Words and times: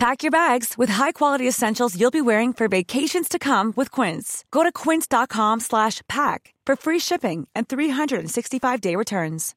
Pack 0.00 0.22
your 0.22 0.30
bags 0.30 0.78
with 0.78 0.88
high-quality 0.88 1.46
essentials 1.46 1.94
you'll 1.94 2.10
be 2.10 2.22
wearing 2.22 2.54
for 2.54 2.68
vacations 2.68 3.28
to 3.28 3.38
come 3.38 3.74
with 3.76 3.90
Quince. 3.90 4.46
Go 4.50 4.62
to 4.62 4.72
quince.com 4.72 5.60
slash 5.60 6.00
pack 6.08 6.54
for 6.64 6.74
free 6.74 6.98
shipping 6.98 7.46
and 7.54 7.68
365-day 7.68 8.96
returns. 8.96 9.54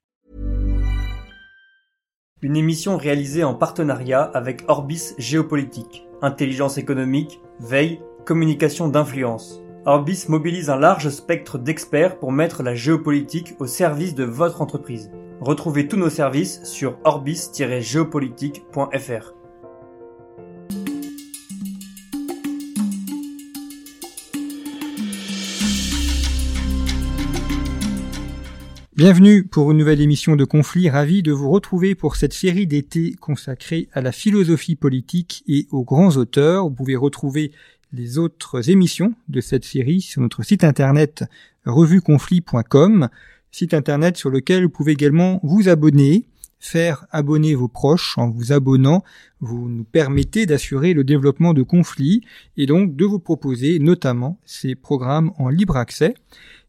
Une 2.42 2.57
émission 2.57 2.98
réalisée 2.98 3.46
en 3.46 3.54
partenariat 3.54 4.29
avec 4.34 4.65
Orbis 4.68 5.14
Géopolitique, 5.18 6.06
intelligence 6.21 6.78
économique, 6.78 7.39
veille, 7.62 8.01
communication 8.25 8.89
d'influence. 8.89 9.62
Orbis 9.86 10.25
mobilise 10.28 10.70
un 10.70 10.78
large 10.78 11.07
spectre 11.07 11.57
d'experts 11.57 12.20
pour 12.20 12.34
mettre 12.34 12.64
la 12.64 12.75
géopolitique 12.75 13.54
au 13.60 13.65
service 13.65 14.14
de 14.14 14.25
votre 14.25 14.62
entreprise. 14.62 15.10
Retrouvez 15.39 15.87
tous 15.87 15.96
nos 15.96 16.10
services 16.10 16.62
sur 16.65 16.98
orbis-géopolitique.fr. 17.06 19.43
Bienvenue 28.96 29.43
pour 29.43 29.71
une 29.71 29.79
nouvelle 29.79 30.02
émission 30.02 30.36
de 30.36 30.46
Conflit, 30.46 30.88
ravi 30.88 31.24
de 31.24 31.32
vous 31.32 31.50
retrouver 31.50 31.96
pour 31.96 32.16
cette 32.16 32.31
série 32.31 32.67
d'été 32.67 33.16
consacrée 33.20 33.90
à 33.92 34.02
la 34.02 34.12
philosophie 34.12 34.76
politique 34.76 35.44
et 35.48 35.66
aux 35.72 35.84
grands 35.84 36.16
auteurs. 36.16 36.66
Vous 36.66 36.76
pouvez 36.76 36.95
retrouver 36.95 37.52
les 37.92 38.20
autres 38.20 38.70
émissions 38.70 39.16
de 39.30 39.42
cette 39.42 39.66
série 39.66 40.00
sur 40.00 40.22
notre 40.22 40.44
site 40.44 40.64
internet 40.64 41.23
revueconflit.com, 41.66 43.09
site 43.50 43.73
internet 43.73 44.16
sur 44.16 44.30
lequel 44.30 44.66
vous 44.66 44.70
pouvez 44.70 44.92
également 44.92 45.39
vous 45.42 45.70
abonner, 45.70 46.28
faire 46.60 47.08
abonner 47.10 47.56
vos 47.56 47.70
proches 47.70 48.16
en 48.20 48.30
vous 48.30 48.52
abonnant, 48.52 49.04
vous 49.39 49.70
nous 49.70 49.86
permettez 49.86 50.45
d'assurer 50.45 50.94
le 50.94 51.04
développement 51.04 51.56
de 51.56 51.64
conflits 51.64 52.22
et 52.58 52.67
donc 52.67 52.95
de 52.95 53.06
vous 53.06 53.20
proposer 53.20 53.80
notamment 53.80 54.38
ces 54.45 54.76
programmes 54.76 55.32
en 55.39 55.50
libre 55.50 55.78
accès. 55.78 56.14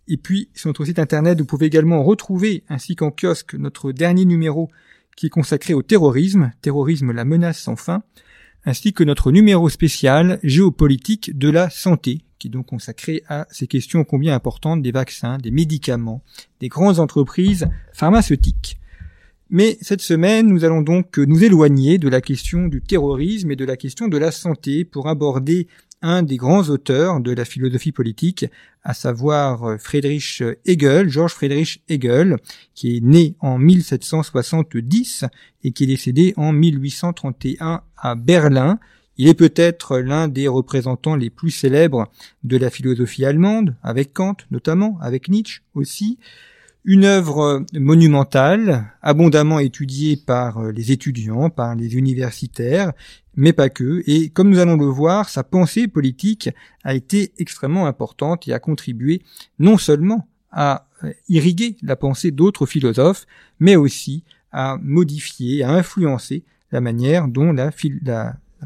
Et 0.08 0.16
puis, 0.16 0.48
sur 0.54 0.68
notre 0.68 0.84
site 0.84 0.98
internet, 0.98 1.38
vous 1.38 1.46
pouvez 1.46 1.66
également 1.66 2.02
retrouver, 2.02 2.62
ainsi 2.68 2.94
qu'en 2.94 3.10
kiosque, 3.10 3.54
notre 3.54 3.92
dernier 3.92 4.24
numéro 4.24 4.70
qui 5.16 5.26
est 5.26 5.30
consacré 5.30 5.74
au 5.74 5.82
terrorisme, 5.82 6.52
terrorisme 6.60 7.12
la 7.12 7.24
menace 7.24 7.58
sans 7.58 7.76
fin, 7.76 8.02
ainsi 8.64 8.92
que 8.92 9.04
notre 9.04 9.30
numéro 9.30 9.68
spécial 9.68 10.38
géopolitique 10.42 11.36
de 11.38 11.48
la 11.48 11.70
santé, 11.70 12.22
qui 12.38 12.48
est 12.48 12.50
donc 12.50 12.66
consacré 12.66 13.22
à 13.28 13.46
ces 13.50 13.66
questions 13.66 14.04
combien 14.04 14.34
importantes 14.34 14.82
des 14.82 14.92
vaccins, 14.92 15.38
des 15.38 15.50
médicaments, 15.50 16.22
des 16.60 16.68
grandes 16.68 16.98
entreprises 16.98 17.68
pharmaceutiques. 17.92 18.78
Mais 19.50 19.78
cette 19.82 20.00
semaine, 20.00 20.48
nous 20.48 20.64
allons 20.64 20.82
donc 20.82 21.18
nous 21.18 21.44
éloigner 21.44 21.98
de 21.98 22.08
la 22.08 22.20
question 22.20 22.66
du 22.66 22.80
terrorisme 22.80 23.50
et 23.50 23.56
de 23.56 23.64
la 23.64 23.76
question 23.76 24.08
de 24.08 24.18
la 24.18 24.32
santé 24.32 24.84
pour 24.84 25.08
aborder 25.08 25.68
un 26.04 26.22
des 26.22 26.36
grands 26.36 26.68
auteurs 26.68 27.18
de 27.20 27.32
la 27.32 27.44
philosophie 27.44 27.90
politique, 27.90 28.44
à 28.82 28.92
savoir 28.92 29.80
Friedrich 29.80 30.42
Hegel, 30.66 31.08
Georges 31.08 31.32
Friedrich 31.32 31.82
Hegel, 31.88 32.36
qui 32.74 32.98
est 32.98 33.00
né 33.00 33.34
en 33.40 33.58
1770 33.58 35.24
et 35.64 35.72
qui 35.72 35.84
est 35.84 35.88
décédé 35.88 36.34
en 36.36 36.52
1831 36.52 37.80
à 37.96 38.14
Berlin. 38.14 38.78
Il 39.16 39.28
est 39.28 39.34
peut-être 39.34 39.98
l'un 39.98 40.28
des 40.28 40.46
représentants 40.46 41.16
les 41.16 41.30
plus 41.30 41.50
célèbres 41.50 42.10
de 42.42 42.58
la 42.58 42.68
philosophie 42.68 43.24
allemande, 43.24 43.74
avec 43.82 44.12
Kant 44.12 44.36
notamment, 44.50 44.98
avec 45.00 45.30
Nietzsche 45.30 45.62
aussi. 45.74 46.18
Une 46.86 47.06
œuvre 47.06 47.64
monumentale, 47.72 48.92
abondamment 49.00 49.58
étudiée 49.58 50.18
par 50.18 50.70
les 50.70 50.92
étudiants, 50.92 51.48
par 51.48 51.74
les 51.74 51.94
universitaires, 51.96 52.92
mais 53.36 53.54
pas 53.54 53.70
que. 53.70 54.02
Et 54.06 54.28
comme 54.28 54.50
nous 54.50 54.58
allons 54.58 54.76
le 54.76 54.84
voir, 54.84 55.30
sa 55.30 55.44
pensée 55.44 55.88
politique 55.88 56.50
a 56.82 56.94
été 56.94 57.32
extrêmement 57.38 57.86
importante 57.86 58.46
et 58.48 58.52
a 58.52 58.58
contribué 58.58 59.22
non 59.58 59.78
seulement 59.78 60.28
à 60.52 60.86
irriguer 61.30 61.78
la 61.82 61.96
pensée 61.96 62.30
d'autres 62.32 62.66
philosophes, 62.66 63.26
mais 63.60 63.76
aussi 63.76 64.22
à 64.52 64.76
modifier, 64.82 65.62
à 65.64 65.70
influencer 65.70 66.44
la 66.70 66.82
manière 66.82 67.28
dont 67.28 67.52
la 67.52 67.70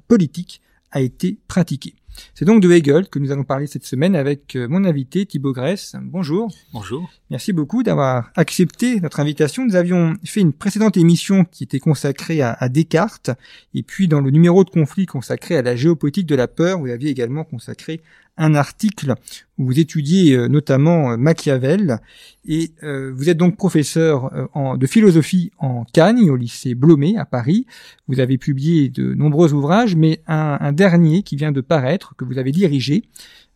politique 0.08 0.60
a 0.90 1.00
été 1.00 1.38
pratiquée. 1.46 1.94
C'est 2.34 2.44
donc 2.44 2.62
de 2.62 2.70
Hegel 2.70 3.08
que 3.08 3.18
nous 3.18 3.32
allons 3.32 3.44
parler 3.44 3.66
cette 3.66 3.84
semaine 3.84 4.14
avec 4.16 4.56
mon 4.56 4.84
invité 4.84 5.26
Thibaut 5.26 5.52
Grèce. 5.52 5.94
Bonjour. 6.00 6.52
Bonjour. 6.72 7.10
Merci 7.30 7.52
beaucoup 7.52 7.82
d'avoir 7.82 8.30
accepté 8.36 9.00
notre 9.00 9.20
invitation. 9.20 9.64
Nous 9.64 9.76
avions 9.76 10.16
fait 10.24 10.40
une 10.40 10.52
précédente 10.52 10.96
émission 10.96 11.44
qui 11.44 11.64
était 11.64 11.78
consacrée 11.78 12.42
à, 12.42 12.52
à, 12.52 12.68
Descartes 12.68 13.30
et 13.74 13.82
puis 13.82 14.08
dans 14.08 14.20
le 14.20 14.30
numéro 14.30 14.64
de 14.64 14.70
conflit 14.70 15.06
consacré 15.06 15.56
à 15.56 15.62
la 15.62 15.76
géopolitique 15.76 16.26
de 16.26 16.34
la 16.34 16.48
peur, 16.48 16.78
vous 16.78 16.88
aviez 16.88 17.10
également 17.10 17.44
consacré 17.44 18.00
un 18.38 18.54
article 18.54 19.14
où 19.58 19.66
vous 19.66 19.78
étudiez 19.78 20.34
euh, 20.34 20.48
notamment 20.48 21.10
euh, 21.10 21.16
Machiavel 21.16 21.98
et 22.46 22.70
euh, 22.82 23.12
vous 23.14 23.28
êtes 23.28 23.36
donc 23.36 23.56
professeur 23.56 24.30
de 24.78 24.86
philosophie 24.86 25.50
en 25.58 25.84
Cagne 25.84 26.30
au 26.30 26.36
lycée 26.36 26.74
Blomet 26.74 27.16
à 27.16 27.26
Paris. 27.26 27.66
Vous 28.06 28.20
avez 28.20 28.38
publié 28.38 28.88
de 28.88 29.12
nombreux 29.12 29.52
ouvrages, 29.52 29.96
mais 29.96 30.22
un, 30.26 30.56
un 30.60 30.72
dernier 30.72 31.22
qui 31.22 31.36
vient 31.36 31.52
de 31.52 31.60
paraître 31.60 32.14
que 32.16 32.24
vous 32.24 32.38
avez 32.38 32.52
dirigé 32.52 33.04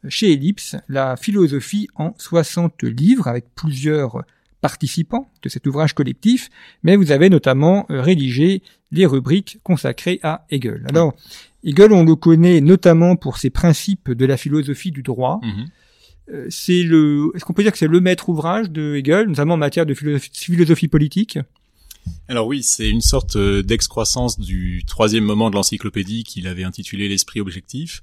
chez 0.09 0.33
Ellipse, 0.33 0.77
la 0.89 1.17
philosophie 1.17 1.89
en 1.95 2.13
60 2.19 2.83
livres 2.83 3.29
avec 3.29 3.47
plusieurs 3.55 4.25
participants 4.61 5.29
de 5.43 5.49
cet 5.49 5.67
ouvrage 5.67 5.95
collectif, 5.95 6.51
mais 6.83 6.97
vous 6.97 7.13
avez 7.13 7.31
notamment 7.31 7.87
rédigé 7.89 8.63
les 8.91 9.07
rubriques 9.07 9.59
consacrées 9.63 10.21
à 10.23 10.45
Hegel. 10.51 10.85
Alors, 10.89 11.15
Hegel, 11.65 11.93
on 11.93 12.05
le 12.05 12.17
connaît 12.17 12.61
notamment 12.61 13.17
pour 13.17 13.39
ses 13.39 13.51
principes 13.51 14.11
de 14.11 14.27
la 14.27 14.37
philosophie 14.37 14.91
du 14.91 15.03
droit. 15.03 15.41
Mhm. 15.43 15.67
Euh, 16.33 16.47
c'est 16.51 16.83
le, 16.83 17.31
est-ce 17.35 17.45
qu'on 17.45 17.53
peut 17.53 17.63
dire 17.63 17.73
que 17.73 17.79
c'est 17.79 17.89
le 17.89 18.01
maître 18.01 18.29
ouvrage 18.29 18.71
de 18.71 18.97
Hegel, 18.97 19.29
notamment 19.29 19.55
en 19.55 19.59
matière 19.59 19.87
de 19.87 19.95
philosophie, 19.95 20.31
philosophie 20.33 20.89
politique? 20.89 21.39
Alors 22.29 22.47
oui, 22.47 22.63
c'est 22.63 22.89
une 22.89 23.01
sorte 23.01 23.37
euh, 23.37 23.63
d'excroissance 23.63 24.39
du 24.39 24.83
troisième 24.87 25.25
moment 25.25 25.51
de 25.51 25.55
l'encyclopédie 25.55 26.25
qu'il 26.25 26.49
avait 26.49 26.65
intitulé 26.65 27.09
l'esprit 27.09 27.41
objectif 27.41 28.03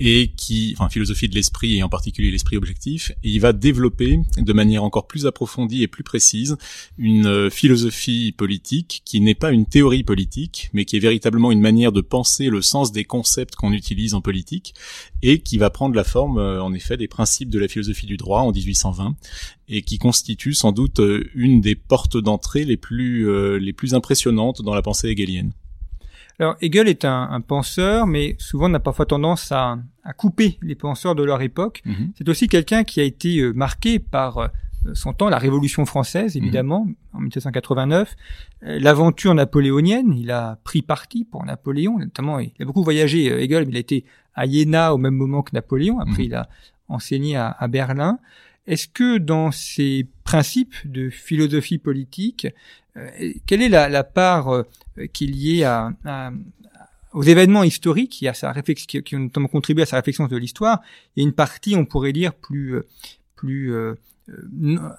et 0.00 0.32
qui, 0.36 0.74
enfin 0.78 0.88
philosophie 0.88 1.28
de 1.28 1.34
l'esprit 1.34 1.76
et 1.76 1.82
en 1.82 1.88
particulier 1.88 2.30
l'esprit 2.30 2.56
objectif, 2.56 3.10
et 3.22 3.30
il 3.30 3.40
va 3.40 3.52
développer 3.52 4.20
de 4.36 4.52
manière 4.52 4.84
encore 4.84 5.06
plus 5.06 5.26
approfondie 5.26 5.82
et 5.82 5.88
plus 5.88 6.04
précise 6.04 6.56
une 6.98 7.26
euh, 7.26 7.50
philosophie 7.50 8.32
politique 8.32 9.02
qui 9.04 9.20
n'est 9.20 9.34
pas 9.34 9.50
une 9.50 9.66
théorie 9.66 10.04
politique, 10.04 10.70
mais 10.72 10.84
qui 10.84 10.96
est 10.96 11.00
véritablement 11.00 11.50
une 11.50 11.60
manière 11.60 11.92
de 11.92 12.00
penser 12.00 12.48
le 12.48 12.62
sens 12.62 12.92
des 12.92 13.04
concepts 13.04 13.56
qu'on 13.56 13.72
utilise 13.72 14.14
en 14.14 14.20
politique 14.20 14.74
et 15.22 15.40
qui 15.40 15.58
va 15.58 15.70
prendre 15.70 15.94
la 15.94 16.04
forme 16.04 16.38
euh, 16.38 16.62
en 16.62 16.72
effet 16.72 16.96
des 16.96 17.08
principes 17.08 17.50
de 17.50 17.58
la 17.58 17.68
philosophie 17.68 18.06
du 18.06 18.16
droit 18.16 18.40
en 18.40 18.52
1820 18.52 19.16
et 19.68 19.82
qui 19.82 19.98
constitue 19.98 20.54
sans 20.54 20.72
doute 20.72 21.00
une 21.34 21.60
des 21.60 21.74
portes 21.74 22.16
d'entrée 22.16 22.64
les 22.64 22.78
plus 22.78 23.28
les 23.58 23.72
plus 23.74 23.94
impressionnantes 23.94 24.62
dans 24.62 24.74
la 24.74 24.80
pensée 24.80 25.08
hegelienne. 25.08 25.52
Alors 26.40 26.56
Hegel 26.60 26.88
est 26.88 27.04
un, 27.04 27.28
un, 27.30 27.40
penseur, 27.40 28.06
mais 28.06 28.36
souvent 28.38 28.70
on 28.70 28.74
a 28.74 28.80
parfois 28.80 29.06
tendance 29.06 29.50
à, 29.50 29.78
à, 30.04 30.12
couper 30.12 30.58
les 30.62 30.76
penseurs 30.76 31.14
de 31.14 31.24
leur 31.24 31.40
époque. 31.42 31.82
Mm 31.84 31.92
-hmm. 31.92 32.08
C'est 32.16 32.28
aussi 32.28 32.46
quelqu'un 32.48 32.84
qui 32.84 33.00
a 33.00 33.04
été 33.12 33.30
euh, 33.40 33.52
marqué 33.64 33.98
par 33.98 34.30
euh, 34.38 34.48
son 34.94 35.12
temps, 35.18 35.28
la 35.36 35.38
Révolution 35.46 35.84
française 35.92 36.30
évidemment, 36.40 36.82
Mhm. 36.86 36.94
en 37.14 37.20
1789, 37.20 38.14
euh, 38.62 38.78
l'aventure 38.86 39.34
napoléonienne, 39.34 40.10
il 40.22 40.30
a 40.30 40.44
pris 40.68 40.82
parti 40.94 41.24
pour 41.30 41.40
Napoléon, 41.44 41.94
notamment 41.98 42.38
il 42.38 42.52
a 42.62 42.64
beaucoup 42.68 42.84
voyagé, 42.84 43.18
Hegel, 43.44 43.62
mais 43.64 43.72
il 43.74 43.76
a 43.76 43.84
été 43.88 43.98
à 44.40 44.46
Iéna 44.46 44.94
au 44.94 44.98
même 44.98 45.16
moment 45.22 45.42
que 45.46 45.52
Napoléon, 45.60 45.96
après 46.04 46.22
Mhm. 46.22 46.28
il 46.28 46.34
a 46.40 46.44
enseigné 46.96 47.30
à, 47.36 47.46
à 47.64 47.66
Berlin. 47.68 48.12
Est-ce 48.68 48.86
que 48.86 49.16
dans 49.16 49.50
ces 49.50 50.06
principes 50.24 50.76
de 50.84 51.08
philosophie 51.08 51.78
politique, 51.78 52.46
euh, 52.98 53.32
quelle 53.46 53.62
est 53.62 53.70
la, 53.70 54.04
part 54.04 54.50
euh, 54.50 54.62
qui 55.10 55.24
est 55.24 55.28
liée 55.28 55.64
à, 55.64 55.90
à, 56.04 56.30
aux 57.14 57.22
événements 57.22 57.64
historiques? 57.64 58.22
A 58.26 58.34
sa 58.34 58.52
réflexion, 58.52 59.00
qui, 59.00 59.16
ont 59.16 59.20
notamment 59.20 59.48
contribué 59.48 59.84
à 59.84 59.86
sa 59.86 59.96
réflexion 59.96 60.26
de 60.26 60.36
l'histoire. 60.36 60.82
Et 61.16 61.22
une 61.22 61.32
partie, 61.32 61.76
on 61.76 61.86
pourrait 61.86 62.12
dire, 62.12 62.34
plus, 62.34 62.74
euh, 62.74 62.86
plus 63.36 63.72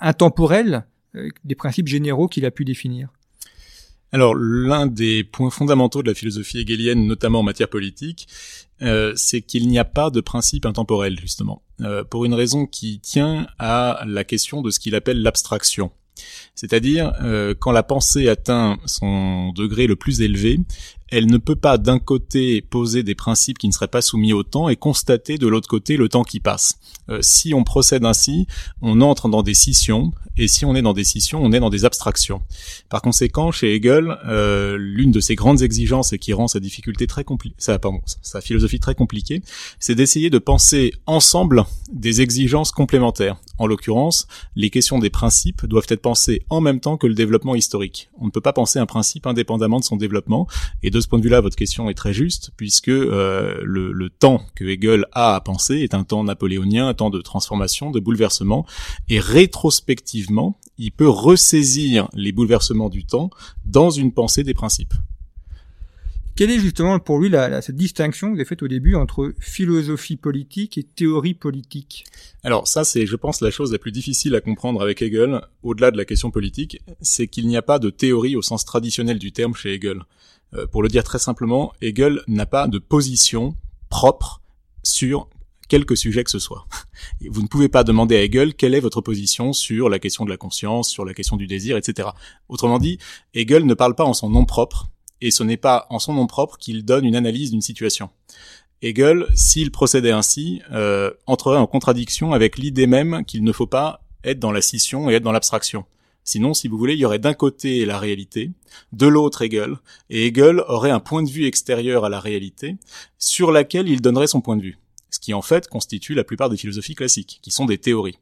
intemporelle 0.02 0.86
des 1.44 1.56
principes 1.56 1.88
généraux 1.88 2.28
qu'il 2.28 2.46
a 2.48 2.52
pu 2.52 2.66
définir 2.66 3.10
alors 4.12 4.36
l'un 4.36 4.88
des 4.88 5.24
points 5.24 5.50
fondamentaux 5.50 6.02
de 6.02 6.08
la 6.08 6.14
philosophie 6.14 6.60
hegelienne, 6.60 7.06
notamment 7.06 7.40
en 7.40 7.44
matière 7.44 7.70
politique, 7.70 8.28
euh, 8.82 9.14
c'est 9.16 9.42
qu'il 9.42 9.68
n'y 9.68 9.78
a 9.78 9.86
pas 9.86 10.10
de 10.10 10.22
principe 10.22 10.66
intemporel 10.66 11.20
justement, 11.20 11.62
euh, 11.82 12.04
pour 12.04 12.26
une 12.26 12.34
raison 12.34 12.66
qui 12.66 13.00
tient 13.00 13.48
à 13.60 14.04
la 14.08 14.24
question 14.24 14.62
de 14.62 14.72
ce 14.72 14.80
qu'il 14.80 14.96
appelle 14.96 15.22
l'abstraction. 15.22 15.92
C'est-à-dire, 16.56 17.14
euh, 17.22 17.54
quand 17.58 17.72
la 17.72 17.84
pensée 17.84 18.28
atteint 18.28 18.78
son 18.86 19.52
degré 19.54 19.88
le 19.88 19.96
plus 19.96 20.22
élevé, 20.22 20.60
elle 21.12 21.28
ne 21.28 21.38
peut 21.38 21.56
pas 21.56 21.78
d'un 21.78 22.00
côté 22.00 22.62
poser 22.62 23.04
des 23.04 23.16
principes 23.16 23.58
qui 23.58 23.68
ne 23.68 23.74
seraient 23.74 23.88
pas 23.88 24.02
soumis 24.02 24.34
au 24.34 24.44
temps 24.44 24.70
et 24.70 24.76
constater 24.76 25.38
de 25.38 25.48
l'autre 25.48 25.68
côté 25.68 25.98
le 25.98 26.10
temps 26.10 26.24
qui 26.24 26.40
passe. 26.40 26.80
Euh, 27.10 27.20
si 27.22 27.54
on 27.54 27.64
procède 27.64 28.06
ainsi, 28.06 28.48
on 28.82 29.02
entre 29.02 29.30
dans 29.30 29.44
des 29.44 29.54
scissions, 29.54 30.12
et 30.38 30.48
si 30.48 30.66
on 30.66 30.76
est 30.76 30.82
dans 30.82 30.94
des 30.94 31.04
scissions, 31.04 31.42
on 31.44 31.52
est 31.52 31.60
dans 31.60 31.70
des 31.70 31.86
abstractions. 31.86 32.42
Par 32.90 33.02
conséquent, 33.02 33.52
chez 33.52 33.76
Hegel, 33.76 34.18
euh, 34.28 34.78
l'une 34.80 35.12
de 35.12 35.20
ses 35.20 35.36
grandes 35.36 35.62
exigences 35.62 36.14
et 36.14 36.20
qui 36.20 36.34
rend 36.34 36.48
sa 36.48 36.60
difficulté 36.60 37.08
très 37.08 37.24
compliquée, 37.24 37.56
sa, 37.58 37.80
sa 38.22 38.42
philosophie 38.42 38.80
très 38.80 38.96
compliquée, 38.96 39.42
c'est 39.80 39.96
d'essayer 39.96 40.30
de 40.30 40.40
penser 40.40 40.94
ensemble 41.06 41.66
des 41.92 42.22
exigences 42.22 42.72
complémentaires. 42.72 43.38
En 43.58 43.68
l'occurrence, 43.68 44.28
les 44.56 44.70
questions 44.70 45.00
des 45.00 45.10
principes 45.10 45.66
doivent 45.66 45.88
être 45.90 46.02
pensées 46.02 46.44
en 46.50 46.62
même 46.62 46.80
temps 46.80 46.98
que 46.98 47.08
le 47.08 47.14
développement 47.14 47.56
historique. 47.56 48.10
On 48.20 48.26
ne 48.26 48.32
peut 48.32 48.42
pas 48.42 48.54
penser 48.54 48.80
un 48.80 48.86
principe 48.86 49.28
indépendamment 49.28 49.80
de 49.80 49.84
son 49.84 49.98
développement, 49.98 50.48
et 50.84 50.90
de 50.90 50.99
ce 51.00 51.08
point 51.08 51.20
de 51.20 51.24
vue-là, 51.24 51.42
votre 51.42 51.56
question 51.56 51.90
est 51.90 51.94
très 51.94 52.14
juste, 52.14 52.52
puisque 52.58 52.90
euh, 52.90 53.60
le, 53.64 53.92
le, 53.92 54.10
temps 54.10 54.42
que 54.56 54.66
Hegel 54.66 55.06
a 55.12 55.36
à 55.36 55.42
penser 55.42 55.76
est 55.76 55.94
un 55.94 56.04
temps 56.04 56.24
napoléonien, 56.24 56.88
un 56.88 56.94
temps 56.94 57.10
de 57.10 57.22
transformation, 57.22 57.92
de 57.92 58.00
bouleversement, 58.00 58.66
et 59.10 59.20
rétrospectivement, 59.20 60.58
il 60.78 60.92
peut 60.92 61.10
ressaisir 61.10 62.08
les 62.14 62.32
bouleversements 62.32 62.90
du 62.90 63.06
temps 63.06 63.30
dans 63.66 63.90
une 63.90 64.12
pensée 64.12 64.44
des 64.44 64.54
principes. 64.54 64.94
Quelle 66.40 66.52
est 66.52 66.60
justement 66.60 66.98
pour 67.00 67.20
lui 67.20 67.28
la, 67.28 67.62
cette 67.62 67.76
distinction 67.76 68.28
que 68.28 68.32
vous 68.32 68.40
avez 68.40 68.48
faite 68.48 68.64
au 68.64 68.70
début 68.70 68.96
entre 68.96 69.34
philosophie 69.40 70.16
politique 70.16 70.78
et 70.78 70.84
théorie 70.84 71.34
politique? 71.34 72.06
Alors 72.46 72.66
ça 72.66 72.86
c'est 72.86 73.06
je 73.06 73.18
pense 73.18 73.42
la 73.42 73.52
chose 73.52 73.74
la 73.74 73.78
plus 73.78 73.92
difficile 73.92 74.34
à 74.36 74.40
comprendre 74.40 74.82
avec 74.82 75.02
Hegel, 75.02 75.42
au-delà 75.64 75.92
de 75.92 75.98
la 75.98 76.06
question 76.06 76.32
politique, 76.32 76.80
c'est 77.02 77.28
qu'il 77.28 77.46
n'y 77.46 77.58
a 77.58 77.62
pas 77.62 77.78
de 77.78 77.90
théorie 77.90 78.38
au 78.38 78.42
sens 78.42 78.64
traditionnel 78.64 79.20
du 79.20 79.34
terme 79.34 79.54
chez 79.54 79.74
Hegel. 79.74 80.04
Euh, 80.54 80.68
pour 80.68 80.82
le 80.84 80.90
dire 80.90 81.04
très 81.04 81.20
simplement, 81.20 81.74
Hegel 81.82 82.22
n'a 82.28 82.46
pas 82.46 82.68
de 82.68 82.80
position 82.80 83.56
propre 83.90 84.42
sur 84.84 85.28
quelque 85.68 85.96
sujet 85.96 86.24
que 86.24 86.32
ce 86.32 86.40
soit. 86.40 86.66
Vous 87.30 87.42
ne 87.42 87.48
pouvez 87.48 87.70
pas 87.70 87.84
demander 87.84 88.16
à 88.16 88.24
Hegel 88.24 88.56
quelle 88.56 88.76
est 88.76 88.80
votre 88.80 89.02
position 89.02 89.54
sur 89.54 89.90
la 89.90 90.00
question 90.00 90.26
de 90.26 90.30
la 90.30 90.38
conscience, 90.38 90.90
sur 90.90 91.06
la 91.06 91.14
question 91.14 91.38
du 91.38 91.48
désir, 91.48 91.78
etc. 91.78 92.10
Autrement 92.50 92.80
dit, 92.80 92.98
Hegel 93.34 93.66
ne 93.66 93.74
parle 93.74 93.96
pas 93.96 94.06
en 94.06 94.14
son 94.14 94.30
nom 94.30 94.46
propre, 94.46 94.90
et 95.22 95.32
ce 95.32 95.44
n'est 95.44 95.58
pas 95.58 95.86
en 95.90 96.00
son 96.00 96.14
nom 96.14 96.28
propre 96.28 96.58
qu'il 96.58 96.84
donne 96.84 97.06
une 97.06 97.16
analyse 97.16 97.52
d'une 97.52 97.62
situation. 97.62 98.10
Hegel, 98.82 99.28
s'il 99.36 99.72
procédait 99.72 100.12
ainsi, 100.12 100.62
euh, 100.72 101.12
entrerait 101.28 101.58
en 101.58 101.68
contradiction 101.68 102.34
avec 102.34 102.58
l'idée 102.58 102.88
même 102.88 103.26
qu'il 103.26 103.44
ne 103.44 103.52
faut 103.52 103.68
pas 103.68 104.02
être 104.24 104.40
dans 104.40 104.52
la 104.52 104.62
scission 104.62 105.10
et 105.10 105.16
être 105.16 105.24
dans 105.24 105.32
l'abstraction. 105.32 105.86
Sinon, 106.30 106.54
si 106.54 106.68
vous 106.68 106.78
voulez, 106.78 106.94
il 106.94 107.00
y 107.00 107.06
aurait 107.06 107.18
d'un 107.18 107.34
côté 107.34 107.86
la 107.86 107.98
réalité, 107.98 108.52
de 108.94 109.08
l'autre 109.08 109.42
Hegel, 109.42 109.78
et 110.12 110.28
Hegel 110.28 110.60
aurait 110.68 110.92
un 110.92 111.00
point 111.00 111.24
de 111.24 111.30
vue 111.32 111.48
extérieur 111.48 112.06
à 112.06 112.10
la 112.10 112.20
réalité, 112.20 112.78
sur 113.18 113.52
laquelle 113.52 113.90
il 113.90 114.00
donnerait 114.00 114.28
son 114.28 114.40
point 114.40 114.56
de 114.56 114.62
vue. 114.62 114.78
Ce 115.10 115.20
qui 115.20 115.34
en 115.34 115.42
fait 115.42 115.68
constitue 115.68 116.14
la 116.14 116.24
plupart 116.24 116.52
des 116.52 116.58
philosophies 116.58 116.94
classiques, 116.94 117.40
qui 117.42 117.50
sont 117.50 117.66
des 117.66 117.80
théories. 117.80 118.20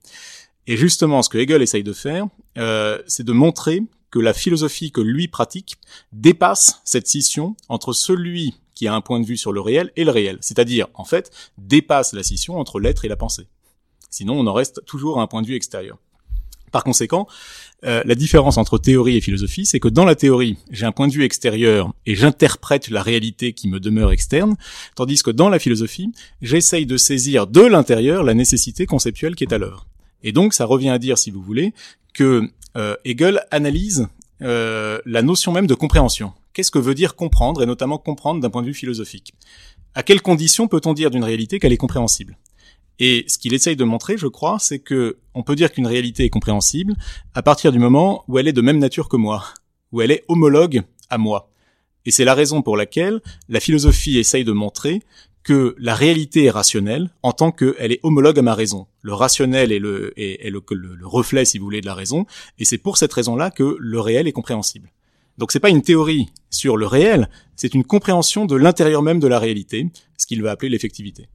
Et 0.67 0.77
justement, 0.77 1.21
ce 1.21 1.27
que 1.27 1.37
Hegel 1.37 1.61
essaye 1.61 1.83
de 1.83 1.91
faire, 1.91 2.27
euh, 2.57 2.97
c'est 3.07 3.25
de 3.25 3.33
montrer 3.33 3.83
que 4.09 4.19
la 4.19 4.33
philosophie 4.33 4.93
que 4.93 5.01
lui 5.01 5.27
pratique 5.27 5.75
dépasse 6.13 6.79
cette 6.85 7.09
scission 7.09 7.57
entre 7.67 7.91
celui 7.91 8.55
qui 8.73 8.87
a 8.87 8.95
un 8.95 9.01
point 9.01 9.19
de 9.19 9.25
vue 9.25 9.35
sur 9.35 9.51
le 9.51 9.59
réel 9.59 9.91
et 9.97 10.05
le 10.05 10.11
réel, 10.11 10.37
c'est-à-dire, 10.39 10.87
en 10.93 11.03
fait, 11.03 11.29
dépasse 11.57 12.13
la 12.13 12.23
scission 12.23 12.57
entre 12.57 12.79
l'être 12.79 13.03
et 13.03 13.09
la 13.09 13.17
pensée. 13.17 13.49
Sinon, 14.09 14.39
on 14.39 14.47
en 14.47 14.53
reste 14.53 14.85
toujours 14.85 15.19
à 15.19 15.23
un 15.23 15.27
point 15.27 15.41
de 15.41 15.47
vue 15.47 15.55
extérieur. 15.55 15.97
Par 16.71 16.83
conséquent, 16.83 17.27
euh, 17.85 18.01
la 18.05 18.15
différence 18.15 18.57
entre 18.57 18.77
théorie 18.77 19.17
et 19.17 19.21
philosophie, 19.21 19.65
c'est 19.65 19.79
que 19.79 19.87
dans 19.87 20.05
la 20.05 20.15
théorie, 20.15 20.57
j'ai 20.71 20.85
un 20.85 20.91
point 20.91 21.07
de 21.07 21.13
vue 21.13 21.23
extérieur 21.23 21.93
et 22.05 22.15
j'interprète 22.15 22.89
la 22.89 23.01
réalité 23.01 23.53
qui 23.53 23.67
me 23.67 23.79
demeure 23.79 24.11
externe, 24.11 24.57
tandis 24.95 25.21
que 25.23 25.31
dans 25.31 25.49
la 25.49 25.59
philosophie, 25.59 26.11
j'essaye 26.41 26.85
de 26.85 26.97
saisir 26.97 27.47
de 27.47 27.61
l'intérieur 27.61 28.23
la 28.23 28.33
nécessité 28.33 28.85
conceptuelle 28.85 29.35
qui 29.35 29.43
est 29.43 29.53
à 29.53 29.57
l'œuvre. 29.57 29.87
Et 30.23 30.31
donc, 30.31 30.53
ça 30.53 30.65
revient 30.65 30.89
à 30.89 30.97
dire, 30.97 31.17
si 31.17 31.31
vous 31.31 31.41
voulez, 31.41 31.73
que 32.13 32.49
euh, 32.75 32.95
Hegel 33.05 33.45
analyse 33.51 34.07
euh, 34.41 34.99
la 35.05 35.21
notion 35.21 35.51
même 35.51 35.67
de 35.67 35.73
compréhension. 35.73 36.33
Qu'est-ce 36.53 36.71
que 36.71 36.79
veut 36.79 36.95
dire 36.95 37.15
comprendre, 37.15 37.61
et 37.61 37.65
notamment 37.65 37.97
comprendre 37.97 38.41
d'un 38.41 38.49
point 38.49 38.61
de 38.61 38.67
vue 38.67 38.73
philosophique? 38.73 39.33
À 39.93 40.03
quelles 40.03 40.21
conditions 40.21 40.67
peut-on 40.67 40.93
dire 40.93 41.11
d'une 41.11 41.23
réalité 41.23 41.59
qu'elle 41.59 41.73
est 41.73 41.77
compréhensible? 41.77 42.37
Et 42.99 43.25
ce 43.27 43.37
qu'il 43.37 43.53
essaye 43.53 43.75
de 43.75 43.83
montrer, 43.83 44.17
je 44.17 44.27
crois, 44.27 44.57
c'est 44.59 44.79
que 44.79 45.17
on 45.33 45.43
peut 45.43 45.55
dire 45.55 45.71
qu'une 45.71 45.87
réalité 45.87 46.25
est 46.25 46.29
compréhensible 46.29 46.95
à 47.35 47.43
partir 47.43 47.71
du 47.71 47.79
moment 47.79 48.23
où 48.27 48.39
elle 48.39 48.47
est 48.47 48.53
de 48.53 48.61
même 48.61 48.79
nature 48.79 49.07
que 49.07 49.17
moi, 49.17 49.43
où 49.91 50.01
elle 50.01 50.11
est 50.11 50.23
homologue 50.27 50.81
à 51.09 51.17
moi. 51.17 51.51
Et 52.05 52.11
c'est 52.11 52.25
la 52.25 52.33
raison 52.33 52.61
pour 52.61 52.77
laquelle 52.77 53.21
la 53.49 53.59
philosophie 53.59 54.17
essaye 54.17 54.43
de 54.43 54.51
montrer 54.51 55.03
que 55.43 55.75
la 55.77 55.95
réalité 55.95 56.45
est 56.45 56.49
rationnelle 56.49 57.09
en 57.23 57.31
tant 57.31 57.51
qu'elle 57.51 57.91
est 57.91 57.99
homologue 58.03 58.39
à 58.39 58.41
ma 58.41 58.53
raison. 58.53 58.87
Le 59.01 59.13
rationnel 59.13 59.71
est, 59.71 59.79
le, 59.79 60.13
est, 60.19 60.49
le, 60.49 60.61
le, 60.71 61.07
reflet, 61.07 61.45
si 61.45 61.57
vous 61.57 61.63
voulez, 61.63 61.79
de 61.79 61.85
la 61.85 61.93
raison, 61.93 62.25
et 62.59 62.65
c'est 62.65 62.77
pour 62.77 62.97
cette 62.97 63.13
raison-là 63.13 63.49
que 63.51 63.77
le 63.79 63.99
réel 64.01 64.27
est 64.27 64.33
compréhensible. 64.33 64.91
Donc 65.37 65.51
c'est 65.51 65.59
pas 65.59 65.69
une 65.69 65.83
théorie 65.83 66.27
sur 66.49 66.75
le 66.75 66.85
réel, 66.87 67.29
c'est 67.55 67.73
une 67.73 67.85
compréhension 67.85 68.45
de 68.45 68.55
l'intérieur 68.55 69.01
même 69.01 69.19
de 69.19 69.27
la 69.27 69.39
réalité, 69.39 69.87
ce 70.17 70.25
qu'il 70.25 70.41
va 70.41 70.51
appeler 70.51 70.69
l'effectivité. 70.69 71.29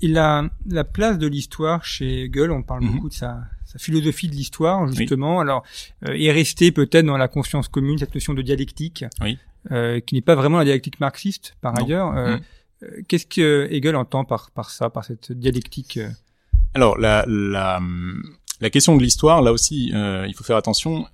Il 0.00 0.18
a 0.18 0.48
la 0.66 0.84
place 0.84 1.18
de 1.18 1.26
l'histoire 1.26 1.84
chez 1.84 2.24
Hegel, 2.24 2.50
on 2.50 2.62
parle 2.62 2.84
mhm. 2.84 2.92
beaucoup 2.92 3.08
de 3.08 3.14
sa, 3.14 3.42
sa, 3.64 3.78
philosophie 3.78 4.28
de 4.28 4.34
l'histoire, 4.34 4.86
justement. 4.92 5.40
Alors, 5.40 5.64
euh, 6.08 6.14
est 6.14 6.32
resté 6.32 6.70
peut-être 6.72 7.06
dans 7.06 7.16
la 7.16 7.28
conscience 7.28 7.68
commune 7.68 7.98
cette 7.98 8.14
notion 8.14 8.34
de 8.34 8.42
dialectique, 8.42 9.04
oui. 9.20 9.38
euh, 9.72 10.00
qui 10.00 10.14
n'est 10.14 10.20
pas 10.20 10.34
vraiment 10.34 10.58
la 10.58 10.64
dialectique 10.64 11.00
marxiste, 11.00 11.56
par 11.60 11.76
ailleurs. 11.78 12.16
Euh, 12.16 12.36
mhm. 12.36 12.42
Euh, 12.84 13.02
qu'est-ce 13.08 13.26
que 13.26 13.68
Hegel 13.70 13.96
entend 13.96 14.24
par, 14.24 14.50
par 14.50 14.70
ça, 14.70 14.90
par 14.90 15.04
cette 15.04 15.32
dialectique 15.32 15.96
euh 15.96 16.08
Alors, 16.74 16.96
la, 16.98 17.24
la, 17.26 17.80
la 18.60 18.70
question 18.70 18.96
de 18.96 19.02
l'histoire, 19.02 19.42
là 19.42 19.52
aussi, 19.52 19.92
euh, 19.94 20.26
il 20.28 20.34
faut 20.34 20.44
faire 20.44 20.56
attention. 20.56 21.06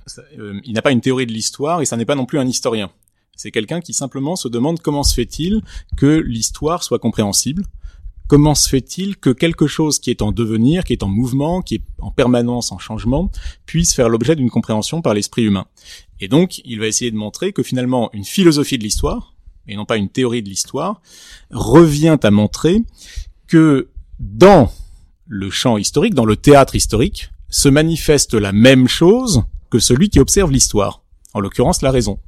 il 0.65 0.73
n'a 0.73 0.83
pas 0.83 0.93
une 0.93 1.01
théorie 1.01 1.27
de 1.27 1.33
l'histoire 1.33 1.81
et 1.81 1.85
ça 1.85 1.97
n'est 1.97 2.05
pas 2.05 2.15
non 2.15 2.27
plus 2.27 2.39
un 2.39 2.47
historien. 2.47 2.91
C'est 3.37 3.51
quelqu'un 3.51 3.81
qui 3.81 3.93
simplement 3.93 4.37
se 4.37 4.49
demande 4.49 4.81
comment 4.81 5.03
se 5.03 5.15
fait-il 5.15 5.63
que 5.97 6.07
l'histoire 6.07 6.83
soit 6.85 6.99
compréhensible. 6.99 7.65
Comment 8.27 8.55
se 8.55 8.69
fait-il 8.69 9.17
que 9.17 9.31
quelque 9.31 9.67
chose 9.67 9.99
qui 9.99 10.11
est 10.11 10.23
en 10.23 10.33
devenir, 10.33 10.85
qui 10.85 10.95
est 10.95 11.03
en 11.03 11.09
mouvement, 11.09 11.61
qui 11.61 11.77
est 11.77 11.85
en 11.99 12.11
permanence 12.11 12.73
en 12.73 12.79
changement, 12.79 13.31
puisse 13.67 13.93
faire 13.93 14.09
l'objet 14.09 14.35
d'une 14.35 14.51
compréhension 14.51 15.03
par 15.03 15.13
l'esprit 15.13 15.43
humain? 15.43 15.67
Et 16.21 16.29
donc, 16.29 16.63
il 16.65 16.81
va 16.81 16.87
essayer 16.87 17.11
de 17.11 17.17
montrer 17.17 17.53
que 17.53 17.63
finalement, 17.63 18.11
une 18.15 18.25
philosophie 18.25 18.79
de 18.79 18.83
l'histoire, 18.83 19.35
et 19.69 19.77
non 19.77 19.85
pas 19.85 19.99
une 19.99 20.09
théorie 20.09 20.43
de 20.43 20.49
l'histoire, 20.49 21.03
revient 21.51 22.17
à 22.23 22.31
montrer 22.31 22.83
que 23.47 23.91
dans 24.19 24.71
le 25.27 25.51
champ 25.51 25.77
historique, 25.77 26.15
dans 26.15 26.25
le 26.25 26.37
théâtre 26.37 26.75
historique, 26.75 27.31
se 27.51 27.69
manifeste 27.69 28.35
la 28.35 28.53
même 28.53 28.89
chose 28.89 29.43
que 29.71 29.79
celui 29.79 30.09
qui 30.09 30.19
observe 30.19 30.51
l'histoire, 30.51 31.03
en 31.35 31.41
l'occurrence 31.41 31.83
la 31.83 31.91
raison. 31.91 32.19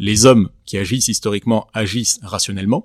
Les 0.00 0.26
hommes 0.26 0.48
qui 0.64 0.78
agissent 0.78 1.08
historiquement 1.08 1.68
agissent 1.74 2.18
rationnellement, 2.22 2.84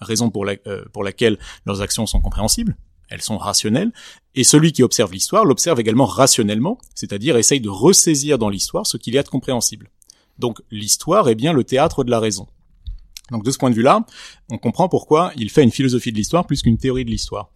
raison 0.00 0.30
pour, 0.30 0.46
euh, 0.46 0.84
pour 0.92 1.04
laquelle 1.04 1.38
leurs 1.66 1.80
actions 1.80 2.06
sont 2.06 2.20
compréhensibles, 2.20 2.76
elles 3.08 3.22
sont 3.22 3.38
rationnelles, 3.38 3.92
et 4.34 4.44
celui 4.44 4.72
qui 4.72 4.82
observe 4.82 5.12
l'histoire 5.12 5.44
l'observe 5.44 5.80
également 5.80 6.06
rationnellement, 6.06 6.78
c'est-à-dire 6.94 7.36
essaye 7.36 7.60
de 7.60 7.68
ressaisir 7.68 8.38
dans 8.38 8.48
l'histoire 8.48 8.86
ce 8.86 8.96
qu'il 8.96 9.14
y 9.14 9.18
a 9.18 9.22
de 9.22 9.28
compréhensible. 9.28 9.90
Donc 10.38 10.60
l'histoire 10.70 11.28
est 11.28 11.34
bien 11.34 11.52
le 11.52 11.64
théâtre 11.64 12.04
de 12.04 12.10
la 12.10 12.20
raison. 12.20 12.46
Donc 13.30 13.44
de 13.44 13.50
ce 13.50 13.58
point 13.58 13.70
de 13.70 13.74
vue-là, 13.74 14.06
on 14.50 14.58
comprend 14.58 14.88
pourquoi 14.88 15.32
il 15.36 15.50
fait 15.50 15.62
une 15.62 15.70
philosophie 15.70 16.12
de 16.12 16.16
l'histoire 16.16 16.46
plus 16.46 16.62
qu'une 16.62 16.78
théorie 16.78 17.04
de 17.04 17.10
l'histoire. 17.10 17.50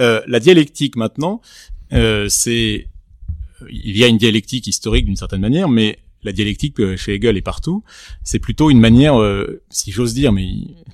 Euh, 0.00 0.22
la 0.26 0.40
dialectique 0.40 0.96
maintenant, 0.96 1.40
euh, 1.92 2.28
c'est 2.28 2.86
il 3.70 3.96
y 3.96 4.04
a 4.04 4.06
une 4.06 4.18
dialectique 4.18 4.66
historique 4.66 5.06
d'une 5.06 5.16
certaine 5.16 5.40
manière, 5.40 5.68
mais 5.68 5.98
la 6.26 6.32
dialectique 6.32 6.78
euh, 6.80 6.96
chez 6.96 7.14
Hegel 7.14 7.36
est 7.36 7.42
partout. 7.42 7.82
C'est 8.22 8.40
plutôt 8.40 8.68
une 8.68 8.80
manière, 8.80 9.18
euh, 9.18 9.62
si 9.70 9.92
j'ose 9.92 10.12
dire, 10.12 10.32
mais 10.32 10.48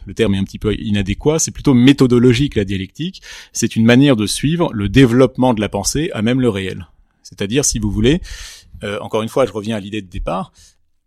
le 0.04 0.14
terme 0.14 0.34
est 0.34 0.38
un 0.38 0.44
petit 0.44 0.58
peu 0.58 0.74
inadéquat, 0.74 1.38
c'est 1.38 1.50
plutôt 1.50 1.74
méthodologique 1.74 2.54
la 2.54 2.64
dialectique. 2.64 3.22
C'est 3.52 3.74
une 3.74 3.84
manière 3.84 4.14
de 4.14 4.26
suivre 4.26 4.70
le 4.72 4.88
développement 4.88 5.54
de 5.54 5.60
la 5.60 5.70
pensée 5.70 6.10
à 6.12 6.22
même 6.22 6.40
le 6.40 6.50
réel. 6.50 6.86
C'est-à-dire, 7.22 7.64
si 7.64 7.78
vous 7.78 7.90
voulez, 7.90 8.20
euh, 8.84 8.98
encore 9.00 9.22
une 9.22 9.30
fois, 9.30 9.46
je 9.46 9.52
reviens 9.52 9.76
à 9.76 9.80
l'idée 9.80 10.02
de 10.02 10.08
départ, 10.08 10.52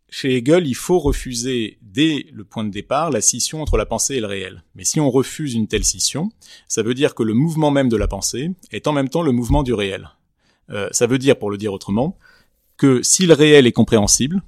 chez 0.10 0.36
Hegel, 0.36 0.65
il 0.65 0.75
faut 0.75 0.98
refuser 0.98 1.77
dès 1.82 2.25
le 2.34 2.46
point 2.46 2.63
de 2.63 2.72
départ 2.72 3.12
la 3.12 3.22
scission 3.22 3.62
entre 3.62 3.77
la 3.77 3.86
pensée 3.86 4.15
et 4.15 4.22
le 4.22 4.27
réel. 4.27 4.63
Mais 4.74 4.86
si 4.86 5.00
on 5.00 5.12
refuse 5.12 5.53
une 5.53 5.67
telle 5.67 5.84
scission, 5.84 6.32
ça 6.67 6.84
veut 6.84 6.94
dire 6.94 7.13
que 7.15 7.24
le 7.24 7.34
mouvement 7.34 7.70
même 7.70 7.89
de 7.89 7.98
la 7.98 8.08
pensée 8.08 8.51
est 8.72 8.88
en 8.88 8.94
même 8.94 9.10
temps 9.10 9.24
le 9.24 9.34
mouvement 9.34 9.62
du 9.62 9.74
réel. 9.74 10.10
Ça 10.91 11.05
veut 11.05 11.20
dire, 11.20 11.38
pour 11.38 11.51
le 11.51 11.58
dire 11.58 11.74
autrement, 11.74 12.17
que 12.77 13.01
si 13.03 13.25
le 13.25 13.34
réel 13.34 13.67
est 13.67 13.72
compréhensible, 13.72 14.41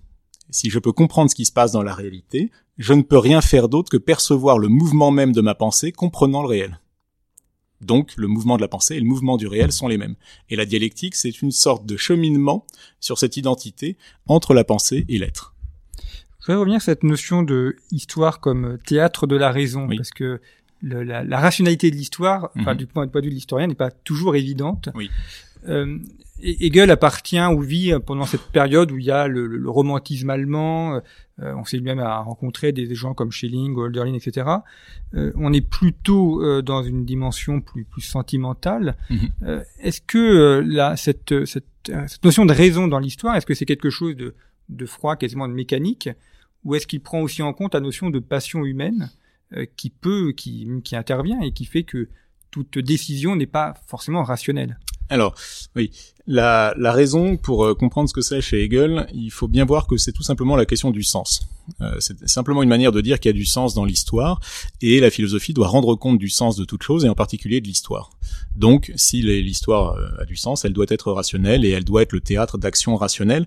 si 0.49 0.69
je 0.69 0.79
peux 0.79 0.91
comprendre 0.91 1.29
ce 1.29 1.35
qui 1.35 1.45
se 1.45 1.51
passe 1.51 1.71
dans 1.71 1.83
la 1.83 1.93
réalité, 1.93 2.51
je 2.77 2.93
ne 2.93 3.01
peux 3.01 3.17
rien 3.17 3.41
faire 3.41 3.69
d'autre 3.69 3.89
que 3.89 3.97
percevoir 3.97 4.59
le 4.59 4.67
mouvement 4.67 5.11
même 5.11 5.33
de 5.33 5.41
ma 5.41 5.55
pensée 5.55 5.91
comprenant 5.91 6.41
le 6.41 6.47
réel. 6.47 6.79
Donc 7.81 8.13
le 8.17 8.27
mouvement 8.27 8.57
de 8.57 8.61
la 8.61 8.67
pensée 8.67 8.95
et 8.95 8.99
le 8.99 9.05
mouvement 9.05 9.37
du 9.37 9.47
réel 9.47 9.71
sont 9.71 9.87
les 9.87 9.97
mêmes. 9.97 10.15
Et 10.49 10.55
la 10.55 10.65
dialectique, 10.65 11.15
c'est 11.15 11.41
une 11.41 11.51
sorte 11.51 11.85
de 11.85 11.95
cheminement 11.95 12.65
sur 12.99 13.17
cette 13.19 13.37
identité 13.37 13.97
entre 14.25 14.53
la 14.53 14.63
pensée 14.63 15.05
et 15.09 15.19
l'être. 15.19 15.53
Je 16.39 16.47
voudrais 16.47 16.59
revenir 16.59 16.81
sur 16.81 16.91
cette 16.91 17.03
notion 17.03 17.43
de 17.43 17.75
histoire 17.91 18.39
comme 18.39 18.77
théâtre 18.85 19.27
de 19.27 19.35
la 19.35 19.51
raison, 19.51 19.87
parce 19.87 20.11
que 20.11 20.39
la, 20.81 21.39
rationalité 21.39 21.91
de 21.91 21.95
l'histoire, 21.95 22.51
enfin, 22.57 22.71
mhm. 22.71 22.77
du 22.77 22.87
point 22.87 23.05
de 23.05 23.11
vue 23.11 23.29
de 23.29 23.35
l'historien, 23.35 23.67
n'est 23.67 23.75
pas 23.75 23.91
toujours 23.91 24.35
évidente. 24.35 24.89
Oui. 24.95 25.09
Euh, 25.67 25.99
Hegel 26.39 26.91
appartient 26.91 27.41
ou 27.41 27.61
vit 27.61 27.93
pendant 28.05 28.25
cette 28.25 28.43
période 28.51 28.91
où 28.91 28.97
il 28.97 29.05
y 29.05 29.11
a 29.11 29.27
le, 29.27 29.69
romantisme 29.69 30.29
allemand. 30.29 31.01
Euh, 31.39 31.53
on 31.55 31.65
s'est 31.65 31.77
lui-même 31.77 31.99
à 31.99 32.19
rencontrer 32.19 32.71
des, 32.71 32.93
gens 32.93 33.13
comme 33.13 33.31
Schelling, 33.31 33.75
Hölderlin, 33.77 34.13
etc. 34.13 34.47
Euh, 35.13 35.31
on 35.35 35.53
est 35.53 35.67
plutôt 35.67 36.43
euh, 36.43 36.61
dans 36.61 36.83
une 36.83 37.05
dimension 37.05 37.61
plus, 37.61 37.85
plus 37.85 38.01
sentimentale. 38.01 38.97
Mhm. 39.09 39.63
Est-ce 39.79 40.01
que 40.01 40.63
là, 40.65 40.95
cette, 40.95 41.45
cette, 41.45 41.65
cette, 41.85 42.23
notion 42.23 42.45
de 42.45 42.53
raison 42.53 42.87
dans 42.87 42.99
l'histoire, 42.99 43.35
est-ce 43.35 43.45
que 43.45 43.55
c'est 43.55 43.65
quelque 43.65 43.89
chose 43.89 44.15
de, 44.15 44.35
de 44.69 44.85
froid, 44.85 45.15
quasiment 45.15 45.47
de 45.47 45.53
mécanique, 45.53 46.09
ou 46.63 46.75
est-ce 46.75 46.87
qu'il 46.87 47.01
prend 47.01 47.21
aussi 47.21 47.41
en 47.41 47.53
compte 47.53 47.73
la 47.73 47.79
notion 47.79 48.09
de 48.09 48.19
passion 48.19 48.65
humaine 48.65 49.09
qui 49.77 49.89
peut, 49.89 50.33
qui, 50.35 50.67
qui 50.83 50.95
intervient 50.97 51.39
et 51.39 51.53
qui 51.53 51.63
fait 51.63 51.83
que 51.83 52.09
toute 52.51 52.77
décision 52.79 53.35
n'est 53.37 53.45
pas 53.45 53.75
forcément 53.87 54.23
rationnelle? 54.23 54.77
Alors, 55.09 55.35
oui, 55.75 55.91
la, 56.27 56.73
raison 56.91 57.37
pour 57.37 57.65
euh, 57.65 57.73
comprendre 57.73 58.09
ce 58.09 58.13
que 58.13 58.21
c'est 58.21 58.41
chez 58.41 58.63
Hegel, 58.63 59.07
il 59.13 59.31
faut 59.31 59.47
bien 59.47 59.65
voir 59.65 59.87
que 59.87 59.97
c'est 59.97 60.11
tout 60.11 60.23
simplement 60.23 60.55
la 60.55 60.65
question 60.65 60.91
du 60.91 61.03
sens. 61.03 61.47
Euh, 61.81 61.95
c'est 61.99 62.27
simplement 62.27 62.63
une 62.63 62.69
manière 62.69 62.91
de 62.91 63.01
dire 63.01 63.19
qu'il 63.19 63.29
y 63.29 63.33
a 63.35 63.37
du 63.37 63.45
sens 63.45 63.73
dans 63.73 63.85
l'histoire, 63.85 64.39
et 64.81 64.99
la 64.99 65.09
philosophie 65.09 65.53
doit 65.53 65.67
rendre 65.67 65.95
compte 65.95 66.17
du 66.17 66.29
sens 66.29 66.55
de 66.55 66.65
toute 66.65 66.83
chose, 66.83 67.05
et 67.05 67.09
en 67.09 67.15
particulier 67.15 67.61
de 67.61 67.67
l'histoire. 67.67 68.09
Donc, 68.55 68.91
si 68.95 69.21
l'histoire 69.21 69.95
euh, 69.95 70.21
a 70.21 70.25
du 70.25 70.35
sens, 70.35 70.65
elle 70.65 70.73
doit 70.73 70.85
être 70.89 71.11
rationnelle, 71.11 71.65
et 71.65 71.69
elle 71.69 71.83
doit 71.83 72.01
être 72.01 72.13
le 72.13 72.21
théâtre 72.21 72.57
d'actions 72.57 72.95
rationnelles. 72.95 73.45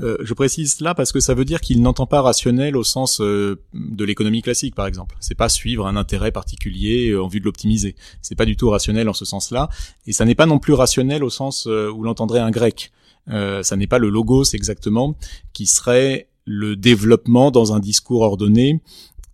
Euh, 0.00 0.16
je 0.20 0.34
précise 0.34 0.74
cela 0.74 0.94
parce 0.94 1.12
que 1.12 1.20
ça 1.20 1.34
veut 1.34 1.44
dire 1.44 1.60
qu'il 1.60 1.82
n'entend 1.82 2.06
pas 2.06 2.22
rationnel 2.22 2.76
au 2.76 2.84
sens 2.84 3.20
euh, 3.20 3.60
de 3.74 4.04
l'économie 4.04 4.42
classique, 4.42 4.74
par 4.74 4.86
exemple. 4.86 5.16
C'est 5.20 5.34
pas 5.34 5.48
suivre 5.48 5.86
un 5.86 5.96
intérêt 5.96 6.32
particulier 6.32 7.16
en 7.16 7.28
vue 7.28 7.40
de 7.40 7.44
l'optimiser. 7.44 7.96
C'est 8.22 8.36
pas 8.36 8.46
du 8.46 8.56
tout 8.56 8.70
rationnel 8.70 9.08
en 9.08 9.14
ce 9.14 9.24
sens-là, 9.24 9.68
et 10.06 10.12
ça 10.12 10.24
n'est 10.24 10.34
pas 10.34 10.46
non 10.46 10.58
plus 10.58 10.72
rationnel 10.72 11.24
au 11.24 11.30
sens 11.30 11.66
où 11.66 12.02
l'entendrait 12.02 12.40
un 12.40 12.50
grec. 12.50 12.92
ça 13.26 13.76
n'est 13.76 13.86
pas 13.86 13.98
le 13.98 14.08
logos 14.08 14.54
exactement 14.54 15.16
qui 15.52 15.66
serait 15.66 16.28
le 16.44 16.76
développement 16.76 17.50
dans 17.50 17.74
un 17.74 17.78
discours 17.78 18.22
ordonné 18.22 18.80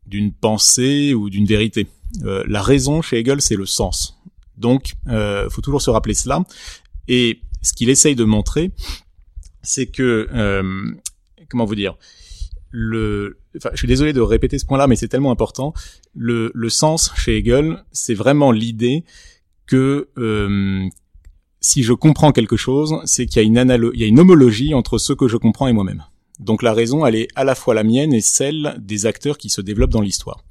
d'une 0.07 0.33
pensée 0.33 1.15
ou 1.15 1.31
d'une 1.31 1.47
vérité. 1.47 1.87
Euh, 2.25 2.45
la 2.47 2.63
raison 2.63 3.03
chez 3.03 3.19
Hegel, 3.19 3.41
c'est 3.41 3.57
le 3.57 3.67
sens. 3.67 4.21
Donc, 4.56 4.94
euh, 5.08 5.49
faut 5.50 5.61
toujours 5.61 5.82
se 5.82 5.90
rappeler 5.90 6.14
cela. 6.14 6.44
Et 7.08 7.40
ce 7.62 7.73
qu'il 7.73 7.88
essaye 7.90 8.14
de 8.14 8.25
montrer, 8.25 8.70
c'est 9.62 9.87
que, 9.87 10.28
euh, 10.32 10.90
comment 11.49 11.64
vous 11.64 11.75
dire, 11.75 11.96
le, 12.70 13.38
enfin, 13.56 13.70
je 13.73 13.78
suis 13.78 13.88
désolé 13.88 14.12
de 14.12 14.20
répéter 14.20 14.58
ce 14.58 14.66
point-là, 14.66 14.87
mais 14.87 14.96
c'est 14.96 15.08
tellement 15.08 15.30
important. 15.30 15.75
Le, 16.14 16.50
sens 16.68 17.12
chez 17.16 17.38
Hegel, 17.38 17.84
c'est 17.92 18.14
vraiment 18.14 18.52
l'idée 18.52 19.04
que 19.66 20.08
euh, 20.18 20.87
si 21.61 21.82
je 21.82 21.92
comprends 21.92 22.32
quelque 22.32 22.56
chose, 22.56 23.00
c'est 23.04 23.26
qu'il 23.26 23.40
y 23.40 23.44
a 23.44 23.46
une 23.46 23.90
il 23.94 24.00
y 24.00 24.04
a 24.04 24.06
une 24.06 24.18
homologie 24.18 24.75
entre 24.75 24.99
ce 24.99 25.12
que 25.12 25.28
je 25.28 25.37
comprends 25.37 25.68
et 25.68 25.73
moi-même. 25.73 26.04
Donc 26.40 26.62
la 26.62 26.73
raison, 26.73 27.06
elle 27.06 27.14
est 27.14 27.28
à 27.37 27.44
la 27.44 27.54
fois 27.54 27.75
la 27.75 27.84
mienne 27.84 28.12
et 28.12 28.20
celle 28.20 28.76
des 28.80 29.06
acteurs 29.06 29.38
qui 29.38 29.50
se 29.50 29.61
développent 29.61 29.92
dans 29.92 30.00
l'histoire. 30.00 30.42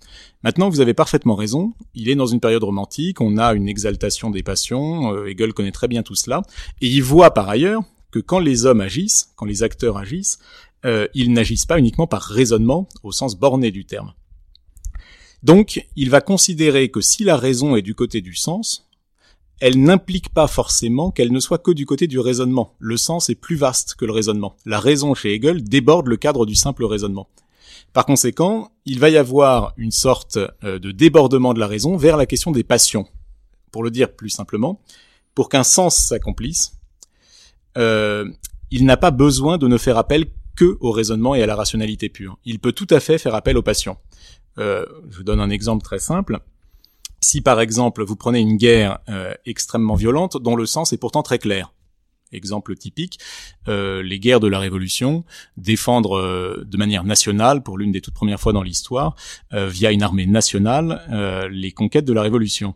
Maintenant, 0.43 0.70
vous 0.70 0.82
avez 0.82 0.93
parfaitement 0.93 1.36
raison, 1.36 1.74
il 1.93 2.10
est 2.10 2.15
dans 2.15 2.25
une 2.25 2.39
période 2.39 2.63
romantique, 2.63 3.22
on 3.22 3.38
a 3.38 3.53
une 3.53 3.70
exaltation 3.70 4.29
des 4.29 4.43
passions, 4.43 5.13
euh, 5.13 5.27
Hegel 5.27 5.53
connaît 5.53 5.72
très 5.72 5.88
bien 5.88 6.03
tout 6.03 6.15
cela, 6.15 6.41
et 6.82 6.88
il 6.88 7.01
voit 7.01 7.34
par 7.34 7.50
ailleurs 7.50 7.84
que 8.12 8.20
quand 8.20 8.39
les 8.39 8.65
hommes 8.65 8.82
agissent, 8.82 9.32
quand 9.36 9.46
les 9.46 9.63
acteurs 9.63 9.98
agissent, 9.98 10.39
euh, 10.86 11.08
ils 11.13 11.32
n'agissent 11.32 11.65
pas 11.65 11.79
uniquement 11.79 12.08
par 12.08 12.24
raisonnement 12.24 12.88
au 13.03 13.12
sens 13.12 13.36
borné 13.36 13.72
du 13.72 13.86
terme. 13.86 14.13
Donc, 15.41 15.86
il 15.96 16.10
va 16.10 16.22
considérer 16.22 16.89
que 16.89 17.01
si 17.01 17.24
la 17.24 17.38
raison 17.38 17.75
est 17.75 17.82
du 17.82 17.96
côté 17.96 18.22
du 18.22 18.34
sens, 18.34 18.88
elle 19.60 19.82
n'implique 19.82 20.29
pas 20.29 20.48
forcément 20.48 21.12
qu'elle 21.12 21.32
ne 21.32 21.39
soit 21.39 21.58
que 21.58 21.72
du 21.72 21.86
côté 21.86 22.08
du 22.08 22.20
raisonnement. 22.20 22.75
Le 22.79 22.98
sens 22.98 23.29
est 23.29 23.36
plus 23.36 23.55
vaste 23.55 23.96
que 23.96 24.05
le 24.05 24.12
raisonnement. 24.12 24.55
La 24.65 24.79
raison 24.79 25.13
chez 25.13 25.34
Hegel 25.34 25.63
déborde 25.63 26.08
le 26.08 26.17
cadre 26.17 26.46
du 26.46 26.55
simple 26.55 26.84
raisonnement. 26.86 27.29
Par 27.94 28.08
conséquent, 28.08 28.72
il 28.86 29.00
va 29.00 29.10
y 29.10 29.18
avoir 29.18 29.74
une 29.78 29.92
sorte 29.92 30.38
euh, 30.64 30.80
de 30.80 30.92
débordement 30.92 31.54
de 31.54 31.60
la 31.60 31.68
raison 31.68 31.96
vers 31.96 32.18
la 32.18 32.26
question 32.26 32.52
des 32.52 32.64
passions. 32.64 33.08
Pour 33.72 33.84
le 33.84 33.92
dire 33.92 34.12
plus 34.12 34.32
simplement, 34.32 34.82
pour 35.36 35.48
qu'un 35.48 35.64
sens 35.64 35.96
s'accomplisse, 35.98 36.74
euh, 37.78 38.30
il 38.72 38.86
n'a 38.86 38.98
pas 38.98 39.12
besoin 39.12 39.60
de 39.60 39.68
ne 39.68 39.78
faire 39.78 39.98
appel 39.98 40.26
que 40.56 40.78
au 40.82 40.92
raisonnement 40.92 41.36
et 41.36 41.44
à 41.44 41.46
la 41.46 41.56
rationalité 41.56 42.10
pure. 42.10 42.38
Il 42.46 42.60
peut 42.60 42.72
tout 42.72 42.88
à 42.90 43.00
fait 43.00 43.20
faire 43.20 43.36
appel 43.36 43.58
aux 43.58 43.64
passions. 43.64 43.98
Euh, 44.58 44.86
je 45.10 45.18
vous 45.18 45.24
donne 45.24 45.40
un 45.40 45.50
exemple 45.50 45.84
très 45.84 46.00
simple. 46.00 46.40
Si 47.22 47.42
par 47.42 47.62
exemple 47.62 48.04
vous 48.04 48.16
prenez 48.16 48.40
une 48.40 48.58
guerre 48.58 49.00
extrêmement 49.46 49.96
violente 49.96 50.38
dont 50.42 50.58
le 50.58 50.66
sens 50.66 50.92
est 50.92 50.98
pourtant 50.98 51.24
très 51.24 51.40
clair, 51.40 51.73
exemple 52.34 52.75
typique, 52.75 53.20
euh, 53.68 54.04
les 54.04 54.20
guerres 54.20 54.40
de 54.40 54.48
la 54.48 54.60
Révolution, 54.60 55.24
défendre 55.58 56.18
euh, 56.18 56.63
de 56.68 56.78
manière 56.78 57.04
nationale, 57.04 57.63
pour 57.63 57.78
l'une 57.78 57.92
des 57.92 58.02
toutes 58.02 58.13
premières 58.13 58.40
fois 58.40 58.54
dans 58.54 58.63
l'histoire, 58.63 59.16
via 59.52 59.92
une 59.92 60.04
armée 60.04 60.25
nationale, 60.25 61.02
les 61.52 61.72
conquêtes 61.72 62.06
de 62.06 62.13
la 62.13 62.22
Révolution. 62.22 62.74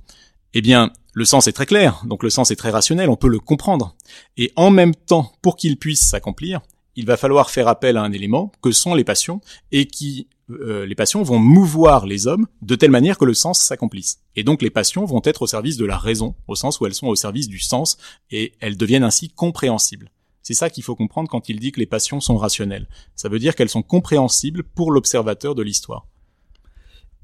Eh 0.54 0.62
bien, 0.62 0.92
le 1.14 1.26
sens 1.26 1.48
est 1.48 1.52
très 1.52 1.66
clair, 1.66 2.02
donc 2.06 2.24
le 2.24 2.30
sens 2.30 2.52
est 2.52 2.56
très 2.56 2.70
rationnel, 2.70 3.10
on 3.10 3.16
peut 3.16 3.28
le 3.28 3.40
comprendre. 3.40 3.96
Et 4.38 4.54
en 4.56 4.70
même 4.70 4.96
temps, 4.96 5.34
pour 5.42 5.56
qu'il 5.56 5.78
puisse 5.78 6.08
s'accomplir, 6.08 6.62
il 6.98 7.06
va 7.06 7.16
falloir 7.16 7.50
faire 7.50 7.70
appel 7.70 7.96
à 7.96 8.01
un 8.01 8.12
élément 8.12 8.51
que 8.62 8.72
sont 8.72 8.96
les 8.96 9.06
passions 9.06 9.39
et 9.72 9.86
qui 9.86 10.27
euh, 10.50 10.86
les 10.86 10.96
passions 10.96 11.22
vont 11.24 11.39
mouvoir 11.39 12.06
les 12.06 12.25
hommes 12.25 12.48
de 12.62 12.75
telle 12.75 12.92
manière 12.92 13.18
que 13.18 13.25
le 13.25 13.36
sens 13.36 13.62
s'accomplisse. 13.62 14.20
Et 14.36 14.44
donc 14.44 14.62
les 14.62 14.72
passions 14.72 15.06
vont 15.06 15.22
être 15.24 15.44
au 15.44 15.48
service 15.48 15.77
de 15.77 15.86
la 15.86 15.98
raison, 15.98 16.36
au 16.48 16.56
sens 16.56 16.80
où 16.80 16.86
elles 16.86 16.96
sont 16.96 17.08
au 17.08 17.16
service 17.16 17.48
du 17.48 17.60
sens, 17.60 17.98
et 18.32 18.54
elles 18.60 18.77
deviennent 18.77 19.04
ainsi 19.04 19.30
compréhensibles. 19.30 20.12
C'est 20.42 20.56
ça 20.56 20.70
qu'il 20.70 20.84
faut 20.84 20.96
comprendre 20.96 21.30
quand 21.30 21.50
il 21.50 21.60
dit 21.60 21.72
que 21.72 21.80
les 21.80 21.86
passions 21.86 22.20
sont 22.20 22.38
rationnelles. 22.38 22.88
Ça 23.16 23.30
veut 23.30 23.39
dire 23.39 23.56
qu'elles 23.56 23.70
sont 23.70 23.84
compréhensibles 23.84 24.63
pour 24.63 24.92
l'observateur 24.92 25.54
de 25.54 25.62
l'histoire. 25.62 26.08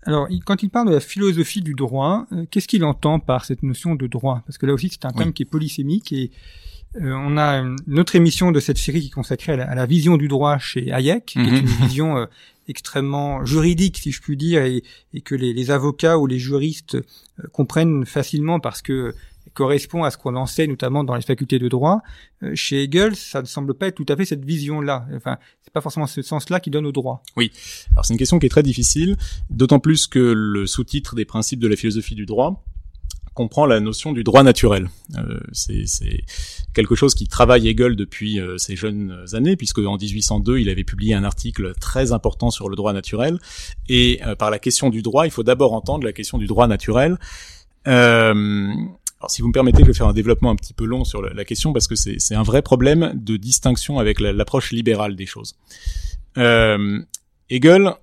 Alors, 0.05 0.27
quand 0.45 0.61
il 0.61 0.69
parle 0.69 0.89
de 0.89 0.93
la 0.93 0.99
philosophie 0.99 1.61
du 1.61 1.73
droit, 1.73 2.27
euh, 2.33 2.45
qu'est-ce 2.51 2.67
qu'il 2.67 2.83
entend 2.83 3.19
par 3.19 3.45
cette 3.45 3.63
notion 3.63 3.95
de 3.95 4.05
droit? 4.05 4.43
Parce 4.45 4.57
que 4.57 4.65
là 4.65 4.73
aussi, 4.73 4.89
c'est 4.89 5.05
un 5.05 5.13
thème 5.13 5.31
qui 5.31 5.43
est 5.43 5.45
polysémique 5.45 6.11
et 6.11 6.31
euh, 6.95 7.13
on 7.13 7.37
a 7.37 7.57
une 7.57 7.99
autre 7.99 8.15
émission 8.15 8.51
de 8.51 8.59
cette 8.59 8.77
série 8.77 9.01
qui 9.01 9.07
est 9.07 9.11
consacrée 9.11 9.53
à 9.53 9.75
la, 9.75 9.85
vision 9.85 10.17
du 10.17 10.27
droit 10.27 10.57
chez 10.57 10.91
Hayek, 10.91 11.25
qui 11.25 11.39
est 11.39 11.43
mhm. 11.43 11.55
une 11.55 11.65
vision 11.65 12.17
euh, 12.17 12.25
extrêmement 12.67 13.43
juridique, 13.45 13.97
si 13.97 14.11
je 14.11 14.21
puis 14.21 14.37
dire, 14.37 14.63
et, 14.63 14.83
que 15.21 15.35
les, 15.35 15.71
avocats 15.71 16.17
ou 16.17 16.27
les 16.27 16.39
juristes 16.39 16.95
euh, 16.95 17.47
comprennent 17.51 18.05
facilement 18.05 18.59
parce 18.59 18.81
que 18.81 19.13
correspond 19.53 20.03
à 20.03 20.09
ce 20.09 20.17
qu'on 20.17 20.35
enseigne 20.35 20.71
notamment 20.71 21.03
dans 21.03 21.15
les 21.15 21.21
facultés 21.21 21.59
de 21.59 21.67
droit. 21.67 22.01
chez 22.55 22.83
Hegel, 22.83 23.15
ça 23.15 23.41
ne 23.41 23.45
semble 23.45 23.75
pas 23.75 23.87
être 23.87 23.95
tout 23.95 24.05
à 24.07 24.15
fait 24.15 24.25
cette 24.25 24.43
vision-là. 24.43 25.05
Enfin, 25.13 25.37
c'est 25.61 25.73
pas 25.73 25.81
forcément 25.81 26.07
ce 26.07 26.23
sens-là 26.23 26.59
qui 26.59 26.71
donne 26.71 26.87
au 26.87 26.91
droit. 26.91 27.21
Oui. 27.35 27.51
Alors 27.91 28.03
c'est 28.05 28.13
une 28.13 28.17
question 28.17 28.39
qui 28.39 28.47
est 28.47 28.49
très 28.49 28.63
difficile, 28.63 29.15
d'autant 29.51 29.79
plus 29.79 30.07
que 30.07 30.17
le 30.17 30.65
sous-titre 30.65 31.15
des 31.15 31.25
principes 31.25 31.59
de 31.59 31.67
la 31.67 31.75
philosophie 31.75 32.15
du 32.15 32.25
droit 32.25 32.63
comprend 33.33 33.65
la 33.65 33.79
notion 33.79 34.11
du 34.11 34.23
droit 34.23 34.43
naturel. 34.43 34.89
Euh, 35.17 35.39
c'est 35.51 35.85
quelque 36.73 36.95
chose 36.95 37.15
qui 37.15 37.27
travaille 37.27 37.67
Hegel 37.67 37.95
depuis 37.95 38.39
euh, 38.39 38.57
ses 38.57 38.75
jeunes 38.75 39.25
années, 39.33 39.55
puisque 39.55 39.79
en 39.79 39.97
1802, 39.97 40.59
il 40.59 40.69
avait 40.69 40.83
publié 40.83 41.13
un 41.13 41.23
article 41.23 41.73
très 41.79 42.11
important 42.11 42.51
sur 42.51 42.69
le 42.69 42.75
droit 42.75 42.93
naturel. 42.93 43.39
Et 43.89 44.21
euh, 44.25 44.35
par 44.35 44.51
la 44.51 44.59
question 44.59 44.89
du 44.89 45.01
droit, 45.01 45.25
il 45.25 45.31
faut 45.31 45.43
d'abord 45.43 45.73
entendre 45.73 46.05
la 46.05 46.13
question 46.13 46.37
du 46.37 46.45
droit 46.45 46.67
naturel. 46.67 47.17
alors, 47.85 48.35
si 49.29 49.41
vous 49.41 49.47
me 49.47 49.53
permettez, 49.53 49.81
je 49.81 49.87
vais 49.87 49.93
faire 49.93 50.07
un 50.07 50.13
développement 50.13 50.51
un 50.51 50.55
petit 50.55 50.73
peu 50.73 50.85
long 50.85 51.03
sur 51.03 51.21
la, 51.21 51.45
question, 51.45 51.73
parce 51.73 51.87
que 51.87 51.95
c'est 51.95 52.35
un 52.35 52.43
vrai 52.43 52.61
problème 52.61 53.13
de 53.15 53.37
distinction 53.37 53.99
avec 53.99 54.19
l'approche 54.19 54.71
libérale 54.71 55.15
des 55.15 55.25
choses. 55.25 55.55
Hegel 57.49 57.93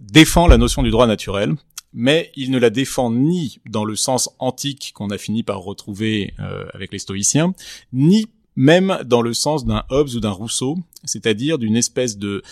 défend 0.00 0.46
la 0.46 0.58
notion 0.58 0.82
du 0.82 0.90
droit 0.90 1.06
naturel, 1.06 1.54
mais 1.94 2.32
il 2.34 2.50
ne 2.50 2.58
la 2.58 2.70
défend 2.70 3.10
ni 3.10 3.60
dans 3.66 3.84
le 3.84 3.94
sens 3.94 4.28
antique 4.40 4.92
qu'on 4.94 5.10
a 5.10 5.18
fini 5.18 5.44
par 5.44 5.60
retrouver 5.60 6.34
euh, 6.40 6.66
avec 6.74 6.92
les 6.92 6.98
stoïciens, 6.98 7.54
ni 7.92 8.26
même 8.56 8.98
dans 9.04 9.22
le 9.22 9.32
sens 9.32 9.64
d'un 9.64 9.84
Hobbes 9.90 10.10
ou 10.14 10.20
d'un 10.20 10.30
Rousseau, 10.30 10.76
c'est-à-dire 11.04 11.58
d'une 11.58 11.76
espèce 11.76 12.18
de 12.18 12.42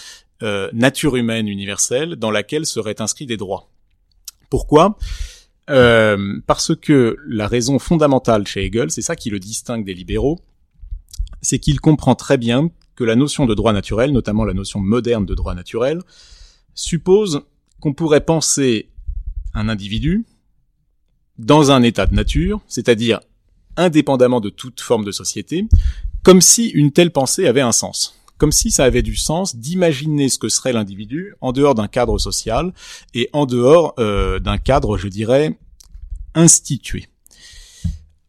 euh, 0.42 0.70
nature 0.72 1.16
humaine 1.16 1.48
universelle 1.48 2.16
dans 2.16 2.30
laquelle 2.30 2.66
seraient 2.66 3.00
inscrits 3.00 3.26
des 3.26 3.36
droits. 3.36 3.68
Pourquoi? 4.48 4.96
Euh, 5.70 6.40
Parce 6.46 6.74
que 6.74 7.16
la 7.26 7.46
raison 7.46 7.78
fondamentale 7.78 8.46
chez 8.46 8.64
Hegel, 8.64 8.90
c'est 8.90 9.02
ça 9.02 9.16
qui 9.16 9.30
le 9.30 9.40
distingue 9.40 9.84
des 9.84 9.94
libéraux, 9.94 10.40
c'est 11.40 11.58
qu'il 11.58 11.80
comprend 11.80 12.14
très 12.14 12.38
bien 12.38 12.70
que 12.94 13.04
la 13.04 13.16
notion 13.16 13.46
de 13.46 13.54
droit 13.54 13.72
naturel, 13.72 14.12
notamment 14.12 14.44
la 14.44 14.54
notion 14.54 14.80
moderne 14.80 15.26
de 15.26 15.34
droit 15.34 15.54
naturel, 15.54 16.00
suppose 16.74 17.42
qu'on 17.80 17.92
pourrait 17.92 18.24
penser 18.24 18.91
un 19.54 19.68
individu 19.68 20.24
dans 21.38 21.70
un 21.70 21.82
état 21.82 22.06
de 22.06 22.14
nature, 22.14 22.60
c'est-à-dire 22.68 23.20
indépendamment 23.76 24.40
de 24.40 24.50
toute 24.50 24.80
forme 24.80 25.04
de 25.04 25.12
société, 25.12 25.66
comme 26.22 26.40
si 26.40 26.68
une 26.68 26.92
telle 26.92 27.10
pensée 27.10 27.46
avait 27.46 27.60
un 27.60 27.72
sens 27.72 28.18
comme 28.42 28.50
si 28.50 28.72
ça 28.72 28.82
avait 28.82 29.02
du 29.02 29.14
sens 29.14 29.54
d'imaginer 29.54 30.28
ce 30.28 30.36
que 30.36 30.48
serait 30.48 30.72
l'individu 30.72 31.32
en 31.40 31.52
dehors 31.52 31.76
d'un 31.76 31.86
cadre 31.86 32.18
social 32.18 32.74
et 33.14 33.30
en 33.32 33.46
dehors 33.46 33.94
euh, 34.00 34.40
d'un 34.40 34.58
cadre, 34.58 34.98
je 34.98 35.06
dirais, 35.06 35.56
institué. 36.34 37.06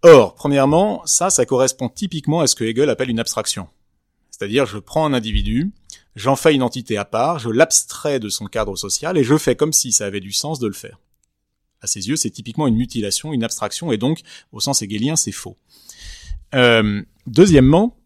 Or, 0.04 0.36
premièrement, 0.36 1.02
ça, 1.06 1.32
ça 1.32 1.48
correspond 1.48 1.90
typiquement 1.90 2.42
à 2.42 2.46
ce 2.46 2.54
que 2.54 2.64
Hegel 2.64 2.92
appelle 2.92 3.10
une 3.10 3.20
abstraction. 3.20 3.70
C'est-à-dire, 4.30 4.68
je 4.68 4.78
prends 4.78 5.08
un 5.08 5.14
individu, 5.14 5.72
j'en 6.16 6.36
fais 6.36 6.54
une 6.54 6.62
entité 6.62 6.96
à 6.96 7.06
part, 7.06 7.40
je 7.40 7.50
l'abstrais 7.50 8.20
de 8.20 8.30
son 8.30 8.46
cadre 8.46 8.76
social 8.76 9.18
et 9.18 9.24
je 9.24 9.36
fais 9.40 9.56
comme 9.56 9.74
si 9.74 9.92
ça 9.92 10.06
avait 10.06 10.20
du 10.20 10.32
sens 10.32 10.60
de 10.60 10.68
le 10.68 10.74
faire. 10.74 11.00
À 11.84 11.88
ses 11.88 12.08
yeux, 12.08 12.16
c'est 12.16 12.32
typiquement 12.32 12.66
une 12.66 12.76
mutilation, 12.76 13.34
une 13.34 13.44
abstraction, 13.44 13.92
et 13.92 13.98
donc, 13.98 14.22
au 14.52 14.60
sens 14.60 14.82
hegelien, 14.82 15.16
c'est 15.16 15.32
faux. 15.32 15.58
Euh, 16.56 17.04
deuxièmement, 17.28 17.98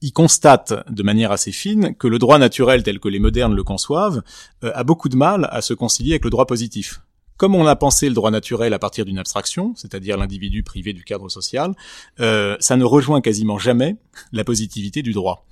il 0.00 0.12
constate 0.12 0.72
de 0.88 1.02
manière 1.02 1.32
assez 1.32 1.52
fine 1.52 1.94
que 1.96 2.06
le 2.06 2.18
droit 2.18 2.38
naturel 2.38 2.82
tel 2.82 2.98
que 2.98 3.08
les 3.08 3.18
modernes 3.18 3.54
le 3.54 3.64
conçoivent 3.64 4.22
euh, 4.64 4.72
a 4.74 4.84
beaucoup 4.84 5.08
de 5.08 5.16
mal 5.16 5.48
à 5.50 5.62
se 5.62 5.74
concilier 5.74 6.12
avec 6.12 6.24
le 6.24 6.30
droit 6.30 6.46
positif. 6.46 7.02
Comme 7.36 7.54
on 7.54 7.66
a 7.66 7.76
pensé 7.76 8.08
le 8.08 8.14
droit 8.14 8.30
naturel 8.30 8.72
à 8.72 8.78
partir 8.78 9.04
d'une 9.04 9.18
abstraction, 9.18 9.74
c'est-à-dire 9.76 10.16
l'individu 10.16 10.62
privé 10.62 10.92
du 10.92 11.04
cadre 11.04 11.28
social, 11.28 11.74
euh, 12.20 12.56
ça 12.60 12.76
ne 12.76 12.84
rejoint 12.84 13.20
quasiment 13.20 13.58
jamais 13.58 13.96
la 14.32 14.44
positivité 14.44 15.02
du 15.02 15.12
droit. 15.12 15.46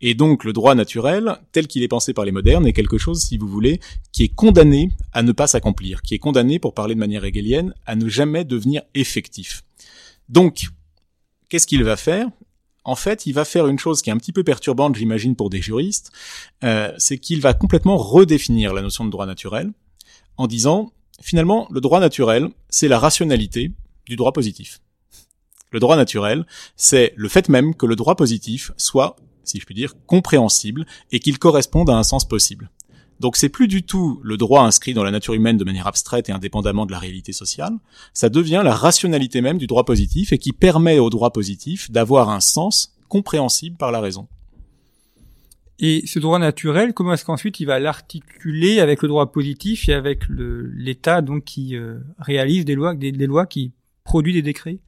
Et 0.00 0.14
donc 0.14 0.44
le 0.44 0.52
droit 0.52 0.74
naturel, 0.74 1.38
tel 1.52 1.66
qu'il 1.66 1.82
est 1.82 1.88
pensé 1.88 2.14
par 2.14 2.24
les 2.24 2.32
modernes, 2.32 2.66
est 2.66 2.72
quelque 2.72 2.98
chose, 2.98 3.20
si 3.20 3.36
vous 3.36 3.48
voulez, 3.48 3.80
qui 4.12 4.24
est 4.24 4.34
condamné 4.34 4.90
à 5.12 5.22
ne 5.22 5.32
pas 5.32 5.46
s'accomplir, 5.46 6.02
qui 6.02 6.14
est 6.14 6.18
condamné, 6.18 6.58
pour 6.58 6.74
parler 6.74 6.94
de 6.94 7.00
manière 7.00 7.24
hegelienne, 7.24 7.74
à 7.86 7.96
ne 7.96 8.08
jamais 8.08 8.44
devenir 8.44 8.82
effectif. 8.94 9.64
Donc, 10.28 10.66
qu'est-ce 11.48 11.66
qu'il 11.66 11.84
va 11.84 11.96
faire? 11.96 12.28
En 12.84 12.96
fait, 12.96 13.26
il 13.26 13.32
va 13.32 13.46
faire 13.46 13.66
une 13.66 13.78
chose 13.78 14.02
qui 14.02 14.10
est 14.10 14.12
un 14.12 14.18
petit 14.18 14.32
peu 14.32 14.44
perturbante, 14.44 14.94
j'imagine, 14.94 15.36
pour 15.36 15.48
des 15.48 15.62
juristes, 15.62 16.12
euh, 16.64 16.92
c'est 16.98 17.18
qu'il 17.18 17.40
va 17.40 17.54
complètement 17.54 17.96
redéfinir 17.96 18.74
la 18.74 18.82
notion 18.82 19.04
de 19.04 19.10
droit 19.10 19.26
naturel 19.26 19.72
en 20.36 20.46
disant, 20.46 20.92
finalement, 21.20 21.66
le 21.70 21.80
droit 21.80 22.00
naturel, 22.00 22.48
c'est 22.68 22.88
la 22.88 22.98
rationalité 22.98 23.72
du 24.06 24.16
droit 24.16 24.32
positif. 24.32 24.80
Le 25.70 25.80
droit 25.80 25.96
naturel, 25.96 26.46
c'est 26.76 27.12
le 27.16 27.28
fait 27.28 27.48
même 27.48 27.74
que 27.74 27.86
le 27.86 27.96
droit 27.96 28.14
positif 28.14 28.70
soit, 28.76 29.16
si 29.42 29.58
je 29.58 29.66
puis 29.66 29.74
dire, 29.74 29.94
compréhensible 30.06 30.86
et 31.10 31.18
qu'il 31.18 31.38
corresponde 31.38 31.90
à 31.90 31.96
un 31.96 32.04
sens 32.04 32.26
possible. 32.26 32.70
Donc 33.20 33.36
c'est 33.36 33.48
plus 33.48 33.68
du 33.68 33.84
tout 33.84 34.20
le 34.22 34.36
droit 34.36 34.62
inscrit 34.62 34.94
dans 34.94 35.04
la 35.04 35.10
nature 35.10 35.34
humaine 35.34 35.56
de 35.56 35.64
manière 35.64 35.86
abstraite 35.86 36.28
et 36.28 36.32
indépendamment 36.32 36.86
de 36.86 36.92
la 36.92 36.98
réalité 36.98 37.32
sociale, 37.32 37.74
ça 38.12 38.28
devient 38.28 38.62
la 38.64 38.74
rationalité 38.74 39.40
même 39.40 39.58
du 39.58 39.66
droit 39.66 39.84
positif 39.84 40.32
et 40.32 40.38
qui 40.38 40.52
permet 40.52 40.98
au 40.98 41.10
droit 41.10 41.32
positif 41.32 41.90
d'avoir 41.90 42.30
un 42.30 42.40
sens 42.40 42.94
compréhensible 43.08 43.76
par 43.76 43.92
la 43.92 44.00
raison. 44.00 44.28
Et 45.80 46.04
ce 46.06 46.18
droit 46.18 46.38
naturel, 46.38 46.94
comment 46.94 47.14
est-ce 47.14 47.24
qu'ensuite 47.24 47.58
il 47.60 47.66
va 47.66 47.80
l'articuler 47.80 48.80
avec 48.80 49.02
le 49.02 49.08
droit 49.08 49.32
positif 49.32 49.88
et 49.88 49.92
avec 49.92 50.22
l'État 50.28 51.20
donc 51.20 51.44
qui 51.44 51.76
euh, 51.76 51.98
réalise 52.18 52.64
des 52.64 52.74
lois, 52.74 52.94
des 52.94 53.12
lois 53.12 53.46
qui 53.46 53.72
produit 54.04 54.32
des 54.32 54.42
décrets? 54.42 54.78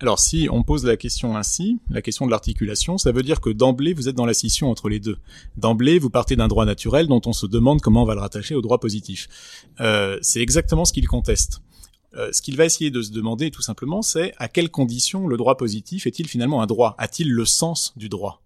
Alors 0.00 0.20
si 0.20 0.48
on 0.50 0.62
pose 0.62 0.84
la 0.84 0.96
question 0.96 1.36
ainsi, 1.36 1.80
la 1.90 2.02
question 2.02 2.24
de 2.26 2.30
l'articulation, 2.30 2.98
ça 2.98 3.10
veut 3.10 3.24
dire 3.24 3.40
que 3.40 3.50
d'emblée 3.50 3.94
vous 3.94 4.08
êtes 4.08 4.14
dans 4.14 4.26
la 4.26 4.34
scission 4.34 4.70
entre 4.70 4.88
les 4.88 5.00
deux. 5.00 5.18
D'emblée 5.56 5.98
vous 5.98 6.10
partez 6.10 6.36
d'un 6.36 6.46
droit 6.46 6.64
naturel 6.64 7.08
dont 7.08 7.20
on 7.26 7.32
se 7.32 7.46
demande 7.46 7.80
comment 7.80 8.02
on 8.02 8.06
va 8.06 8.14
le 8.14 8.20
rattacher 8.20 8.54
au 8.54 8.60
droit 8.60 8.78
positif. 8.78 9.28
Euh, 9.80 10.16
c'est 10.22 10.40
exactement 10.40 10.84
ce 10.84 10.92
qu'il 10.92 11.08
conteste. 11.08 11.62
Euh, 12.14 12.30
ce 12.32 12.42
qu'il 12.42 12.56
va 12.56 12.64
essayer 12.64 12.90
de 12.90 13.02
se 13.02 13.10
demander 13.10 13.50
tout 13.50 13.60
simplement, 13.60 14.02
c'est 14.02 14.34
à 14.38 14.48
quelles 14.48 14.70
conditions 14.70 15.26
le 15.26 15.36
droit 15.36 15.56
positif 15.56 16.06
est-il 16.06 16.28
finalement 16.28 16.62
un 16.62 16.66
droit? 16.66 16.94
A-t-il 16.98 17.32
le 17.32 17.44
sens 17.44 17.92
du 17.96 18.08
droit? 18.08 18.42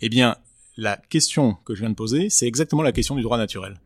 Eh 0.00 0.08
bien, 0.08 0.36
la 0.76 0.96
question 0.96 1.54
que 1.64 1.74
je 1.74 1.80
viens 1.80 1.90
de 1.90 1.94
poser, 1.94 2.30
c'est 2.30 2.46
exactement 2.46 2.82
la 2.82 2.92
question 2.92 3.14
du 3.14 3.22
droit 3.22 3.38
naturel 3.38 3.80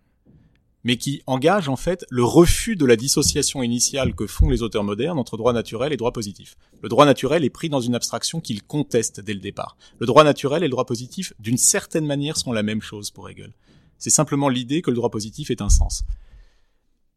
mais 0.84 0.96
qui 0.96 1.22
engage 1.26 1.68
en 1.68 1.76
fait 1.76 2.04
le 2.10 2.24
refus 2.24 2.76
de 2.76 2.86
la 2.86 2.96
dissociation 2.96 3.62
initiale 3.62 4.14
que 4.14 4.26
font 4.26 4.48
les 4.48 4.62
auteurs 4.62 4.84
modernes 4.84 5.18
entre 5.18 5.36
droit 5.36 5.52
naturel 5.52 5.92
et 5.92 5.96
droit 5.96 6.12
positif. 6.12 6.56
Le 6.82 6.88
droit 6.88 7.04
naturel 7.04 7.44
est 7.44 7.50
pris 7.50 7.68
dans 7.68 7.80
une 7.80 7.94
abstraction 7.94 8.40
qu'il 8.40 8.62
conteste 8.62 9.20
dès 9.20 9.34
le 9.34 9.40
départ. 9.40 9.76
Le 9.98 10.06
droit 10.06 10.24
naturel 10.24 10.62
et 10.62 10.66
le 10.66 10.70
droit 10.70 10.86
positif, 10.86 11.32
d'une 11.38 11.58
certaine 11.58 12.06
manière, 12.06 12.36
sont 12.36 12.52
la 12.52 12.62
même 12.62 12.80
chose 12.80 13.10
pour 13.10 13.28
Hegel. 13.28 13.52
C'est 13.98 14.10
simplement 14.10 14.48
l'idée 14.48 14.80
que 14.80 14.90
le 14.90 14.96
droit 14.96 15.10
positif 15.10 15.50
est 15.50 15.60
un 15.60 15.68
sens. 15.68 16.04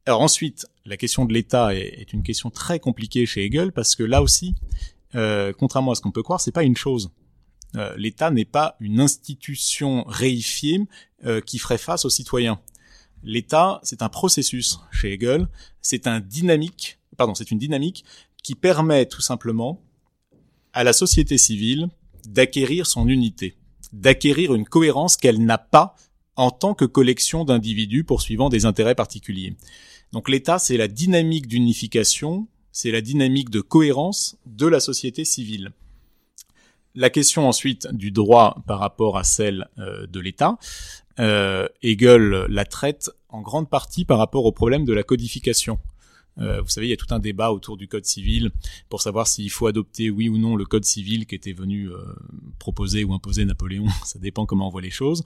Alors 0.06 0.20
ensuite, 0.20 0.66
la 0.86 0.98
question 0.98 1.24
de 1.24 1.34
l'État 1.34 1.74
est, 1.74 2.12
une 2.12 2.24
question 2.24 2.50
très 2.50 2.80
compliquée 2.80 3.26
chez 3.26 3.46
Hegel 3.46 3.72
parce 3.72 3.96
que 3.96 4.04
là 4.04 4.22
aussi, 4.22 4.54
euh, 5.16 5.54
contrairement 5.58 5.92
à 5.92 5.96
ce 5.96 6.02
qu'on 6.02 6.12
peut 6.12 6.24
croire, 6.24 6.42
c'est 6.42 6.52
pas 6.52 6.64
une 6.64 6.76
chose. 6.76 7.10
Euh, 7.76 7.94
L'État 7.98 8.32
n'est 8.32 8.46
pas 8.46 8.76
une 8.80 9.00
institution 9.00 10.04
réifiée 10.08 10.82
euh, 11.26 11.42
qui 11.42 11.58
ferait 11.58 11.78
face 11.78 12.06
aux 12.06 12.10
citoyens. 12.10 12.60
L'État, 13.24 13.80
c'est 13.84 14.02
un 14.02 14.10
processus 14.10 14.80
chez 14.92 15.14
Hegel, 15.14 15.48
c'est 15.82 16.08
un 16.08 16.20
dynamique, 16.20 17.00
pardon, 17.18 17.36
c'est 17.36 17.52
une 17.52 17.60
dynamique 17.60 18.04
qui 18.44 18.56
permet 18.56 19.06
tout 19.06 19.22
simplement 19.22 19.82
à 20.74 20.84
la 20.84 20.94
société 20.94 21.38
civile 21.38 21.88
d'acquérir 22.28 22.86
son 22.86 23.08
unité, 23.08 23.56
d'acquérir 23.94 24.54
une 24.54 24.66
cohérence 24.66 25.18
qu'elle 25.18 25.44
n'a 25.44 25.58
pas 25.58 25.96
en 26.36 26.52
tant 26.52 26.74
que 26.74 26.86
collection 26.86 27.46
d'individus 27.46 28.04
poursuivant 28.04 28.50
des 28.50 28.66
intérêts 28.66 28.96
particuliers. 28.96 29.56
Donc 30.12 30.30
l'État, 30.30 30.60
c'est 30.60 30.78
la 30.78 30.88
dynamique 30.88 31.48
d'unification, 31.48 32.48
c'est 32.72 32.92
la 32.92 33.02
dynamique 33.02 33.50
de 33.50 33.62
cohérence 33.62 34.38
de 34.46 34.68
la 34.68 34.80
société 34.80 35.26
civile. 35.26 35.72
La 36.96 37.10
question 37.10 37.48
ensuite 37.48 37.88
du 37.92 38.12
droit 38.12 38.62
par 38.68 38.80
rapport 38.80 39.18
à 39.18 39.24
celle 39.24 39.68
euh, 39.80 40.06
de 40.08 40.20
l'État, 40.20 40.58
euh, 41.20 41.68
Hegel 41.82 42.46
la 42.50 42.66
traite 42.66 43.10
en 43.30 43.42
grande 43.42 43.70
partie 43.70 44.06
par 44.06 44.18
rapport 44.18 44.46
au 44.46 44.52
problème 44.52 44.86
de 44.86 44.94
la 44.94 45.04
codification. 45.04 45.80
Euh, 46.40 46.62
vous 46.62 46.70
savez, 46.70 46.88
il 46.88 46.90
y 46.90 46.94
a 46.94 46.98
tout 46.98 47.14
un 47.14 47.20
débat 47.20 47.52
autour 47.52 47.78
du 47.78 47.88
code 47.88 48.06
civil 48.06 48.52
pour 48.90 49.02
savoir 49.02 49.28
s'il 49.28 49.50
faut 49.52 49.68
adopter 49.68 50.10
oui 50.10 50.30
ou 50.30 50.38
non 50.38 50.56
le 50.56 50.66
code 50.66 50.86
civil 50.86 51.26
qui 51.26 51.36
était 51.36 51.54
venu 51.54 51.90
euh, 51.90 51.98
proposer 52.60 53.04
ou 53.04 53.14
imposer 53.14 53.46
Napoléon. 53.46 53.88
Ça 54.06 54.20
dépend 54.20 54.46
comment 54.46 54.68
on 54.68 54.72
voit 54.72 54.82
les 54.82 54.90
choses. 54.90 55.24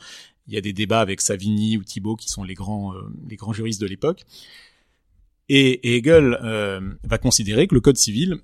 Il 0.48 0.54
y 0.54 0.58
a 0.58 0.62
des 0.62 0.74
débats 0.74 1.02
avec 1.02 1.22
Savigny 1.22 1.78
ou 1.78 1.84
Thibault 1.84 2.16
qui 2.16 2.30
sont 2.30 2.44
les 2.44 2.54
grands 2.54 2.94
euh, 2.94 3.02
les 3.28 3.36
grands 3.36 3.54
juristes 3.54 3.82
de 3.82 3.88
l'époque. 3.88 4.26
Et, 5.50 5.96
Hegel 5.96 6.38
va 7.04 7.18
considérer 7.18 7.68
que 7.68 7.76
le 7.76 7.80
code 7.80 7.96
civil, 7.96 8.40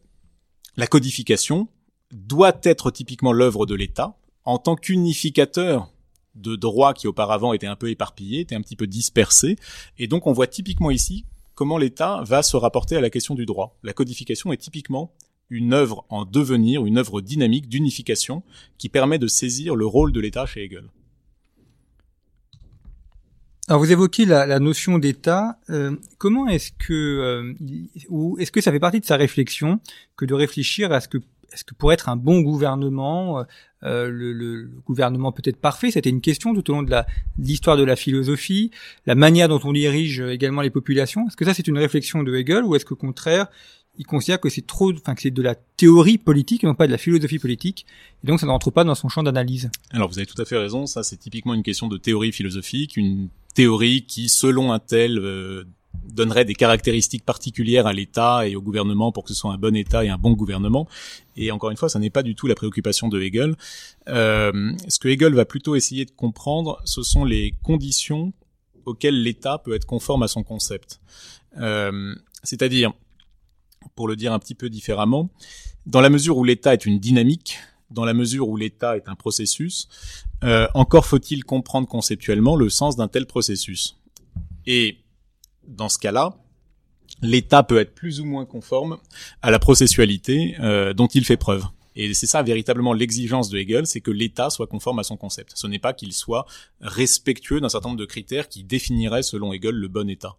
la 0.77 0.87
codification, 0.87 1.67
doit 2.13 2.59
être 2.63 2.91
typiquement 2.91 3.33
l'œuvre 3.33 3.65
de 3.65 3.75
l'État 3.75 4.15
en 4.45 4.57
tant 4.57 4.75
qu'unificateur 4.75 5.91
de 6.35 6.55
droits 6.55 6.93
qui 6.93 7.07
auparavant 7.07 7.53
étaient 7.53 7.67
un 7.67 7.75
peu 7.75 7.89
éparpillés, 7.89 8.41
étaient 8.41 8.55
un 8.55 8.61
petit 8.61 8.75
peu 8.75 8.87
dispersés. 8.87 9.57
Et 9.97 10.07
donc 10.07 10.27
on 10.27 10.33
voit 10.33 10.47
typiquement 10.47 10.91
ici 10.91 11.25
comment 11.55 11.77
l'État 11.77 12.21
va 12.25 12.41
se 12.43 12.57
rapporter 12.57 12.95
à 12.95 13.01
la 13.01 13.09
question 13.09 13.35
du 13.35 13.45
droit. 13.45 13.77
La 13.83 13.93
codification 13.93 14.51
est 14.51 14.57
typiquement 14.57 15.13
une 15.49 15.73
œuvre 15.73 16.05
en 16.09 16.25
devenir, 16.25 16.85
une 16.85 16.97
œuvre 16.97 17.21
dynamique 17.21 17.69
d'unification 17.69 18.43
qui 18.77 18.89
permet 18.89 19.19
de 19.19 19.27
saisir 19.27 19.75
le 19.75 19.85
rôle 19.85 20.11
de 20.11 20.19
l'État 20.19 20.45
chez 20.45 20.63
Hegel. 20.63 20.89
Alors 23.69 23.81
vous 23.81 23.91
évoquez 23.91 24.25
la, 24.25 24.59
notion 24.59 24.99
d'État. 24.99 25.57
Euh, 25.69 25.95
comment 26.17 26.47
est-ce 26.47 26.71
que, 26.73 26.93
euh, 26.93 27.53
ou 28.09 28.37
est-ce 28.37 28.51
que 28.51 28.59
ça 28.59 28.71
fait 28.71 28.79
partie 28.79 28.99
de 28.99 29.05
sa 29.05 29.15
réflexion 29.15 29.79
que 30.17 30.25
de 30.25 30.33
réfléchir 30.33 30.91
à 30.91 30.99
ce 30.99 31.07
que 31.07 31.19
est-ce 31.53 31.63
que 31.63 31.75
pour 31.75 31.93
être 31.93 32.09
un 32.09 32.15
bon 32.15 32.41
gouvernement, 32.41 33.39
euh, 33.39 33.43
euh, 33.83 34.09
le, 34.09 34.33
le, 34.33 34.71
gouvernement 34.85 35.31
peut-être 35.31 35.57
parfait? 35.57 35.91
C'était 35.91 36.09
une 36.09 36.21
question 36.21 36.53
tout 36.53 36.69
au 36.71 36.73
long 36.73 36.83
de 36.83 36.95
l'histoire 37.37 37.77
de 37.77 37.83
la 37.83 37.95
philosophie, 37.95 38.71
la 39.05 39.15
manière 39.15 39.47
dont 39.47 39.61
on 39.63 39.73
dirige 39.73 40.19
également 40.19 40.61
les 40.61 40.69
populations. 40.69 41.27
Est-ce 41.27 41.37
que 41.37 41.45
ça 41.45 41.53
c'est 41.53 41.67
une 41.67 41.77
réflexion 41.77 42.23
de 42.23 42.35
Hegel 42.35 42.63
ou 42.63 42.75
est-ce 42.75 42.85
qu'au 42.85 42.95
contraire 42.95 43.47
il 43.97 44.05
considère 44.05 44.39
que 44.39 44.49
c'est 44.49 44.65
trop, 44.65 44.91
enfin 44.91 45.13
que 45.13 45.21
c'est 45.21 45.31
de 45.31 45.41
la 45.41 45.55
théorie 45.55 46.17
politique, 46.17 46.63
non 46.63 46.73
pas 46.73 46.87
de 46.87 46.91
la 46.91 46.97
philosophie 46.97 47.39
politique, 47.39 47.85
et 48.23 48.27
donc 48.27 48.39
ça 48.39 48.45
ne 48.45 48.51
rentre 48.51 48.71
pas 48.71 48.83
dans 48.83 48.95
son 48.95 49.07
champ 49.07 49.21
d'analyse? 49.23 49.69
Alors 49.91 50.09
vous 50.09 50.17
avez 50.17 50.25
tout 50.25 50.41
à 50.41 50.45
fait 50.45 50.57
raison, 50.57 50.87
ça 50.87 51.03
c'est 51.03 51.17
typiquement 51.17 51.53
une 51.53 51.63
question 51.63 51.87
de 51.87 51.97
théorie 51.97 52.31
philosophique, 52.31 52.97
une 52.97 53.29
théorie 53.53 54.03
qui, 54.05 54.29
selon 54.29 54.73
un 54.73 54.79
tel, 54.79 55.19
euh, 55.19 55.65
donnerait 56.03 56.45
des 56.45 56.53
caractéristiques 56.53 57.25
particulières 57.25 57.87
à 57.87 57.93
l'État 57.93 58.47
et 58.47 58.55
au 58.55 58.61
gouvernement 58.61 59.11
pour 59.11 59.23
que 59.23 59.29
ce 59.29 59.35
soit 59.35 59.51
un 59.51 59.57
bon 59.57 59.75
État 59.75 60.03
et 60.05 60.09
un 60.09 60.17
bon 60.17 60.33
gouvernement. 60.33 60.87
Et 61.35 61.51
encore 61.51 61.71
une 61.71 61.77
fois, 61.77 61.89
ça 61.89 61.99
n'est 61.99 62.09
pas 62.09 62.23
du 62.23 62.35
tout 62.35 62.47
la 62.47 62.55
préoccupation 62.55 63.07
de 63.07 63.19
Hegel. 63.21 63.55
Euh, 64.09 64.71
ce 64.87 64.99
que 64.99 65.07
Hegel 65.07 65.33
va 65.33 65.45
plutôt 65.45 65.75
essayer 65.75 66.05
de 66.05 66.11
comprendre, 66.11 66.81
ce 66.85 67.01
sont 67.01 67.25
les 67.25 67.55
conditions 67.63 68.33
auxquelles 68.85 69.21
l'État 69.21 69.57
peut 69.57 69.73
être 69.73 69.85
conforme 69.85 70.23
à 70.23 70.27
son 70.27 70.43
concept. 70.43 70.99
Euh, 71.57 72.13
c'est-à-dire, 72.43 72.93
pour 73.95 74.07
le 74.07 74.15
dire 74.15 74.33
un 74.33 74.39
petit 74.39 74.55
peu 74.55 74.69
différemment, 74.69 75.29
dans 75.85 76.01
la 76.01 76.09
mesure 76.09 76.37
où 76.37 76.43
l'État 76.43 76.73
est 76.73 76.85
une 76.85 76.99
dynamique, 76.99 77.59
dans 77.89 78.05
la 78.05 78.13
mesure 78.13 78.49
où 78.49 78.57
l'État 78.57 78.97
est 78.97 79.07
un 79.07 79.15
processus, 79.15 79.87
euh, 80.43 80.67
encore 80.73 81.05
faut-il 81.05 81.43
comprendre 81.43 81.87
conceptuellement 81.87 82.55
le 82.55 82.69
sens 82.69 82.95
d'un 82.95 83.07
tel 83.07 83.25
processus. 83.25 83.97
Et 84.65 84.97
dans 85.67 85.89
ce 85.89 85.97
cas-là, 85.97 86.35
l'État 87.21 87.63
peut 87.63 87.77
être 87.77 87.93
plus 87.93 88.19
ou 88.19 88.25
moins 88.25 88.45
conforme 88.45 88.97
à 89.41 89.51
la 89.51 89.59
processualité 89.59 90.55
euh, 90.59 90.93
dont 90.93 91.07
il 91.07 91.25
fait 91.25 91.37
preuve. 91.37 91.63
Et 91.95 92.13
c'est 92.13 92.25
ça 92.25 92.41
véritablement 92.41 92.93
l'exigence 92.93 93.49
de 93.49 93.59
Hegel, 93.59 93.85
c'est 93.85 94.01
que 94.01 94.09
l'État 94.09 94.49
soit 94.49 94.65
conforme 94.65 94.99
à 94.99 95.03
son 95.03 95.15
concept. 95.15 95.51
Ce 95.55 95.67
n'est 95.67 95.79
pas 95.79 95.93
qu'il 95.93 96.11
soit 96.11 96.45
respectueux 96.81 97.61
d'un 97.61 97.69
certain 97.69 97.89
nombre 97.89 97.99
de 97.99 98.05
critères 98.05 98.49
qui 98.49 98.63
définiraient, 98.63 99.21
selon 99.21 99.53
Hegel, 99.53 99.75
le 99.75 99.87
bon 99.87 100.09
État. 100.09 100.35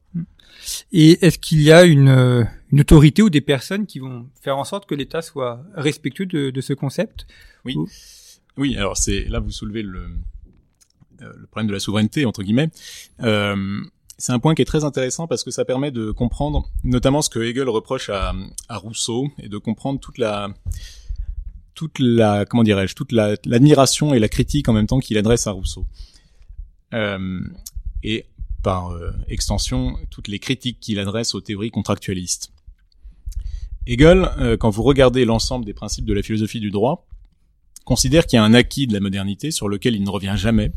Et 0.93 1.25
est-ce 1.25 1.39
qu'il 1.39 1.63
y 1.63 1.71
a 1.71 1.85
une, 1.85 2.49
une, 2.73 2.81
autorité 2.81 3.23
ou 3.23 3.31
des 3.31 3.41
personnes 3.41 3.87
qui 3.87 4.01
vont 4.01 4.29
faire 4.41 4.59
en 4.59 4.65
sorte 4.65 4.87
que 4.87 4.95
l'État 4.95 5.23
soit 5.23 5.65
respectueux 5.75 6.27
de, 6.27 6.51
de, 6.51 6.61
ce 6.61 6.73
concept 6.73 7.27
Oui. 7.65 7.77
Oui, 8.57 8.77
alors 8.77 8.97
c'est 8.97 9.25
là 9.25 9.41
vous 9.41 9.51
soulevez 9.51 9.83
le, 9.83 10.07
euh, 11.23 11.33
le 11.37 11.47
problème 11.47 11.69
de 11.69 11.73
la 11.73 11.81
souveraineté 11.81 12.25
entre 12.25 12.43
guillemets. 12.43 12.71
Euh, 13.21 13.83
c'est 14.19 14.33
un 14.33 14.39
point 14.39 14.55
qui 14.55 14.63
est 14.63 14.67
très 14.67 14.85
intéressant 14.85 15.27
parce 15.27 15.43
que 15.43 15.51
ça 15.51 15.65
permet 15.65 15.91
de 15.91 16.11
comprendre 16.11 16.69
notamment 16.85 17.23
ce 17.23 17.31
que 17.31 17.41
Hegel 17.41 17.69
reproche 17.69 18.11
à, 18.11 18.33
Rousseau 18.71 19.29
et 19.39 19.49
de 19.49 19.59
comprendre 19.59 20.01
toute 20.01 20.19
la 20.19 20.51
toute 21.75 21.99
la 21.99 22.45
comment 22.45 22.63
dirais-je 22.63 22.95
toute 22.95 23.13
l'admiration 23.13 24.15
et 24.15 24.19
la 24.21 24.29
critique 24.29 24.69
en 24.69 24.73
même 24.73 24.87
temps 24.87 25.01
qu'il 25.01 25.19
adresse 25.19 25.47
à 25.47 25.51
Rousseau 25.51 25.87
euh, 26.93 27.41
et 28.03 28.27
par 28.63 28.93
euh, 28.93 29.11
extension 29.29 29.97
toutes 30.11 30.29
les 30.29 30.39
critiques 30.39 30.79
qu'il 30.81 30.99
adresse 30.99 31.35
aux 31.35 31.41
théories 31.41 31.71
contractualistes. 31.71 32.53
Hegel, 33.87 34.31
euh, 34.39 34.57
quand 34.57 34.71
vous 34.71 34.83
regardez 34.83 35.25
l'ensemble 35.25 35.67
des 35.67 35.75
principes 35.75 36.07
de 36.07 36.15
la 36.15 36.23
philosophie 36.23 36.61
du 36.61 36.71
droit, 36.71 37.07
considère 37.85 38.27
qu'il 38.27 38.39
y 38.39 38.41
a 38.41 38.45
un 38.45 38.55
acquis 38.55 38.87
de 38.87 38.95
la 38.95 39.01
modernité 39.01 39.51
sur 39.51 39.69
lequel 39.69 39.97
il 39.97 40.05
ne 40.05 40.09
revient 40.09 40.35
jamais. 40.37 40.73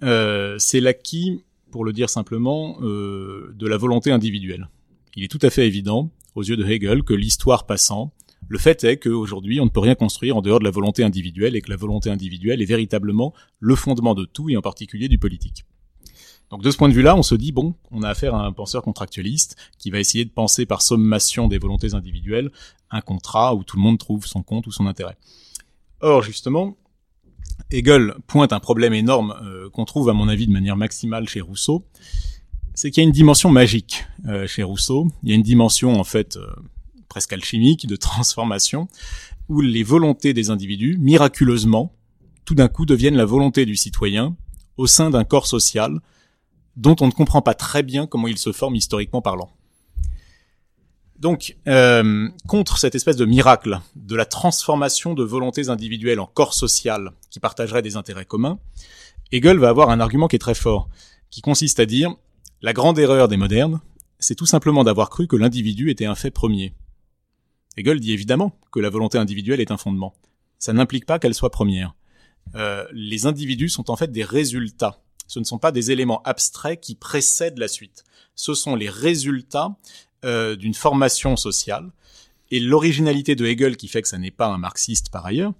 C'est 0.00 0.80
l'acquis, 0.80 1.42
pour 1.76 1.84
le 1.84 1.92
dire 1.92 2.08
simplement, 2.08 2.78
de 2.80 3.66
la 3.66 3.76
volonté 3.76 4.10
individuelle. 4.10 4.70
Il 5.14 5.24
est 5.24 5.28
tout 5.28 5.38
à 5.42 5.50
fait 5.50 5.66
évident, 5.66 6.10
aux 6.34 6.42
yeux 6.42 6.56
de 6.56 6.64
Hegel, 6.64 7.02
que 7.02 7.12
l'histoire 7.12 7.66
passant, 7.66 8.14
le 8.48 8.56
fait 8.56 8.82
est 8.82 8.96
qu'aujourd'hui, 8.96 9.60
on 9.60 9.66
ne 9.66 9.68
peut 9.68 9.80
rien 9.80 9.94
construire 9.94 10.38
en 10.38 10.40
dehors 10.40 10.58
de 10.58 10.64
la 10.64 10.70
volonté 10.70 11.04
individuelle 11.04 11.54
et 11.54 11.60
que 11.60 11.68
la 11.68 11.76
volonté 11.76 12.08
individuelle 12.08 12.62
est 12.62 12.64
véritablement 12.64 13.34
le 13.60 13.74
fondement 13.74 14.14
de 14.14 14.24
tout 14.24 14.48
et 14.48 14.56
en 14.56 14.62
particulier 14.62 15.08
du 15.08 15.18
politique. 15.18 15.66
Donc 16.48 16.62
de 16.62 16.70
ce 16.70 16.78
point 16.78 16.88
de 16.88 16.94
vue-là, 16.94 17.14
on 17.14 17.22
se 17.22 17.34
dit, 17.34 17.52
bon, 17.52 17.74
on 17.90 18.02
a 18.02 18.08
affaire 18.08 18.34
à 18.34 18.46
un 18.46 18.52
penseur 18.52 18.82
contractualiste 18.82 19.58
qui 19.78 19.90
va 19.90 20.00
essayer 20.00 20.24
de 20.24 20.30
penser 20.30 20.64
par 20.64 20.80
sommation 20.80 21.46
des 21.46 21.58
volontés 21.58 21.92
individuelles 21.94 22.50
un 22.90 23.02
contrat 23.02 23.54
où 23.54 23.64
tout 23.64 23.76
le 23.76 23.82
monde 23.82 23.98
trouve 23.98 24.24
son 24.26 24.42
compte 24.42 24.66
ou 24.66 24.72
son 24.72 24.86
intérêt. 24.86 25.18
Or, 26.00 26.22
justement, 26.22 26.78
Hegel 27.70 28.14
pointe 28.26 28.52
un 28.52 28.60
problème 28.60 28.94
énorme 28.94 29.34
euh, 29.42 29.68
qu'on 29.70 29.84
trouve 29.84 30.08
à 30.08 30.12
mon 30.12 30.28
avis 30.28 30.46
de 30.46 30.52
manière 30.52 30.76
maximale 30.76 31.28
chez 31.28 31.40
Rousseau, 31.40 31.84
c'est 32.74 32.90
qu'il 32.90 33.02
y 33.02 33.04
a 33.04 33.08
une 33.08 33.12
dimension 33.12 33.50
magique 33.50 34.04
euh, 34.26 34.46
chez 34.46 34.62
Rousseau, 34.62 35.08
il 35.22 35.30
y 35.30 35.32
a 35.32 35.34
une 35.34 35.42
dimension 35.42 35.98
en 35.98 36.04
fait 36.04 36.36
euh, 36.36 36.46
presque 37.08 37.32
alchimique 37.32 37.86
de 37.86 37.96
transformation, 37.96 38.88
où 39.48 39.60
les 39.60 39.82
volontés 39.82 40.34
des 40.34 40.50
individus, 40.50 40.96
miraculeusement, 40.98 41.92
tout 42.44 42.54
d'un 42.54 42.68
coup 42.68 42.86
deviennent 42.86 43.16
la 43.16 43.24
volonté 43.24 43.64
du 43.64 43.76
citoyen 43.76 44.36
au 44.76 44.86
sein 44.86 45.10
d'un 45.10 45.24
corps 45.24 45.46
social 45.46 46.00
dont 46.76 46.96
on 47.00 47.06
ne 47.06 47.12
comprend 47.12 47.42
pas 47.42 47.54
très 47.54 47.82
bien 47.82 48.06
comment 48.06 48.28
il 48.28 48.38
se 48.38 48.52
forme 48.52 48.76
historiquement 48.76 49.22
parlant. 49.22 49.50
Donc, 51.18 51.56
euh, 51.66 52.28
contre 52.46 52.78
cette 52.78 52.94
espèce 52.94 53.16
de 53.16 53.24
miracle 53.24 53.80
de 53.94 54.16
la 54.16 54.26
transformation 54.26 55.14
de 55.14 55.24
volontés 55.24 55.68
individuelles 55.68 56.20
en 56.20 56.26
corps 56.26 56.54
social 56.54 57.12
qui 57.30 57.40
partageraient 57.40 57.82
des 57.82 57.96
intérêts 57.96 58.26
communs, 58.26 58.58
Hegel 59.32 59.58
va 59.58 59.70
avoir 59.70 59.90
un 59.90 60.00
argument 60.00 60.28
qui 60.28 60.36
est 60.36 60.40
très 60.40 60.54
fort, 60.54 60.88
qui 61.30 61.40
consiste 61.40 61.80
à 61.80 61.86
dire 61.86 62.14
la 62.62 62.72
grande 62.72 62.98
erreur 62.98 63.28
des 63.28 63.36
modernes, 63.36 63.80
c'est 64.18 64.34
tout 64.34 64.46
simplement 64.46 64.84
d'avoir 64.84 65.10
cru 65.10 65.26
que 65.26 65.36
l'individu 65.36 65.90
était 65.90 66.06
un 66.06 66.14
fait 66.14 66.30
premier. 66.30 66.74
Hegel 67.76 68.00
dit 68.00 68.12
évidemment 68.12 68.58
que 68.70 68.80
la 68.80 68.90
volonté 68.90 69.18
individuelle 69.18 69.60
est 69.60 69.70
un 69.70 69.76
fondement. 69.76 70.14
Ça 70.58 70.72
n'implique 70.72 71.06
pas 71.06 71.18
qu'elle 71.18 71.34
soit 71.34 71.50
première. 71.50 71.94
Euh, 72.54 72.86
les 72.92 73.26
individus 73.26 73.68
sont 73.68 73.90
en 73.90 73.96
fait 73.96 74.12
des 74.12 74.24
résultats. 74.24 75.02
Ce 75.26 75.38
ne 75.38 75.44
sont 75.44 75.58
pas 75.58 75.72
des 75.72 75.90
éléments 75.90 76.22
abstraits 76.22 76.80
qui 76.80 76.94
précèdent 76.94 77.58
la 77.58 77.68
suite. 77.68 78.04
Ce 78.34 78.54
sont 78.54 78.76
les 78.76 78.88
résultats 78.88 79.76
euh, 80.24 80.56
d'une 80.56 80.74
formation 80.74 81.36
sociale. 81.36 81.90
Et 82.50 82.60
l'originalité 82.60 83.34
de 83.34 83.44
Hegel 83.44 83.76
qui 83.76 83.88
fait 83.88 84.02
que 84.02 84.08
ça 84.08 84.18
n'est 84.18 84.30
pas 84.30 84.46
un 84.46 84.58
marxiste 84.58 85.10
par 85.10 85.26
ailleurs, 85.26 85.52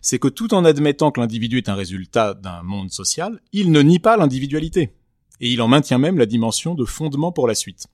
c'est 0.00 0.18
que 0.18 0.28
tout 0.28 0.54
en 0.54 0.64
admettant 0.64 1.10
que 1.10 1.20
l'individu 1.20 1.58
est 1.58 1.68
un 1.68 1.74
résultat 1.74 2.34
d'un 2.34 2.62
monde 2.62 2.90
social, 2.90 3.40
il 3.52 3.70
ne 3.70 3.82
nie 3.82 3.98
pas 3.98 4.16
l'individualité. 4.16 4.94
Et 5.40 5.50
il 5.50 5.60
en 5.60 5.68
maintient 5.68 5.98
même 5.98 6.18
la 6.18 6.26
dimension 6.26 6.74
de 6.74 6.84
fondement 6.84 7.32
pour 7.32 7.46
la 7.46 7.54
suite. 7.54 7.86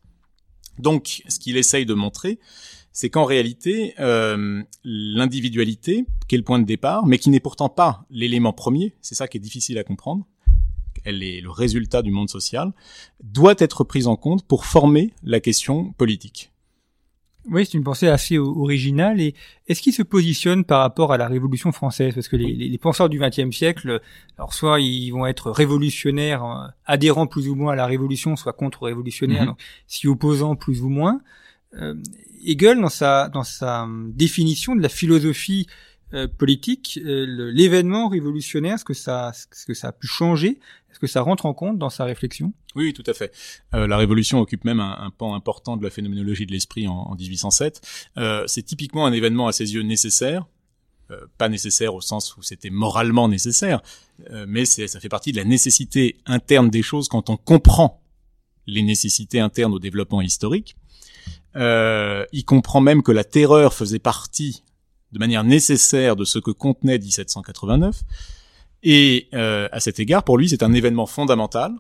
Donc, 0.78 1.22
ce 1.28 1.38
qu'il 1.38 1.56
essaye 1.56 1.86
de 1.86 1.94
montrer, 1.94 2.38
c'est 2.92 3.10
qu'en 3.10 3.24
réalité, 3.24 3.94
euh, 3.98 4.62
l'individualité, 4.84 6.06
qui 6.28 6.34
est 6.34 6.38
le 6.38 6.44
point 6.44 6.58
de 6.58 6.64
départ, 6.64 7.06
mais 7.06 7.18
qui 7.18 7.30
n'est 7.30 7.40
pourtant 7.40 7.68
pas 7.68 8.04
l'élément 8.10 8.52
premier, 8.52 8.94
c'est 9.00 9.14
ça 9.14 9.28
qui 9.28 9.36
est 9.36 9.40
difficile 9.40 9.78
à 9.78 9.84
comprendre, 9.84 10.26
elle 11.06 11.22
est 11.22 11.40
le 11.40 11.50
résultat 11.50 12.02
du 12.02 12.10
monde 12.10 12.28
social, 12.28 12.72
doit 13.22 13.54
être 13.58 13.84
prise 13.84 14.06
en 14.06 14.16
compte 14.16 14.46
pour 14.46 14.66
former 14.66 15.12
la 15.22 15.40
question 15.40 15.92
politique. 15.92 16.52
Oui, 17.48 17.64
c'est 17.64 17.74
une 17.74 17.84
pensée 17.84 18.08
assez 18.08 18.38
originale. 18.38 19.20
Et 19.20 19.34
est-ce 19.68 19.80
qu'il 19.80 19.92
se 19.92 20.02
positionne 20.02 20.64
par 20.64 20.80
rapport 20.80 21.12
à 21.12 21.16
la 21.16 21.28
Révolution 21.28 21.70
française? 21.70 22.12
Parce 22.12 22.26
que 22.26 22.34
les, 22.34 22.52
les, 22.52 22.78
penseurs 22.78 23.08
du 23.08 23.20
XXe 23.20 23.56
siècle, 23.56 24.00
alors 24.36 24.52
soit 24.52 24.80
ils 24.80 25.10
vont 25.10 25.26
être 25.26 25.52
révolutionnaires, 25.52 26.44
euh, 26.44 26.66
adhérents 26.86 27.28
plus 27.28 27.48
ou 27.48 27.54
moins 27.54 27.74
à 27.74 27.76
la 27.76 27.86
Révolution, 27.86 28.34
soit 28.34 28.52
contre-révolutionnaires, 28.52 29.52
mm-hmm. 29.52 29.86
s'y 29.86 30.08
opposant 30.08 30.56
plus 30.56 30.82
ou 30.82 30.88
moins. 30.88 31.20
Euh, 31.74 31.94
Hegel, 32.44 32.80
dans 32.80 32.88
sa, 32.88 33.28
dans 33.28 33.44
sa 33.44 33.84
hum, 33.84 34.12
définition 34.14 34.74
de 34.74 34.82
la 34.82 34.88
philosophie 34.88 35.66
euh, 36.14 36.28
politique, 36.28 37.00
euh, 37.04 37.50
l'événement 37.52 38.08
révolutionnaire, 38.08 38.74
est-ce 38.74 38.84
que 38.84 38.94
ça, 38.94 39.32
ce 39.34 39.66
que 39.66 39.74
ça 39.74 39.88
a 39.88 39.92
pu 39.92 40.06
changer 40.06 40.60
Est-ce 40.96 41.00
que 41.00 41.06
ça 41.06 41.20
rentre 41.20 41.44
en 41.44 41.52
compte 41.52 41.76
dans 41.76 41.90
sa 41.90 42.06
réflexion? 42.06 42.54
Oui, 42.74 42.94
tout 42.94 43.02
à 43.06 43.12
fait. 43.12 43.30
Euh, 43.74 43.86
la 43.86 43.98
révolution 43.98 44.40
occupe 44.40 44.64
même 44.64 44.80
un, 44.80 44.96
un, 44.98 45.10
pan 45.10 45.34
important 45.34 45.76
de 45.76 45.84
la 45.84 45.90
phénoménologie 45.90 46.46
de 46.46 46.52
l'esprit 46.52 46.88
en, 46.88 46.94
en 46.94 47.14
1807. 47.14 47.82
Euh, 48.16 48.44
c'est 48.46 48.62
typiquement 48.62 49.04
un 49.04 49.12
événement 49.12 49.46
à 49.46 49.52
ses 49.52 49.74
yeux 49.74 49.82
nécessaire, 49.82 50.46
pas 51.38 51.48
nécessaire 51.48 51.94
au 51.94 52.00
sens 52.00 52.36
où 52.36 52.42
c'était 52.42 52.70
moralement 52.70 53.28
nécessaire, 53.28 53.80
mais 54.48 54.64
ça 54.64 54.98
fait 54.98 55.08
partie 55.08 55.30
de 55.30 55.36
la 55.36 55.44
nécessité 55.44 56.16
interne 56.26 56.68
des 56.68 56.82
choses 56.82 57.06
quand 57.06 57.30
on 57.30 57.36
comprend 57.36 58.02
les 58.66 58.82
nécessités 58.82 59.38
internes 59.38 59.72
au 59.72 59.78
développement 59.78 60.20
historique. 60.20 60.76
Euh, 61.56 62.26
il 62.32 62.44
comprend 62.44 62.80
même 62.80 63.02
que 63.02 63.12
la 63.12 63.24
terreur 63.24 63.72
faisait 63.72 63.98
partie 63.98 64.64
de 65.12 65.18
manière 65.18 65.44
nécessaire 65.44 66.16
de 66.16 66.24
ce 66.24 66.38
que 66.38 66.50
contenait 66.50 66.98
1789. 66.98 68.02
Et 68.82 69.28
euh, 69.34 69.68
à 69.72 69.80
cet 69.80 69.98
égard, 70.00 70.22
pour 70.22 70.38
lui, 70.38 70.48
c'est 70.48 70.62
un 70.62 70.72
événement 70.72 71.06
fondamental 71.06 71.72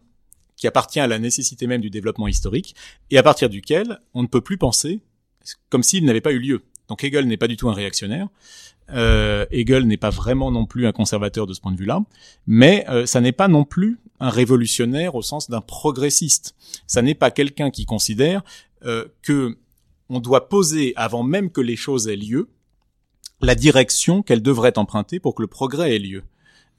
qui 0.56 0.66
appartient 0.66 1.00
à 1.00 1.06
la 1.06 1.18
nécessité 1.18 1.66
même 1.66 1.80
du 1.80 1.90
développement 1.90 2.28
historique 2.28 2.74
et 3.10 3.18
à 3.18 3.22
partir 3.22 3.48
duquel 3.48 4.00
on 4.14 4.22
ne 4.22 4.26
peut 4.26 4.40
plus 4.40 4.58
penser 4.58 5.00
comme 5.68 5.82
s'il 5.82 6.04
n'avait 6.04 6.20
pas 6.20 6.32
eu 6.32 6.38
lieu. 6.38 6.62
Donc 6.88 7.04
Hegel 7.04 7.26
n'est 7.26 7.36
pas 7.36 7.48
du 7.48 7.56
tout 7.56 7.68
un 7.68 7.74
réactionnaire. 7.74 8.28
Euh, 8.90 9.46
Hegel 9.50 9.86
n'est 9.86 9.96
pas 9.96 10.10
vraiment 10.10 10.50
non 10.50 10.66
plus 10.66 10.86
un 10.86 10.92
conservateur 10.92 11.46
de 11.46 11.54
ce 11.54 11.60
point 11.60 11.72
de 11.72 11.76
vue-là, 11.76 12.00
mais 12.46 12.84
euh, 12.88 13.06
ça 13.06 13.20
n'est 13.20 13.32
pas 13.32 13.48
non 13.48 13.64
plus 13.64 13.98
un 14.20 14.30
révolutionnaire 14.30 15.14
au 15.14 15.22
sens 15.22 15.50
d'un 15.50 15.60
progressiste. 15.60 16.54
Ça 16.86 17.02
n'est 17.02 17.14
pas 17.14 17.30
quelqu'un 17.30 17.70
qui 17.70 17.84
considère 17.84 18.42
euh, 18.84 19.06
que 19.22 19.58
on 20.08 20.20
doit 20.20 20.48
poser, 20.48 20.92
avant 20.94 21.24
même 21.24 21.50
que 21.50 21.60
les 21.60 21.74
choses 21.74 22.06
aient 22.06 22.16
lieu, 22.16 22.48
la 23.40 23.56
direction 23.56 24.22
qu'elles 24.22 24.42
devraient 24.42 24.78
emprunter 24.78 25.18
pour 25.18 25.34
que 25.34 25.42
le 25.42 25.48
progrès 25.48 25.96
ait 25.96 25.98
lieu. 25.98 26.22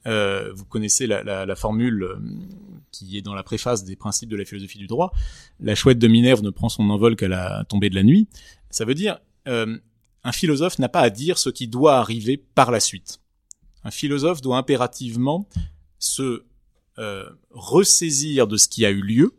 Euh, 0.06 0.52
vous 0.54 0.64
connaissez 0.64 1.06
la, 1.06 1.22
la, 1.22 1.44
la, 1.44 1.56
formule 1.56 2.02
euh, 2.02 2.16
qui 2.92 3.18
est 3.18 3.22
dans 3.22 3.34
la 3.34 3.42
préface 3.42 3.84
des 3.84 3.96
principes 3.96 4.28
de 4.28 4.36
la 4.36 4.44
philosophie 4.44 4.78
du 4.78 4.86
droit. 4.86 5.12
La 5.60 5.74
chouette 5.74 5.98
de 5.98 6.06
Minerve 6.08 6.42
ne 6.42 6.50
prend 6.50 6.68
son 6.68 6.88
envol 6.88 7.16
qu'à 7.16 7.28
la 7.28 7.64
tombée 7.68 7.90
de 7.90 7.94
la 7.94 8.04
nuit. 8.04 8.28
Ça 8.70 8.84
veut 8.84 8.94
dire, 8.94 9.18
euh, 9.48 9.76
un 10.24 10.32
philosophe 10.32 10.78
n'a 10.78 10.88
pas 10.88 11.00
à 11.00 11.10
dire 11.10 11.38
ce 11.38 11.50
qui 11.50 11.68
doit 11.68 11.98
arriver 11.98 12.36
par 12.36 12.70
la 12.70 12.80
suite. 12.80 13.20
Un 13.84 13.90
philosophe 13.90 14.40
doit 14.40 14.56
impérativement 14.56 15.48
se 15.98 16.44
euh, 16.98 17.28
ressaisir 17.50 18.46
de 18.46 18.56
ce 18.56 18.68
qui 18.68 18.84
a 18.84 18.90
eu 18.90 19.02
lieu, 19.02 19.34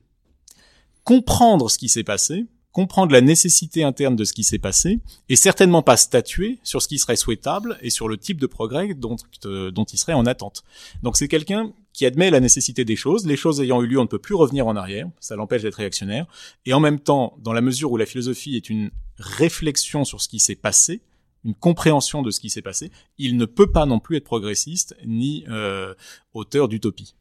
comprendre 1.03 1.69
ce 1.69 1.77
qui 1.77 1.89
s'est 1.89 2.03
passé, 2.03 2.45
comprendre 2.71 3.11
la 3.11 3.21
nécessité 3.21 3.83
interne 3.83 4.15
de 4.15 4.23
ce 4.23 4.33
qui 4.33 4.43
s'est 4.43 4.59
passé 4.59 4.99
et 5.27 5.35
certainement 5.35 5.81
pas 5.81 5.97
statuer 5.97 6.59
sur 6.63 6.81
ce 6.81 6.87
qui 6.87 6.99
serait 6.99 7.15
souhaitable 7.15 7.77
et 7.81 7.89
sur 7.89 8.07
le 8.07 8.17
type 8.17 8.39
de 8.39 8.47
progrès 8.47 8.93
dont, 8.93 9.15
euh, 9.45 9.71
dont 9.71 9.85
il 9.85 9.97
serait 9.97 10.13
en 10.13 10.25
attente. 10.25 10.63
Donc 11.01 11.17
c'est 11.17 11.27
quelqu'un 11.27 11.73
qui 11.93 12.05
admet 12.05 12.29
la 12.29 12.39
nécessité 12.39 12.85
des 12.85 12.95
choses, 12.95 13.25
les 13.25 13.35
choses 13.35 13.59
ayant 13.61 13.81
eu 13.81 13.87
lieu, 13.87 13.99
on 13.99 14.03
ne 14.03 14.07
peut 14.07 14.19
plus 14.19 14.35
revenir 14.35 14.67
en 14.67 14.75
arrière, 14.75 15.07
ça 15.19 15.35
l'empêche 15.35 15.63
d'être 15.63 15.75
réactionnaire, 15.75 16.27
et 16.65 16.73
en 16.73 16.79
même 16.79 16.99
temps, 16.99 17.37
dans 17.43 17.53
la 17.53 17.61
mesure 17.61 17.91
où 17.91 17.97
la 17.97 18.05
philosophie 18.05 18.55
est 18.55 18.69
une 18.69 18.91
réflexion 19.17 20.05
sur 20.05 20.21
ce 20.21 20.29
qui 20.29 20.39
s'est 20.39 20.55
passé, 20.55 21.01
une 21.43 21.55
compréhension 21.55 22.21
de 22.21 22.31
ce 22.31 22.39
qui 22.39 22.49
s'est 22.49 22.61
passé, 22.61 22.91
il 23.17 23.35
ne 23.37 23.45
peut 23.45 23.71
pas 23.71 23.85
non 23.85 23.99
plus 23.99 24.17
être 24.17 24.25
progressiste 24.25 24.95
ni 25.05 25.45
euh, 25.49 25.93
auteur 26.33 26.67
d'utopie. 26.67 27.15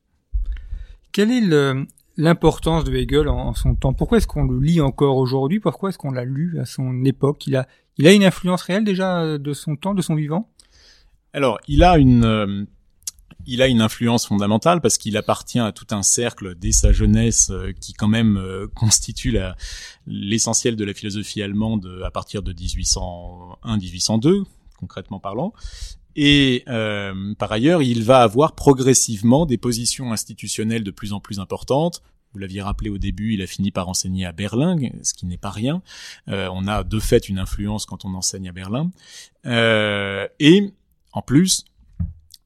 Quel 1.13 1.31
est 1.31 1.41
le, 1.41 1.87
l'importance 2.19 2.85
de 2.85 2.95
Hegel 2.95 3.29
en, 3.29 3.55
son 3.55 3.75
temps. 3.75 3.95
Pourquoi 3.95 4.19
est-ce 4.19 4.27
qu'on 4.27 4.45
le 4.45 4.59
lit 4.59 4.83
encore 4.83 5.17
aujourd'hui? 5.17 5.61
Pourquoi 5.61 5.89
est-ce 5.89 5.99
qu'on 5.99 6.11
l'a 6.11 6.25
lu 6.25 6.59
à 6.61 6.67
son 6.67 7.05
époque? 7.05 7.47
Il 7.47 7.57
a, 7.57 7.67
il 7.97 8.07
a 8.07 8.13
une 8.13 8.25
influence 8.25 8.63
réelle 8.63 8.85
déjà 8.85 9.39
de 9.39 9.53
son 9.55 9.77
temps, 9.77 9.95
de 9.95 10.03
son 10.03 10.17
vivant? 10.17 10.51
Alors, 11.33 11.59
il 11.69 11.85
a 11.85 11.97
une, 11.97 12.25
euh, 12.25 12.65
il 13.47 13.63
a 13.63 13.69
une 13.69 13.81
influence 13.81 14.27
fondamentale 14.27 14.81
parce 14.81 14.99
qu'il 14.99 15.17
appartient 15.17 15.61
à 15.61 15.71
tout 15.71 15.87
un 15.93 16.03
cercle 16.03 16.57
dès 16.57 16.73
sa 16.73 16.93
jeunesse 16.93 17.51
euh, 17.51 17.73
qui 17.81 17.93
quand 17.93 18.09
même 18.09 18.37
euh, 18.37 18.67
constitue 18.75 19.39
l'essentiel 20.07 20.75
de 20.75 20.85
la 20.85 20.95
philosophie 20.95 21.41
allemande 21.41 22.03
à 22.05 22.11
partir 22.11 22.43
de 22.43 22.53
1801-1802, 22.53 24.45
concrètement 24.77 25.21
parlant. 25.21 25.53
Et 26.21 26.65
euh, 26.67 27.33
par 27.39 27.53
ailleurs, 27.53 27.81
il 27.81 28.03
va 28.03 28.23
avoir 28.23 28.57
progressivement 28.57 29.47
des 29.47 29.57
positions 29.57 30.13
institutionnelles 30.13 30.83
de 30.83 30.91
plus 30.91 31.13
en 31.13 31.21
plus 31.21 31.39
importantes. 31.39 32.03
Vous 32.33 32.41
l'aviez 32.41 32.61
rappelé 32.61 32.91
au 32.91 32.99
début, 32.99 33.35
il 33.35 33.43
a 33.43 33.47
fini 33.47 33.71
par 33.71 33.89
enseigner 33.89 34.27
à 34.27 34.33
Berlin, 34.33 34.77
ce 35.05 35.15
qui 35.15 35.27
n'est 35.27 35.39
pas 35.39 35.51
rien. 35.51 35.81
on 36.27 36.67
a 36.67 36.83
de 36.83 36.99
fait 36.99 37.29
une 37.29 37.39
influence 37.39 37.87
quand 37.87 38.05
on 38.05 38.15
enseigne 38.15 38.49
à 38.49 38.53
Berlin. 38.53 38.91
et 39.47 40.73
en 41.13 41.23
plus, 41.23 41.65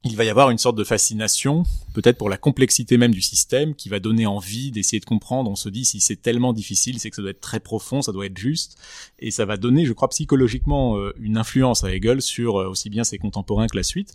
il 0.05 0.17
va 0.17 0.25
y 0.25 0.29
avoir 0.29 0.49
une 0.49 0.57
sorte 0.57 0.77
de 0.77 0.83
fascination, 0.83 1.63
peut-être 1.93 2.17
pour 2.17 2.29
la 2.29 2.37
complexité 2.37 2.97
même 2.97 3.13
du 3.13 3.21
système, 3.21 3.73
qui 3.73 3.87
va 3.87 3.99
donner 3.99 4.25
envie 4.25 4.71
d'essayer 4.71 4.99
de 4.99 5.05
comprendre. 5.05 5.49
On 5.49 5.55
se 5.55 5.69
dit, 5.69 5.85
si 5.85 6.01
c'est 6.01 6.21
tellement 6.21 6.51
difficile, 6.51 6.99
c'est 6.99 7.09
que 7.09 7.15
ça 7.15 7.21
doit 7.21 7.31
être 7.31 7.39
très 7.39 7.61
profond, 7.61 8.01
ça 8.01 8.11
doit 8.11 8.25
être 8.25 8.37
juste, 8.37 8.77
et 9.19 9.31
ça 9.31 9.45
va 9.45 9.55
donner, 9.55 9.85
je 9.85 9.93
crois, 9.93 10.09
psychologiquement 10.09 10.97
euh, 10.97 11.13
une 11.19 11.37
influence 11.37 11.85
à 11.85 11.93
Hegel 11.93 12.21
sur 12.21 12.57
euh, 12.57 12.67
aussi 12.67 12.89
bien 12.89 13.05
ses 13.05 13.17
contemporains 13.17 13.67
que 13.67 13.77
la 13.77 13.83
suite. 13.83 14.13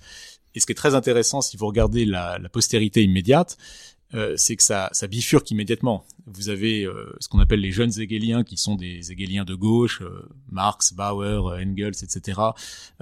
Et 0.55 0.61
ce 0.61 0.67
qui 0.67 0.73
est 0.73 0.75
très 0.75 0.95
intéressant, 0.95 1.41
si 1.41 1.57
vous 1.57 1.67
regardez 1.67 2.05
la, 2.05 2.39
la 2.39 2.49
postérité 2.51 3.03
immédiate, 3.03 3.57
euh, 4.15 4.35
c'est 4.37 4.57
que 4.57 4.63
ça, 4.63 4.89
ça 4.93 5.07
bifurque 5.07 5.51
immédiatement. 5.51 6.05
Vous 6.27 6.49
avez 6.49 6.85
euh, 6.85 7.15
ce 7.21 7.29
qu'on 7.29 7.41
appelle 7.41 7.61
les 7.61 7.73
jeunes 7.73 7.93
hegeliens, 7.99 8.43
qui 8.43 8.57
sont 8.57 8.75
des 8.75 9.13
hegeliens 9.13 9.45
de 9.45 9.55
gauche, 9.55 10.01
euh, 10.01 10.29
Marx, 10.51 10.95
Bauer, 10.95 11.55
Engels, 11.61 11.95
etc., 12.03 12.41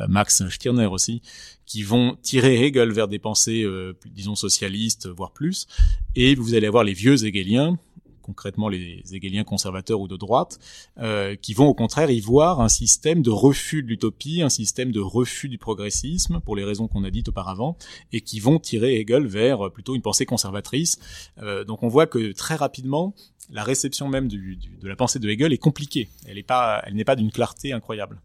Max 0.08 0.48
Stirner 0.48 0.86
aussi, 0.86 1.22
qui 1.64 1.82
vont 1.82 2.16
tirer 2.22 2.64
Hegel 2.64 2.92
vers 2.92 3.08
des 3.08 3.18
pensées, 3.18 3.66
disons, 4.06 4.34
socialistes, 4.34 5.08
voire 5.08 5.32
plus. 5.32 5.66
Et 6.14 6.34
vous 6.34 6.54
allez 6.54 6.66
avoir 6.66 6.84
les 6.84 6.92
vieux 6.92 7.24
hegeliens, 7.24 7.78
concrètement 8.26 8.68
les 8.68 9.02
hegeliens 9.12 9.44
conservateurs 9.44 10.00
ou 10.00 10.08
de 10.08 10.16
droite, 10.16 10.58
euh, 10.98 11.36
qui 11.36 11.54
vont 11.54 11.66
au 11.66 11.74
contraire 11.74 12.10
y 12.10 12.20
voir 12.20 12.60
un 12.60 12.68
système 12.68 13.22
de 13.22 13.30
refus 13.30 13.82
de 13.82 13.88
l'utopie, 13.88 14.42
un 14.42 14.48
système 14.48 14.92
de 14.92 15.00
refus 15.00 15.48
du 15.48 15.58
progressisme, 15.58 16.40
pour 16.40 16.56
les 16.56 16.64
raisons 16.64 16.88
qu'on 16.88 17.04
a 17.04 17.10
dites 17.10 17.28
auparavant, 17.28 17.78
et 18.12 18.20
qui 18.20 18.40
vont 18.40 18.58
tirer 18.58 19.00
Hegel 19.00 19.26
vers 19.26 19.70
plutôt 19.70 19.94
une 19.94 20.02
pensée 20.02 20.26
conservatrice. 20.26 20.98
Euh, 21.38 21.64
donc 21.64 21.82
on 21.82 21.88
voit 21.88 22.06
que 22.06 22.32
très 22.32 22.56
rapidement, 22.56 23.14
la 23.50 23.62
réception 23.62 24.08
même 24.08 24.28
du, 24.28 24.56
de 24.56 24.88
la 24.88 24.96
pensée 24.96 25.18
de 25.18 25.28
Hegel 25.28 25.52
est 25.52 25.58
compliquée. 25.58 26.08
Elle 26.26 26.42
pas, 26.44 26.82
elle 26.84 26.94
n'est 26.94 27.04
pas 27.04 27.16
d'une 27.16 27.30
clarté 27.30 27.72
incroyable. 27.72 28.20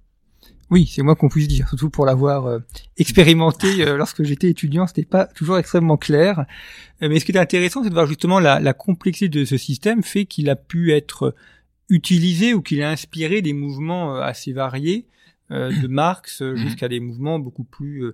Oui, 0.71 0.87
c'est 0.87 1.01
moi 1.01 1.15
qu'on 1.15 1.27
puisse 1.27 1.49
dire, 1.49 1.67
surtout 1.67 1.89
pour 1.89 2.05
l'avoir 2.05 2.45
euh, 2.45 2.59
expérimenté 2.95 3.85
euh, 3.85 3.97
lorsque 3.97 4.23
j'étais 4.23 4.49
étudiant, 4.49 4.87
c'était 4.87 5.03
pas 5.03 5.25
toujours 5.25 5.57
extrêmement 5.57 5.97
clair. 5.97 6.45
Euh, 7.03 7.09
mais 7.09 7.19
ce 7.19 7.25
qui 7.25 7.33
est 7.33 7.37
intéressant, 7.37 7.83
c'est 7.83 7.89
de 7.89 7.93
voir 7.93 8.07
justement 8.07 8.39
la, 8.39 8.61
la 8.61 8.71
complexité 8.71 9.27
de 9.27 9.43
ce 9.43 9.57
système 9.57 10.01
fait 10.01 10.23
qu'il 10.23 10.49
a 10.49 10.55
pu 10.55 10.93
être 10.93 11.35
utilisé 11.89 12.53
ou 12.53 12.61
qu'il 12.61 12.81
a 12.81 12.89
inspiré 12.89 13.41
des 13.41 13.51
mouvements 13.51 14.15
assez 14.15 14.53
variés, 14.53 15.07
de 15.49 15.87
Marx 15.89 16.39
mhm. 16.39 16.55
jusqu'à 16.55 16.87
des 16.87 17.01
mouvements 17.01 17.37
beaucoup 17.37 17.65
plus 17.65 18.05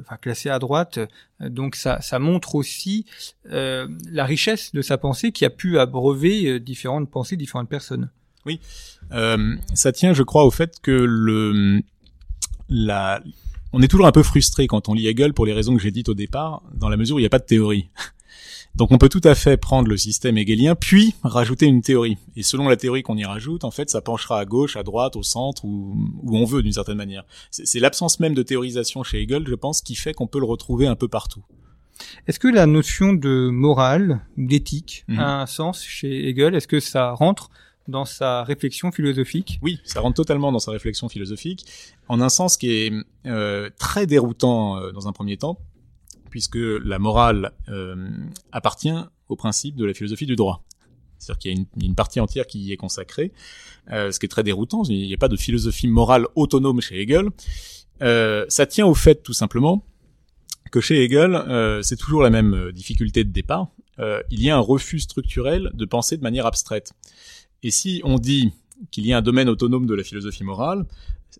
enfin, 0.00 0.16
classés 0.16 0.48
à 0.48 0.58
droite. 0.58 0.98
Donc 1.40 1.76
ça, 1.76 2.00
ça 2.00 2.18
montre 2.18 2.54
aussi 2.54 3.04
la 3.44 4.24
richesse 4.24 4.72
de 4.72 4.80
sa 4.80 4.96
pensée 4.96 5.32
qui 5.32 5.44
a 5.44 5.50
pu 5.50 5.78
abreuver 5.78 6.58
différentes 6.58 7.10
pensées, 7.10 7.36
différentes 7.36 7.68
personnes. 7.68 8.08
Oui, 8.46 8.60
euh, 9.12 9.56
ça 9.74 9.92
tient, 9.92 10.14
je 10.14 10.22
crois, 10.22 10.44
au 10.44 10.50
fait 10.50 10.80
que 10.82 10.90
le 10.90 11.82
la 12.68 13.22
on 13.72 13.80
est 13.80 13.88
toujours 13.88 14.06
un 14.06 14.12
peu 14.12 14.22
frustré 14.22 14.66
quand 14.66 14.88
on 14.88 14.94
lit 14.94 15.08
Hegel 15.08 15.32
pour 15.32 15.46
les 15.46 15.52
raisons 15.52 15.74
que 15.74 15.82
j'ai 15.82 15.90
dites 15.90 16.08
au 16.08 16.14
départ, 16.14 16.62
dans 16.74 16.88
la 16.88 16.96
mesure 16.96 17.16
où 17.16 17.18
il 17.18 17.22
n'y 17.22 17.26
a 17.26 17.30
pas 17.30 17.38
de 17.38 17.44
théorie. 17.44 17.88
Donc 18.74 18.90
on 18.90 18.98
peut 18.98 19.10
tout 19.10 19.20
à 19.24 19.34
fait 19.34 19.58
prendre 19.58 19.88
le 19.88 19.96
système 19.98 20.38
hegelien, 20.38 20.74
puis 20.74 21.14
rajouter 21.22 21.66
une 21.66 21.82
théorie. 21.82 22.16
Et 22.36 22.42
selon 22.42 22.68
la 22.68 22.76
théorie 22.76 23.02
qu'on 23.02 23.18
y 23.18 23.24
rajoute, 23.24 23.64
en 23.64 23.70
fait, 23.70 23.90
ça 23.90 24.00
penchera 24.00 24.38
à 24.38 24.44
gauche, 24.46 24.76
à 24.76 24.82
droite, 24.82 25.16
au 25.16 25.22
centre, 25.22 25.64
où, 25.64 25.94
où 26.22 26.36
on 26.36 26.44
veut 26.44 26.62
d'une 26.62 26.72
certaine 26.72 26.96
manière. 26.96 27.24
C'est 27.50 27.80
l'absence 27.80 28.18
même 28.18 28.34
de 28.34 28.42
théorisation 28.42 29.02
chez 29.02 29.20
Hegel, 29.22 29.46
je 29.46 29.54
pense, 29.54 29.82
qui 29.82 29.94
fait 29.94 30.14
qu'on 30.14 30.26
peut 30.26 30.38
le 30.38 30.46
retrouver 30.46 30.86
un 30.86 30.96
peu 30.96 31.08
partout. 31.08 31.44
Est-ce 32.26 32.38
que 32.38 32.48
la 32.48 32.66
notion 32.66 33.12
de 33.12 33.50
morale, 33.50 34.22
d'éthique, 34.38 35.04
mhm. 35.08 35.18
a 35.18 35.42
un 35.42 35.46
sens 35.46 35.82
chez 35.82 36.28
Hegel? 36.28 36.54
Est-ce 36.54 36.68
que 36.68 36.80
ça 36.80 37.12
rentre 37.12 37.50
dans 37.88 38.04
sa 38.04 38.44
réflexion 38.44 38.92
philosophique. 38.92 39.58
Oui, 39.62 39.80
ça 39.84 40.00
rentre 40.00 40.16
totalement 40.16 40.52
dans 40.52 40.58
sa 40.58 40.70
réflexion 40.70 41.08
philosophique, 41.08 41.66
en 42.08 42.20
un 42.20 42.28
sens 42.28 42.56
qui 42.56 42.70
est 42.70 42.92
euh, 43.26 43.70
très 43.78 44.06
déroutant 44.06 44.78
euh, 44.78 44.92
dans 44.92 45.08
un 45.08 45.12
premier 45.12 45.36
temps, 45.36 45.58
puisque 46.30 46.56
la 46.56 46.98
morale 46.98 47.52
euh, 47.68 48.08
appartient 48.52 48.94
au 49.28 49.36
principe 49.36 49.76
de 49.76 49.84
la 49.84 49.94
philosophie 49.94 50.26
du 50.26 50.36
droit. 50.36 50.64
C'est-à-dire 51.18 51.38
qu'il 51.38 51.52
y 51.52 51.54
a 51.54 51.58
une, 51.58 51.84
une, 51.84 51.94
partie 51.94 52.20
entière 52.20 52.46
qui 52.46 52.58
y 52.58 52.72
est 52.72 52.76
consacrée, 52.76 53.32
ce 53.88 54.18
qui 54.18 54.26
est 54.26 54.28
très 54.28 54.42
déroutant. 54.42 54.82
Il 54.84 55.06
n'y 55.06 55.14
a 55.14 55.18
pas 55.18 55.28
de 55.28 55.36
philosophie 55.36 55.86
morale 55.86 56.26
autonome 56.34 56.80
chez 56.80 57.00
Hegel. 57.00 57.28
ça 58.00 58.66
tient 58.66 58.86
au 58.86 58.94
fait, 58.94 59.22
tout 59.22 59.32
simplement, 59.32 59.84
que 60.72 60.80
chez 60.80 61.04
Hegel, 61.04 61.80
c'est 61.84 61.94
toujours 61.94 62.22
la 62.22 62.30
même 62.30 62.72
difficulté 62.72 63.22
de 63.22 63.30
départ. 63.30 63.68
il 64.32 64.42
y 64.42 64.50
a 64.50 64.56
un 64.56 64.60
refus 64.60 64.98
structurel 64.98 65.70
de 65.74 65.84
penser 65.84 66.16
de 66.16 66.22
manière 66.22 66.44
abstraite. 66.44 66.92
Et 67.62 67.70
si 67.70 68.00
on 68.04 68.18
dit 68.18 68.52
qu'il 68.90 69.06
y 69.06 69.12
a 69.12 69.18
un 69.18 69.22
domaine 69.22 69.48
autonome 69.48 69.86
de 69.86 69.94
la 69.94 70.02
philosophie 70.02 70.44
morale, 70.44 70.84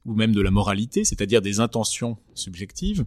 ou 0.05 0.15
même 0.15 0.33
de 0.33 0.41
la 0.41 0.51
moralité, 0.51 1.05
c'est-à-dire 1.05 1.43
des 1.43 1.61
intentions 1.61 2.17
subjectives, 2.35 3.05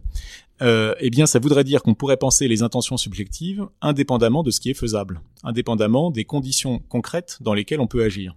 euh, 0.62 0.94
eh 1.00 1.10
bien 1.10 1.26
ça 1.26 1.38
voudrait 1.38 1.64
dire 1.64 1.82
qu'on 1.82 1.94
pourrait 1.94 2.16
penser 2.16 2.48
les 2.48 2.62
intentions 2.62 2.96
subjectives 2.96 3.66
indépendamment 3.82 4.42
de 4.42 4.50
ce 4.50 4.60
qui 4.60 4.70
est 4.70 4.74
faisable, 4.74 5.20
indépendamment 5.42 6.10
des 6.10 6.24
conditions 6.24 6.78
concrètes 6.88 7.38
dans 7.40 7.54
lesquelles 7.54 7.80
on 7.80 7.86
peut 7.86 8.02
agir. 8.02 8.36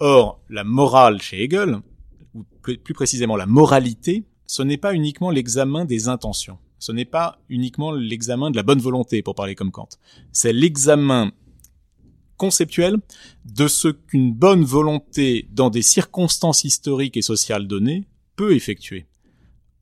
Or, 0.00 0.40
la 0.48 0.64
morale 0.64 1.20
chez 1.20 1.42
Hegel, 1.42 1.80
ou 2.34 2.44
plus 2.62 2.94
précisément 2.94 3.36
la 3.36 3.46
moralité, 3.46 4.24
ce 4.46 4.62
n'est 4.62 4.76
pas 4.76 4.94
uniquement 4.94 5.30
l'examen 5.30 5.84
des 5.84 6.08
intentions, 6.08 6.58
ce 6.78 6.92
n'est 6.92 7.04
pas 7.04 7.38
uniquement 7.48 7.92
l'examen 7.92 8.50
de 8.50 8.56
la 8.56 8.62
bonne 8.62 8.80
volonté, 8.80 9.22
pour 9.22 9.34
parler 9.34 9.54
comme 9.54 9.70
Kant, 9.70 9.88
c'est 10.32 10.52
l'examen 10.52 11.32
conceptuel 12.38 12.96
de 13.44 13.68
ce 13.68 13.88
qu'une 13.88 14.32
bonne 14.32 14.64
volonté 14.64 15.46
dans 15.52 15.68
des 15.68 15.82
circonstances 15.82 16.64
historiques 16.64 17.18
et 17.18 17.22
sociales 17.22 17.66
données 17.66 18.06
peut 18.36 18.54
effectuer. 18.54 19.06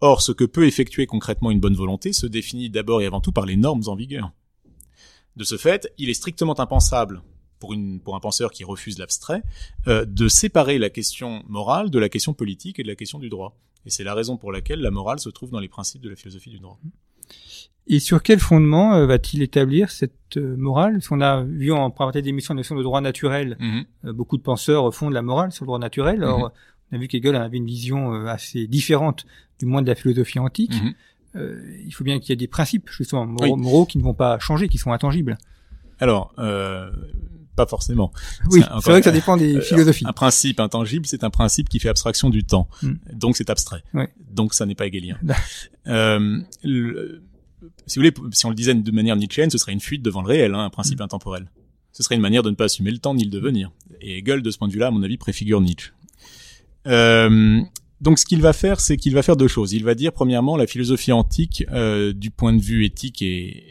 Or, 0.01 0.21
ce 0.21 0.33
que 0.33 0.45
peut 0.45 0.67
effectuer 0.67 1.07
concrètement 1.07 1.51
une 1.53 1.61
bonne 1.61 1.77
volonté 1.77 2.13
se 2.13 2.27
définit 2.27 2.69
d'abord 2.69 3.01
et 3.01 3.07
avant 3.07 3.21
tout 3.21 3.33
par 3.33 3.47
les 3.47 3.57
normes 3.57 3.85
en 3.87 3.95
vigueur. 3.95 4.33
De 5.37 5.45
ce 5.45 5.57
fait, 5.57 5.93
il 5.99 6.09
est 6.09 6.15
strictement 6.15 6.59
impensable 6.59 7.23
pour, 7.59 7.73
une, 7.73 8.01
un 8.07 8.21
penseur 8.21 8.51
qui 8.51 8.65
refuse 8.65 8.99
l'abstrait, 8.99 9.43
euh, 9.87 10.05
de 10.05 10.29
séparer 10.29 10.79
la 10.79 10.91
question 10.91 11.43
morale 11.47 11.91
de 11.91 11.99
la 11.99 12.09
question 12.09 12.35
politique 12.35 12.79
et 12.79 12.83
de 12.83 12.89
la 12.89 12.97
question 12.97 13.19
du 13.19 13.29
droit. 13.29 13.57
Et 13.87 13.91
c'est 13.91 14.05
la 14.05 14.15
raison 14.15 14.37
pour 14.37 14.53
laquelle 14.53 14.81
la 14.81 14.91
morale 14.91 15.21
se 15.21 15.29
trouve 15.29 15.51
dans 15.51 15.61
les 15.61 15.69
principes 15.69 16.03
de 16.03 16.09
la 16.09 16.17
philosophie 16.17 16.51
du 16.51 16.59
droit. 16.59 16.79
Et 17.89 18.01
sur 18.01 18.23
quel 18.23 18.41
fondement 18.41 18.95
euh, 18.95 19.07
va-t-il 19.07 19.43
établir 19.43 19.91
cette 19.91 20.37
euh, 20.37 20.57
morale? 20.57 20.95
Parce 20.95 21.09
qu'on 21.09 21.21
a 21.21 21.43
vu 21.43 21.71
en 21.73 21.91
présentation 21.91 22.25
d'émission 22.25 22.55
la 22.55 22.59
notion 22.59 22.75
de 22.75 22.83
droit 22.83 23.01
naturel. 23.01 23.57
Mhm. 23.61 23.85
Euh, 24.07 24.13
beaucoup 24.13 24.37
de 24.37 24.43
penseurs 24.43 24.93
font 24.93 25.09
de 25.09 25.15
la 25.15 25.23
morale 25.23 25.53
sur 25.53 25.65
le 25.65 25.69
droit 25.69 25.79
naturel. 25.79 26.23
Alors, 26.23 26.39
mhm. 26.41 26.51
on 26.91 26.97
a 26.97 26.99
vu 26.99 27.07
qu'Hegel 27.07 27.37
avait 27.37 27.59
une 27.59 27.67
vision 27.67 28.13
assez 28.27 28.67
différente, 28.67 29.25
du 29.61 29.67
moins 29.67 29.83
de 29.83 29.87
la 29.87 29.95
philosophie 29.95 30.39
antique. 30.39 30.75
Mhm. 30.83 30.95
il 31.87 31.93
faut 31.93 32.05
bien 32.05 32.19
qu'il 32.19 32.31
y 32.31 32.33
ait 32.33 32.37
des 32.37 32.49
principes, 32.49 32.89
justement, 32.91 33.27
moraux, 33.27 33.87
qui 33.87 33.99
ne 33.99 34.03
vont 34.03 34.15
pas 34.15 34.39
changer, 34.39 34.69
qui 34.69 34.79
sont 34.79 34.93
intangibles. 34.93 35.39
Alors, 36.01 36.35
pas 37.57 37.67
forcément. 37.67 38.13
Oui, 38.51 38.63
c'est 38.63 38.91
vrai 38.91 39.01
que 39.01 39.05
ça 39.05 39.13
dépend 39.13 39.37
des 39.37 39.61
philosophies. 39.61 40.05
Un 40.07 40.13
principe 40.13 40.61
intangible, 40.61 41.07
c'est 41.07 41.25
un 41.25 41.31
principe 41.31 41.69
qui 41.69 41.81
fait 41.81 41.89
abstraction 41.89 42.31
du 42.31 42.45
temps. 42.45 42.69
Mm. 42.83 42.93
Donc 43.13 43.37
c'est 43.37 43.51
abstrait. 43.51 43.83
Donc 44.31 44.55
ça 44.55 44.67
n'est 44.67 44.75
pas 44.75 44.87
hegelien. 44.87 45.19
euh, 45.89 46.41
le, 46.63 47.23
si 47.87 47.99
vous 47.99 48.05
voulez, 48.05 48.15
si 48.33 48.47
on 48.47 48.51
le 48.51 48.55
disait 48.55 48.75
de 48.75 48.91
manière 48.93 49.17
nietzschéenne, 49.17 49.51
ce 49.51 49.59
serait 49.59 49.73
une 49.73 49.81
fuite 49.81 50.03
devant 50.03 50.23
le 50.23 50.29
réel, 50.29 50.55
hein, 50.55 50.65
un 50.65 50.71
principe 50.71 51.01
mm. 51.01 51.05
intemporel. 51.05 51.51
Ce 51.93 52.03
serait 52.03 52.15
une 52.15 52.21
manière 52.21 52.43
de 52.43 52.51
ne 52.51 52.55
pas 52.55 52.65
assumer 52.65 52.91
le 52.91 52.99
temps 52.99 53.15
ni 53.15 53.25
le 53.25 53.31
devenir. 53.31 53.71
Et 54.03 54.19
Hegel, 54.19 54.43
de 54.43 54.51
ce 54.51 54.59
point 54.59 54.69
de 54.69 54.73
vue-là, 54.73 54.89
à 54.89 54.91
mon 54.91 55.03
avis, 55.03 55.17
préfigure 55.17 55.63
Nietzsche. 55.63 55.93
Euh, 56.87 57.61
donc, 58.03 58.19
ce 58.19 58.27
qu'il 58.27 58.43
va 58.43 58.53
faire, 58.53 58.81
c'est 58.81 58.99
qu'il 58.99 59.15
va 59.15 59.23
faire 59.23 59.37
deux 59.37 59.49
choses. 59.49 59.73
Il 59.73 59.83
va 59.83 59.95
dire, 59.95 60.13
premièrement, 60.13 60.59
la 60.59 60.67
philosophie 60.67 61.13
antique, 61.13 61.65
euh, 61.73 62.13
du 62.13 62.31
point 62.31 62.53
de 62.53 62.61
vue 62.61 62.85
éthique, 62.85 63.23
est 63.23 63.65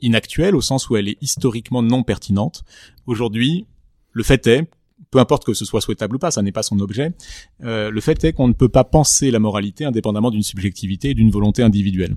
inactuelle, 0.00 0.54
au 0.54 0.60
sens 0.60 0.88
où 0.88 0.96
elle 0.96 1.08
est 1.08 1.18
historiquement 1.20 1.82
non 1.82 2.04
pertinente. 2.04 2.64
Aujourd'hui, 3.08 3.64
le 4.12 4.22
fait 4.22 4.46
est, 4.46 4.68
peu 5.10 5.18
importe 5.18 5.46
que 5.46 5.54
ce 5.54 5.64
soit 5.64 5.80
souhaitable 5.80 6.16
ou 6.16 6.18
pas, 6.18 6.30
ça 6.30 6.42
n'est 6.42 6.52
pas 6.52 6.62
son 6.62 6.78
objet, 6.78 7.14
euh, 7.64 7.88
le 7.88 8.00
fait 8.02 8.22
est 8.22 8.34
qu'on 8.34 8.48
ne 8.48 8.52
peut 8.52 8.68
pas 8.68 8.84
penser 8.84 9.30
la 9.30 9.38
moralité 9.38 9.86
indépendamment 9.86 10.30
d'une 10.30 10.42
subjectivité 10.42 11.10
et 11.10 11.14
d'une 11.14 11.30
volonté 11.30 11.62
individuelle. 11.62 12.16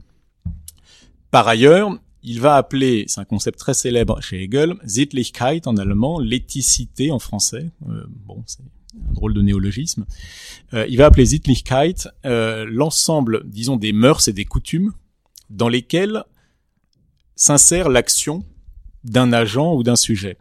Par 1.31 1.47
ailleurs, 1.47 1.97
il 2.23 2.41
va 2.41 2.57
appeler, 2.57 3.05
c'est 3.07 3.21
un 3.21 3.25
concept 3.25 3.57
très 3.57 3.73
célèbre 3.73 4.21
chez 4.21 4.43
Hegel, 4.43 4.75
Sittlichkeit 4.85 5.61
en 5.65 5.77
allemand, 5.77 6.19
l'éthicité 6.19 7.09
en 7.09 7.19
français. 7.19 7.69
Euh, 7.87 8.03
bon, 8.25 8.43
c'est 8.45 8.59
un 8.59 9.13
drôle 9.13 9.33
de 9.33 9.41
néologisme. 9.41 10.05
Euh, 10.73 10.85
il 10.89 10.97
va 10.97 11.05
appeler 11.05 11.25
Sittlichkeit 11.25 12.09
l'ensemble, 12.25 13.43
disons, 13.45 13.77
des 13.77 13.93
mœurs 13.93 14.27
et 14.27 14.33
des 14.33 14.43
coutumes 14.43 14.91
dans 15.49 15.69
lesquelles 15.69 16.25
s'insère 17.37 17.87
l'action 17.87 18.43
d'un 19.05 19.31
agent 19.31 19.73
ou 19.73 19.83
d'un 19.83 19.95
sujet. 19.95 20.37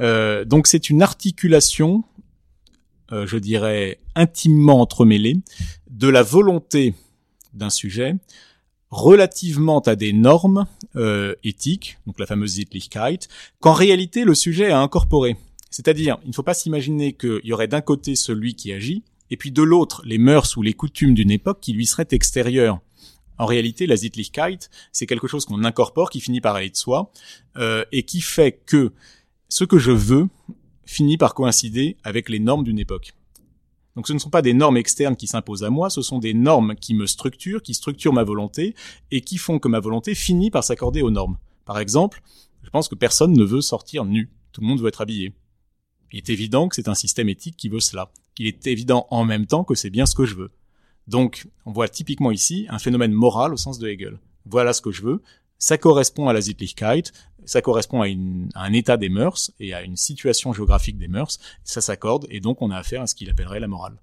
Euh, 0.00 0.44
donc 0.44 0.66
c'est 0.66 0.90
une 0.90 1.02
articulation, 1.02 2.04
euh, 3.12 3.26
je 3.26 3.36
dirais, 3.36 3.98
intimement 4.14 4.80
entremêlée 4.80 5.38
de 5.90 6.08
la 6.08 6.22
volonté 6.22 6.94
d'un 7.54 7.70
sujet 7.70 8.14
relativement 8.90 9.80
à 9.80 9.96
des 9.96 10.12
normes 10.12 10.66
euh, 10.96 11.34
éthiques, 11.44 11.98
donc 12.06 12.18
la 12.18 12.26
fameuse 12.26 12.54
Sittlichkeit, 12.54 13.18
qu'en 13.60 13.72
réalité 13.72 14.24
le 14.24 14.34
sujet 14.34 14.70
a 14.70 14.80
incorporé. 14.80 15.36
C'est-à-dire, 15.70 16.18
il 16.24 16.28
ne 16.28 16.34
faut 16.34 16.42
pas 16.42 16.54
s'imaginer 16.54 17.12
qu'il 17.12 17.40
y 17.44 17.52
aurait 17.52 17.68
d'un 17.68 17.82
côté 17.82 18.16
celui 18.16 18.54
qui 18.54 18.72
agit, 18.72 19.02
et 19.30 19.36
puis 19.36 19.50
de 19.50 19.62
l'autre 19.62 20.02
les 20.06 20.16
mœurs 20.16 20.56
ou 20.56 20.62
les 20.62 20.72
coutumes 20.72 21.14
d'une 21.14 21.30
époque 21.30 21.60
qui 21.60 21.74
lui 21.74 21.84
seraient 21.84 22.08
extérieures. 22.12 22.80
En 23.36 23.46
réalité, 23.46 23.86
la 23.86 23.96
Sittlichkeit, 23.96 24.58
c'est 24.90 25.06
quelque 25.06 25.28
chose 25.28 25.44
qu'on 25.44 25.64
incorpore, 25.64 26.10
qui 26.10 26.20
finit 26.20 26.40
par 26.40 26.56
aller 26.56 26.70
de 26.70 26.76
soi, 26.76 27.12
euh, 27.56 27.84
et 27.92 28.02
qui 28.02 28.20
fait 28.20 28.60
que 28.66 28.92
ce 29.48 29.64
que 29.64 29.78
je 29.78 29.92
veux 29.92 30.28
finit 30.84 31.16
par 31.16 31.34
coïncider 31.34 31.96
avec 32.04 32.28
les 32.28 32.38
normes 32.38 32.64
d'une 32.64 32.78
époque. 32.78 33.12
Donc 33.96 34.06
ce 34.06 34.12
ne 34.12 34.18
sont 34.18 34.30
pas 34.30 34.42
des 34.42 34.54
normes 34.54 34.76
externes 34.76 35.16
qui 35.16 35.26
s'imposent 35.26 35.64
à 35.64 35.70
moi, 35.70 35.90
ce 35.90 36.02
sont 36.02 36.18
des 36.18 36.34
normes 36.34 36.76
qui 36.76 36.94
me 36.94 37.06
structurent, 37.06 37.62
qui 37.62 37.74
structurent 37.74 38.12
ma 38.12 38.22
volonté, 38.22 38.74
et 39.10 39.22
qui 39.22 39.38
font 39.38 39.58
que 39.58 39.68
ma 39.68 39.80
volonté 39.80 40.14
finit 40.14 40.50
par 40.50 40.62
s'accorder 40.62 41.02
aux 41.02 41.10
normes. 41.10 41.36
Par 41.64 41.78
exemple, 41.78 42.22
je 42.62 42.70
pense 42.70 42.88
que 42.88 42.94
personne 42.94 43.32
ne 43.32 43.44
veut 43.44 43.60
sortir 43.60 44.04
nu, 44.04 44.30
tout 44.52 44.60
le 44.60 44.66
monde 44.66 44.80
veut 44.80 44.88
être 44.88 45.00
habillé. 45.00 45.32
Il 46.12 46.18
est 46.18 46.30
évident 46.30 46.68
que 46.68 46.76
c'est 46.76 46.88
un 46.88 46.94
système 46.94 47.28
éthique 47.28 47.56
qui 47.56 47.68
veut 47.68 47.80
cela. 47.80 48.10
Il 48.38 48.46
est 48.46 48.66
évident 48.66 49.06
en 49.10 49.24
même 49.24 49.46
temps 49.46 49.64
que 49.64 49.74
c'est 49.74 49.90
bien 49.90 50.06
ce 50.06 50.14
que 50.14 50.24
je 50.24 50.36
veux. 50.36 50.50
Donc, 51.06 51.48
on 51.66 51.72
voit 51.72 51.88
typiquement 51.88 52.30
ici 52.30 52.66
un 52.70 52.78
phénomène 52.78 53.12
moral 53.12 53.52
au 53.52 53.56
sens 53.56 53.78
de 53.78 53.88
Hegel. 53.88 54.18
Voilà 54.46 54.72
ce 54.72 54.80
que 54.80 54.92
je 54.92 55.02
veux. 55.02 55.22
Ça 55.58 55.76
correspond 55.78 56.28
à 56.28 56.32
la 56.32 56.40
Sittlichkeit, 56.40 57.04
ça 57.44 57.62
correspond 57.62 58.02
à, 58.02 58.06
un 58.06 58.72
état 58.72 58.96
des 58.96 59.08
mœurs 59.08 59.50
et 59.58 59.74
à 59.74 59.82
une 59.82 59.96
situation 59.96 60.52
géographique 60.52 60.98
des 60.98 61.08
mœurs. 61.08 61.38
Ça 61.64 61.80
s'accorde 61.80 62.26
et 62.30 62.40
donc 62.40 62.62
on 62.62 62.70
a 62.70 62.76
affaire 62.76 63.02
à 63.02 63.06
ce 63.06 63.14
qu'il 63.14 63.30
appellerait 63.30 63.60
la 63.60 63.68
morale. 63.68 63.96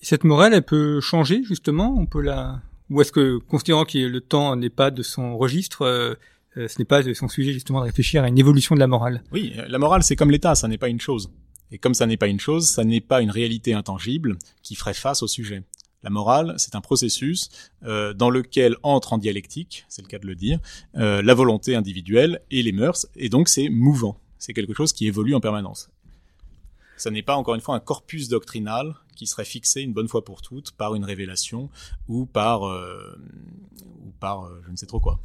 cette 0.00 0.24
morale, 0.24 0.54
elle 0.54 0.62
peut 0.62 1.00
changer 1.00 1.42
justement? 1.42 1.96
On 1.98 2.06
peut 2.06 2.20
la, 2.20 2.60
ou 2.90 3.00
est-ce 3.00 3.12
que 3.12 3.38
considérant 3.38 3.84
que 3.84 3.98
le 3.98 4.20
temps 4.20 4.54
n'est 4.56 4.70
pas 4.70 4.90
de 4.90 5.02
son 5.02 5.36
registre, 5.36 5.82
euh, 5.82 6.14
euh, 6.56 6.68
ce 6.68 6.78
n'est 6.78 6.84
pas 6.84 7.02
de 7.02 7.12
son 7.14 7.28
sujet 7.28 7.52
justement 7.52 7.80
de 7.80 7.86
réfléchir 7.86 8.22
à 8.22 8.28
une 8.28 8.38
évolution 8.38 8.74
de 8.74 8.80
la 8.80 8.86
morale? 8.86 9.22
Oui, 9.32 9.54
la 9.68 9.78
morale 9.78 10.02
c'est 10.02 10.16
comme 10.16 10.30
l'état, 10.30 10.54
ça 10.54 10.68
n'est 10.68 10.78
pas 10.78 10.88
une 10.88 11.00
chose. 11.00 11.30
Et 11.72 11.78
comme 11.78 11.94
ça 11.94 12.06
n'est 12.06 12.16
pas 12.16 12.28
une 12.28 12.38
chose, 12.38 12.68
ça 12.68 12.84
n'est 12.84 13.00
pas 13.00 13.22
une 13.22 13.30
réalité 13.30 13.74
intangible 13.74 14.38
qui 14.62 14.76
ferait 14.76 14.94
face 14.94 15.22
au 15.22 15.26
sujet. 15.26 15.64
La 16.06 16.10
morale, 16.10 16.54
c'est 16.56 16.76
un 16.76 16.80
processus 16.80 17.48
euh, 17.82 18.14
dans 18.14 18.30
lequel 18.30 18.76
entre 18.84 19.12
en 19.12 19.18
dialectique, 19.18 19.84
c'est 19.88 20.02
le 20.02 20.06
cas 20.06 20.20
de 20.20 20.26
le 20.28 20.36
dire, 20.36 20.60
euh, 20.94 21.20
la 21.20 21.34
volonté 21.34 21.74
individuelle 21.74 22.42
et 22.48 22.62
les 22.62 22.70
mœurs, 22.70 23.08
et 23.16 23.28
donc 23.28 23.48
c'est 23.48 23.68
mouvant. 23.68 24.16
C'est 24.38 24.52
quelque 24.52 24.72
chose 24.72 24.92
qui 24.92 25.08
évolue 25.08 25.34
en 25.34 25.40
permanence. 25.40 25.90
Ça 26.96 27.10
n'est 27.10 27.24
pas 27.24 27.34
encore 27.34 27.56
une 27.56 27.60
fois 27.60 27.74
un 27.74 27.80
corpus 27.80 28.28
doctrinal 28.28 28.94
qui 29.16 29.26
serait 29.26 29.44
fixé 29.44 29.80
une 29.80 29.94
bonne 29.94 30.06
fois 30.06 30.24
pour 30.24 30.42
toutes 30.42 30.70
par 30.70 30.94
une 30.94 31.04
révélation 31.04 31.70
ou 32.06 32.24
par 32.24 32.62
ou 32.62 34.12
par 34.20 34.48
je 34.64 34.70
ne 34.70 34.76
sais 34.76 34.86
trop 34.86 35.00
quoi. 35.00 35.18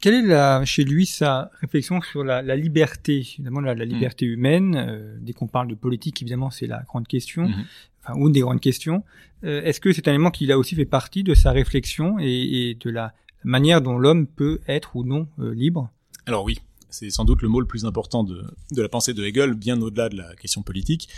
Quelle 0.00 0.14
est 0.14 0.26
la, 0.26 0.64
chez 0.64 0.84
lui 0.84 1.06
sa 1.06 1.50
réflexion 1.60 2.02
sur 2.02 2.22
la, 2.22 2.42
la 2.42 2.54
liberté, 2.54 3.18
évidemment 3.18 3.60
la, 3.60 3.74
la 3.74 3.84
liberté 3.84 4.26
humaine 4.26 4.76
euh, 4.76 5.16
Dès 5.20 5.32
qu'on 5.32 5.46
parle 5.46 5.68
de 5.68 5.74
politique, 5.74 6.20
évidemment, 6.20 6.50
c'est 6.50 6.66
la 6.66 6.82
grande 6.82 7.06
question, 7.06 7.48
mm-hmm. 7.48 7.64
enfin 8.02 8.18
une 8.18 8.32
des 8.32 8.40
grandes 8.40 8.60
questions. 8.60 9.02
Euh, 9.44 9.62
Est-ce 9.62 9.80
que 9.80 9.92
c'est 9.92 10.06
un 10.08 10.12
élément 10.12 10.30
qui 10.30 10.50
a 10.52 10.58
aussi 10.58 10.74
fait 10.74 10.84
partie 10.84 11.22
de 11.22 11.34
sa 11.34 11.50
réflexion 11.52 12.18
et, 12.20 12.70
et 12.70 12.74
de 12.74 12.90
la 12.90 13.14
manière 13.42 13.80
dont 13.80 13.98
l'homme 13.98 14.26
peut 14.26 14.60
être 14.68 14.96
ou 14.96 15.04
non 15.04 15.28
euh, 15.38 15.54
libre? 15.54 15.90
Alors 16.26 16.44
oui, 16.44 16.58
c'est 16.90 17.10
sans 17.10 17.24
doute 17.24 17.42
le 17.42 17.48
mot 17.48 17.60
le 17.60 17.66
plus 17.66 17.86
important 17.86 18.22
de, 18.22 18.44
de 18.70 18.82
la 18.82 18.88
pensée 18.88 19.14
de 19.14 19.24
Hegel, 19.24 19.54
bien 19.54 19.80
au-delà 19.80 20.08
de 20.08 20.16
la 20.16 20.34
question 20.36 20.62
politique. 20.62 21.08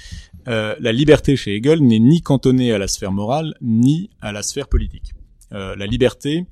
La 0.47 0.93
liberté 0.93 1.37
chez 1.37 1.57
Hegel 1.57 1.81
n'est 1.81 1.99
ni 1.99 2.23
cantonnée 2.23 2.73
à 2.73 2.79
la 2.79 2.89
sphère 2.89 3.13
morale, 3.13 3.55
ni 3.61 4.11
à 4.21 4.33
la 4.33 4.43
sphère 4.43 4.69
politique. 4.69 5.13
La 5.51 5.87
liberté, 5.87 6.47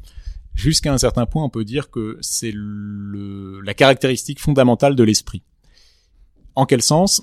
jusqu'à 0.55 0.93
un 0.93 0.99
certain 0.99 1.27
point, 1.27 1.45
on 1.45 1.51
peut 1.51 1.65
dire 1.65 1.91
que 1.91 2.19
c'est 2.21 2.53
la 2.55 3.75
caractéristique 3.75 4.41
fondamentale 4.41 4.97
de 4.97 5.03
l'esprit. 5.03 5.43
En 6.55 6.67
quel 6.67 6.83
sens? 6.83 7.23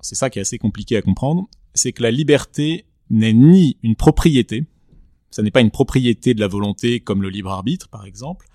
C'est 0.00 0.14
ça 0.14 0.30
qui 0.30 0.38
est 0.38 0.42
assez 0.42 0.58
compliqué 0.58 0.96
à 0.96 1.02
comprendre. 1.02 1.48
C'est 1.74 1.92
que 1.92 2.02
la 2.02 2.10
liberté 2.10 2.86
n'est 3.10 3.32
ni 3.32 3.76
une 3.82 3.96
propriété, 3.96 4.64
ça 5.30 5.42
n'est 5.42 5.50
pas 5.50 5.60
une 5.60 5.70
propriété 5.70 6.34
de 6.34 6.40
la 6.40 6.48
volonté 6.48 7.00
comme 7.00 7.22
le 7.22 7.28
libre 7.28 7.50
arbitre, 7.50 7.88
par 7.88 8.04
exemple, 8.04 8.46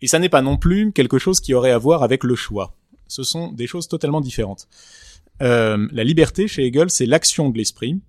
et 0.00 0.06
ça 0.06 0.18
n'est 0.18 0.28
pas 0.28 0.42
non 0.42 0.56
plus 0.56 0.92
quelque 0.92 1.18
chose 1.18 1.40
qui 1.40 1.54
aurait 1.54 1.72
à 1.72 1.78
voir 1.78 2.02
avec 2.02 2.24
le 2.24 2.34
choix. 2.34 2.76
Ce 3.08 3.22
sont 3.22 3.52
des 3.52 3.66
choses 3.66 3.88
totalement 3.88 4.20
différentes. 4.20 4.68
Euh, 5.42 5.88
la 5.90 6.04
liberté, 6.04 6.46
chez 6.48 6.66
Hegel, 6.66 6.90
c'est 6.90 7.06
l'action 7.06 7.50
de 7.50 7.58
l'esprit, 7.58 8.00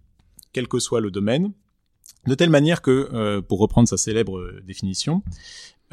quel 0.54 0.68
que 0.68 0.80
soit 0.80 1.02
le 1.02 1.12
domaine, 1.12 1.54
de 2.28 2.36
telle 2.36 2.50
manière 2.50 2.82
que, 2.82 3.10
euh, 3.14 3.42
pour 3.42 3.60
reprendre 3.60 3.88
sa 3.88 3.98
célèbre 3.98 4.38
euh, 4.38 4.62
définition, 4.66 5.24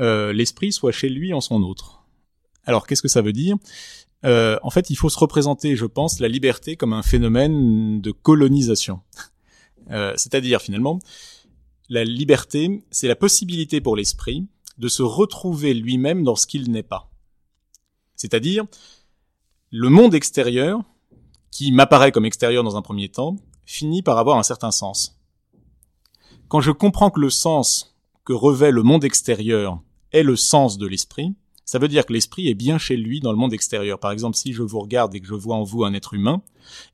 euh, 0.01 0.33
l'esprit 0.33 0.73
soit 0.73 0.93
chez 0.93 1.09
lui 1.09 1.33
en 1.33 1.41
son 1.41 1.63
autre. 1.63 2.05
Alors 2.65 2.87
qu'est-ce 2.87 3.03
que 3.03 3.09
ça 3.09 3.23
veut 3.23 3.33
dire? 3.33 3.57
En 4.25 4.71
fait, 4.71 4.91
il 4.91 4.97
faut 4.97 5.09
se 5.09 5.19
représenter, 5.19 5.77
je 5.77 5.87
pense, 5.87 6.19
la 6.19 6.29
liberté 6.29 6.77
comme 6.77 6.93
un 6.93 7.03
phénomène 7.03 8.01
de 8.01 8.11
colonisation. 8.11 9.01
C'est-à-dire, 9.89 10.61
finalement, 10.61 10.99
la 11.89 12.05
liberté, 12.05 12.85
c'est 12.91 13.07
la 13.07 13.15
possibilité 13.15 13.81
pour 13.81 13.97
l'esprit 13.97 14.47
de 14.77 14.89
se 14.89 15.03
retrouver 15.03 15.73
lui-même 15.73 16.25
dans 16.25 16.35
ce 16.35 16.47
qu'il 16.49 16.71
n'est 16.71 16.83
pas. 16.83 17.11
C'est-à-dire, 18.17 18.65
le 19.71 19.89
monde 19.89 20.15
extérieur, 20.15 20.83
qui 21.51 21.73
m'apparaît 21.73 22.13
comme 22.13 22.27
extérieur 22.27 22.65
dans 22.65 22.77
un 22.77 22.83
premier 22.83 23.09
temps, 23.09 23.37
finit 23.65 24.03
par 24.03 24.19
avoir 24.19 24.37
un 24.37 24.43
certain 24.43 24.73
sens. 24.73 25.18
Quand 26.49 26.61
je 26.63 26.71
comprends 26.71 27.11
que 27.11 27.21
le 27.21 27.29
sens 27.29 27.95
que 28.25 28.33
revêt 28.33 28.71
le 28.71 28.83
monde 28.83 29.05
extérieur 29.05 29.81
est 30.13 30.23
le 30.23 30.35
sens 30.35 30.79
de 30.79 30.87
l'esprit, 30.87 31.35
ça 31.67 31.79
veut 31.79 31.89
dire 31.89 32.07
que 32.07 32.15
l'esprit 32.15 32.49
est 32.49 32.55
bien 32.55 32.79
chez 32.79 32.97
lui 32.97 33.21
dans 33.21 33.33
le 33.33 33.37
monde 33.37 33.53
extérieur. 33.53 34.01
Par 34.01 34.11
exemple, 34.13 34.35
si 34.35 34.55
je 34.55 34.63
vous 34.63 34.81
regarde 34.81 35.15
et 35.15 35.21
que 35.21 35.27
je 35.27 35.35
vois 35.35 35.57
en 35.57 35.63
vous 35.63 35.85
un 35.85 35.93
être 35.93 36.15
humain, 36.15 36.41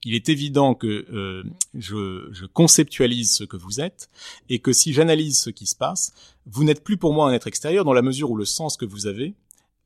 il 0.02 0.14
est 0.16 0.28
évident 0.28 0.74
que 0.74 1.06
euh, 1.12 1.44
je, 1.74 2.28
je, 2.32 2.46
conceptualise 2.46 3.32
ce 3.32 3.44
que 3.44 3.56
vous 3.56 3.80
êtes 3.80 4.10
et 4.48 4.58
que 4.58 4.72
si 4.72 4.92
j'analyse 4.92 5.40
ce 5.40 5.50
qui 5.50 5.66
se 5.66 5.76
passe, 5.76 6.12
vous 6.46 6.64
n'êtes 6.64 6.82
plus 6.82 6.96
pour 6.96 7.12
moi 7.12 7.28
un 7.28 7.32
être 7.32 7.46
extérieur 7.46 7.84
dans 7.84 7.92
la 7.92 8.02
mesure 8.02 8.32
où 8.32 8.36
le 8.36 8.44
sens 8.44 8.76
que 8.76 8.84
vous 8.84 9.06
avez 9.06 9.34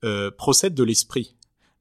euh, 0.05 0.31
procède 0.31 0.75
de 0.75 0.85
l'esprit. 0.85 1.37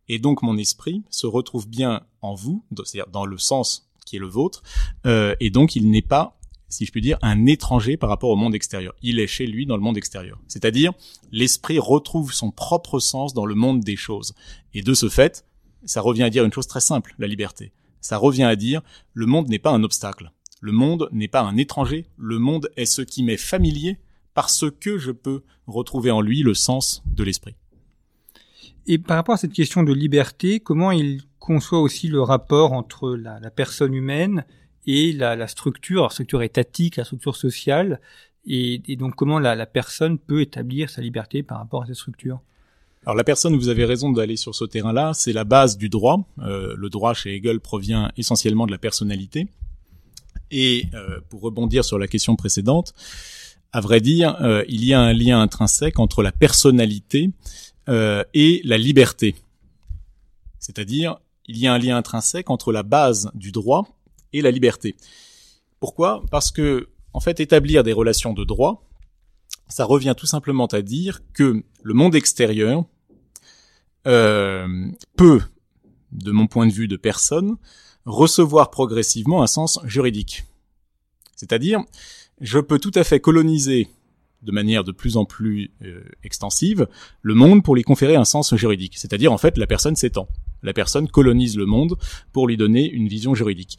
Et 0.10 0.20
donc 0.20 0.42
mon 0.42 0.58
esprit 0.58 1.04
se 1.10 1.28
retrouve 1.28 1.70
bien 1.70 2.02
en 2.22 2.36
vous, 2.36 2.66
c'est-à-dire 2.76 3.08
dans 3.10 3.26
le 3.26 3.38
sens 3.38 3.90
qui 4.06 4.18
est 4.18 4.20
le 4.20 4.28
vôtre, 4.28 4.64
euh, 5.06 5.36
et 5.40 5.50
donc 5.50 5.76
il 5.76 5.90
n'est 5.90 6.02
pas 6.02 6.37
si 6.70 6.86
je 6.86 6.92
puis 6.92 7.02
dire, 7.02 7.18
un 7.22 7.46
étranger 7.46 7.98
par 7.98 8.10
rapport 8.10 8.30
au 8.30 8.36
monde 8.36 8.56
extérieur. 8.56 8.94
Il 9.02 9.20
est 9.20 9.28
chez 9.28 9.48
lui 9.48 9.66
dans 9.66 9.76
le 9.76 9.82
monde 9.82 9.98
extérieur. 9.98 10.40
C'est-à-dire, 10.48 10.94
l'esprit 11.32 11.80
retrouve 11.80 12.34
son 12.34 12.52
propre 12.52 13.00
sens 13.00 13.34
dans 13.34 13.46
le 13.46 13.56
monde 13.56 13.82
des 13.82 13.96
choses. 13.96 14.34
Et 14.74 14.82
de 14.82 14.94
ce 14.94 15.10
fait, 15.10 15.46
ça 15.86 16.02
revient 16.02 16.24
à 16.24 16.30
dire 16.30 16.44
une 16.44 16.54
chose 16.54 16.68
très 16.68 16.82
simple, 16.82 17.16
la 17.20 17.28
liberté. 17.28 17.72
Ça 18.02 18.18
revient 18.18 18.44
à 18.44 18.56
dire, 18.56 18.82
le 19.14 19.26
monde 19.26 19.50
n'est 19.50 19.60
pas 19.60 19.72
un 19.72 19.84
obstacle. 19.84 20.32
Le 20.60 20.72
monde 20.72 21.10
n'est 21.12 21.28
pas 21.28 21.42
un 21.42 21.58
étranger. 21.58 22.08
Le 22.18 22.40
monde 22.40 22.70
est 22.76 22.86
ce 22.86 23.02
qui 23.02 23.24
m'est 23.24 23.38
familier 23.38 23.98
parce 24.34 24.66
que 24.80 24.98
je 24.98 25.12
peux 25.12 25.44
retrouver 25.66 26.12
en 26.12 26.22
lui 26.22 26.44
le 26.44 26.54
sens 26.54 27.04
de 27.06 27.24
l'esprit. 27.24 27.56
Et 28.86 28.98
par 28.98 29.18
rapport 29.18 29.36
à 29.36 29.38
cette 29.38 29.54
question 29.54 29.84
de 29.84 29.92
liberté, 29.92 30.60
comment 30.60 30.92
il 30.92 31.24
conçoit 31.40 31.80
aussi 31.80 32.08
le 32.08 32.22
rapport 32.22 32.72
entre 32.74 33.16
la, 33.16 33.40
personne 33.52 33.94
humaine 33.94 34.46
et 34.88 35.12
la, 35.12 35.36
la 35.36 35.48
structure, 35.48 36.04
la 36.04 36.10
structure 36.10 36.42
étatique, 36.42 36.96
la 36.96 37.04
structure 37.04 37.36
sociale, 37.36 38.00
et, 38.46 38.82
et 38.88 38.96
donc 38.96 39.16
comment 39.16 39.40
la, 39.40 39.56
la, 39.56 39.66
personne 39.66 40.18
peut 40.18 40.42
établir 40.42 40.90
sa 40.90 41.02
liberté 41.02 41.44
par 41.44 41.60
rapport 41.60 41.84
à 41.84 41.86
cette 41.86 41.96
structure. 41.96 42.40
Alors 43.06 43.16
la 43.16 43.24
personne, 43.24 43.56
vous 43.56 43.70
avez 43.70 43.86
raison 43.86 44.12
d'aller 44.12 44.38
sur 44.38 44.56
ce 44.56 44.66
terrain-là, 44.66 45.14
c'est 45.14 45.34
la 45.34 45.44
base 45.44 45.78
du 45.78 45.90
droit. 45.90 46.26
Euh, 46.40 46.74
le 46.78 46.90
droit 46.90 47.14
chez 47.14 47.36
Hegel 47.36 47.60
provient 47.60 48.10
essentiellement 48.18 48.66
de 48.66 48.72
la 48.72 48.78
personnalité. 48.78 49.48
Et 50.50 50.86
euh, 50.94 51.20
pour 51.30 51.42
rebondir 51.42 51.84
sur 51.84 52.00
la 52.00 52.08
question 52.08 52.36
précédente, 52.36 52.94
à 53.74 53.82
vrai 53.82 54.00
dire, 54.00 54.38
euh, 54.42 54.64
il 54.70 54.86
y 54.86 54.94
a 54.94 55.02
un 55.02 55.14
lien 55.14 55.42
intrinsèque 55.42 56.00
entre 56.00 56.24
la 56.24 56.32
personnalité 56.32 57.32
euh, 57.90 58.24
et 58.34 58.62
la 58.64 58.78
liberté. 58.78 59.36
C'est-à-dire, 60.60 61.18
il 61.48 61.58
y 61.58 61.68
a 61.68 61.74
un 61.74 61.78
lien 61.78 61.98
intrinsèque 61.98 62.50
entre 62.50 62.72
la 62.72 62.84
base 62.84 63.30
du 63.36 63.52
droit 63.52 63.97
et 64.34 64.42
la 64.42 64.52
liberté. 64.52 64.96
Pourquoi? 65.80 66.24
Parce 66.32 66.52
que, 66.52 66.90
en 67.14 67.20
fait, 67.20 67.40
établir 67.40 67.84
des 67.84 67.94
relations 67.94 68.34
de 68.34 68.44
droit, 68.44 68.84
ça 69.68 69.86
revient 69.86 70.16
tout 70.18 70.26
simplement 70.26 70.68
à 70.68 70.82
dire 70.82 71.22
que 71.34 71.64
le 71.84 71.94
monde 71.94 72.16
extérieur 72.16 72.86
euh, 74.08 74.88
peut, 75.16 75.42
de 76.12 76.32
mon 76.32 76.48
point 76.48 76.68
de 76.68 76.72
vue 76.72 76.88
de 76.88 76.96
personne, 76.96 77.58
recevoir 78.06 78.72
progressivement 78.72 79.44
un 79.44 79.48
sens 79.48 79.80
juridique. 79.84 80.46
C'est-à-dire, 81.36 81.82
je 82.40 82.60
peux 82.60 82.80
tout 82.80 82.92
à 82.96 83.04
fait 83.04 83.20
coloniser 83.20 83.90
de 84.44 84.52
manière 84.52 84.84
de 84.84 84.92
plus 84.92 85.18
en 85.18 85.26
plus 85.26 85.72
euh, 85.82 86.04
extensive 86.24 86.88
le 87.22 87.34
monde 87.34 87.64
pour 87.64 87.76
lui 87.76 87.84
conférer 87.84 88.16
un 88.16 88.26
sens 88.26 88.56
juridique. 88.56 88.98
C'est-à-dire, 88.98 89.34
en 89.34 89.38
fait, 89.38 89.58
la 89.58 89.68
personne 89.68 89.96
s'étend. 89.96 90.28
La 90.64 90.74
personne 90.74 91.08
colonise 91.08 91.58
le 91.58 91.66
monde 91.66 91.98
pour 92.32 92.48
lui 92.48 92.56
donner 92.56 92.90
une 92.90 93.08
vision 93.08 93.36
juridique. 93.36 93.78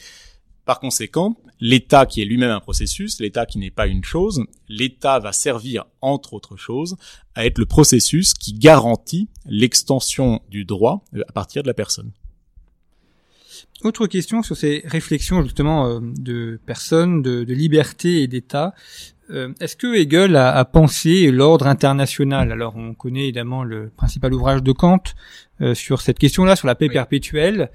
Par 0.68 0.80
conséquent, 0.80 1.34
l'État 1.60 2.04
qui 2.04 2.20
est 2.20 2.26
lui-même 2.26 2.50
un 2.50 2.60
processus, 2.60 3.20
l'État 3.20 3.46
qui 3.46 3.58
n'est 3.58 3.70
pas 3.70 3.86
une 3.86 4.04
chose, 4.04 4.44
l'État 4.68 5.18
va 5.18 5.32
servir, 5.32 5.86
entre 6.02 6.34
autres 6.34 6.58
choses, 6.58 6.98
à 7.34 7.46
être 7.46 7.56
le 7.56 7.64
processus 7.64 8.34
qui 8.34 8.52
garantit 8.52 9.30
l'extension 9.46 10.42
du 10.50 10.66
droit 10.66 11.06
euh, 11.14 11.22
à 11.26 11.32
partir 11.32 11.62
de 11.62 11.68
la 11.68 11.72
personne. 11.72 12.10
Autre 13.82 14.06
question 14.06 14.42
sur 14.42 14.58
ces 14.58 14.82
réflexions 14.84 15.42
justement 15.42 15.86
euh, 15.86 16.00
de 16.02 16.60
personnes, 16.66 17.22
de, 17.22 17.44
de 17.44 17.54
liberté 17.54 18.20
et 18.20 18.26
d'État. 18.26 18.74
Euh, 19.30 19.52
est-ce 19.60 19.76
que 19.76 19.94
Hegel 19.94 20.36
a, 20.36 20.56
a 20.56 20.64
pensé 20.64 21.30
l'ordre 21.30 21.66
international? 21.66 22.50
Alors 22.50 22.76
on 22.76 22.94
connaît 22.94 23.24
évidemment 23.24 23.62
le 23.62 23.90
principal 23.94 24.32
ouvrage 24.32 24.62
de 24.62 24.72
Kant 24.72 25.02
euh, 25.60 25.74
sur 25.74 26.00
cette 26.00 26.18
question-là, 26.18 26.56
sur 26.56 26.66
la 26.66 26.74
paix 26.74 26.88
perpétuelle. 26.88 27.70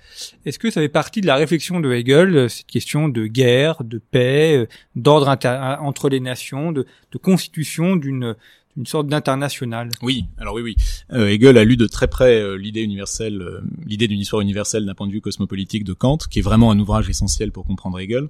Est-ce 0.45 0.57
que 0.57 0.71
ça 0.71 0.81
fait 0.81 0.89
partie 0.89 1.21
de 1.21 1.27
la 1.27 1.35
réflexion 1.35 1.79
de 1.79 1.93
Hegel, 1.93 2.35
euh, 2.35 2.47
cette 2.47 2.65
question 2.65 3.07
de 3.07 3.27
guerre, 3.27 3.83
de 3.83 3.99
paix, 3.99 4.67
d'ordre 4.95 5.37
entre 5.81 6.09
les 6.09 6.19
nations, 6.19 6.71
de, 6.71 6.87
de 7.11 7.17
constitution 7.17 7.95
d'une 7.95 8.35
une 8.75 8.87
sorte 8.87 9.05
d'international? 9.05 9.89
Oui, 10.01 10.25
alors 10.39 10.55
oui, 10.55 10.63
oui. 10.63 10.75
Euh, 11.11 11.27
Hegel 11.27 11.59
a 11.59 11.63
lu 11.63 11.77
de 11.77 11.85
très 11.85 12.07
près 12.07 12.57
l'idée 12.57 12.81
universelle, 12.81 13.61
l'idée 13.85 14.07
d'une 14.07 14.19
histoire 14.19 14.41
universelle 14.41 14.87
d'un 14.87 14.95
point 14.95 15.05
de 15.05 15.11
vue 15.11 15.21
cosmopolitique 15.21 15.83
de 15.83 15.93
Kant, 15.93 16.17
qui 16.17 16.39
est 16.39 16.41
vraiment 16.41 16.71
un 16.71 16.79
ouvrage 16.79 17.07
essentiel 17.07 17.51
pour 17.51 17.67
comprendre 17.67 17.99
Hegel. 17.99 18.29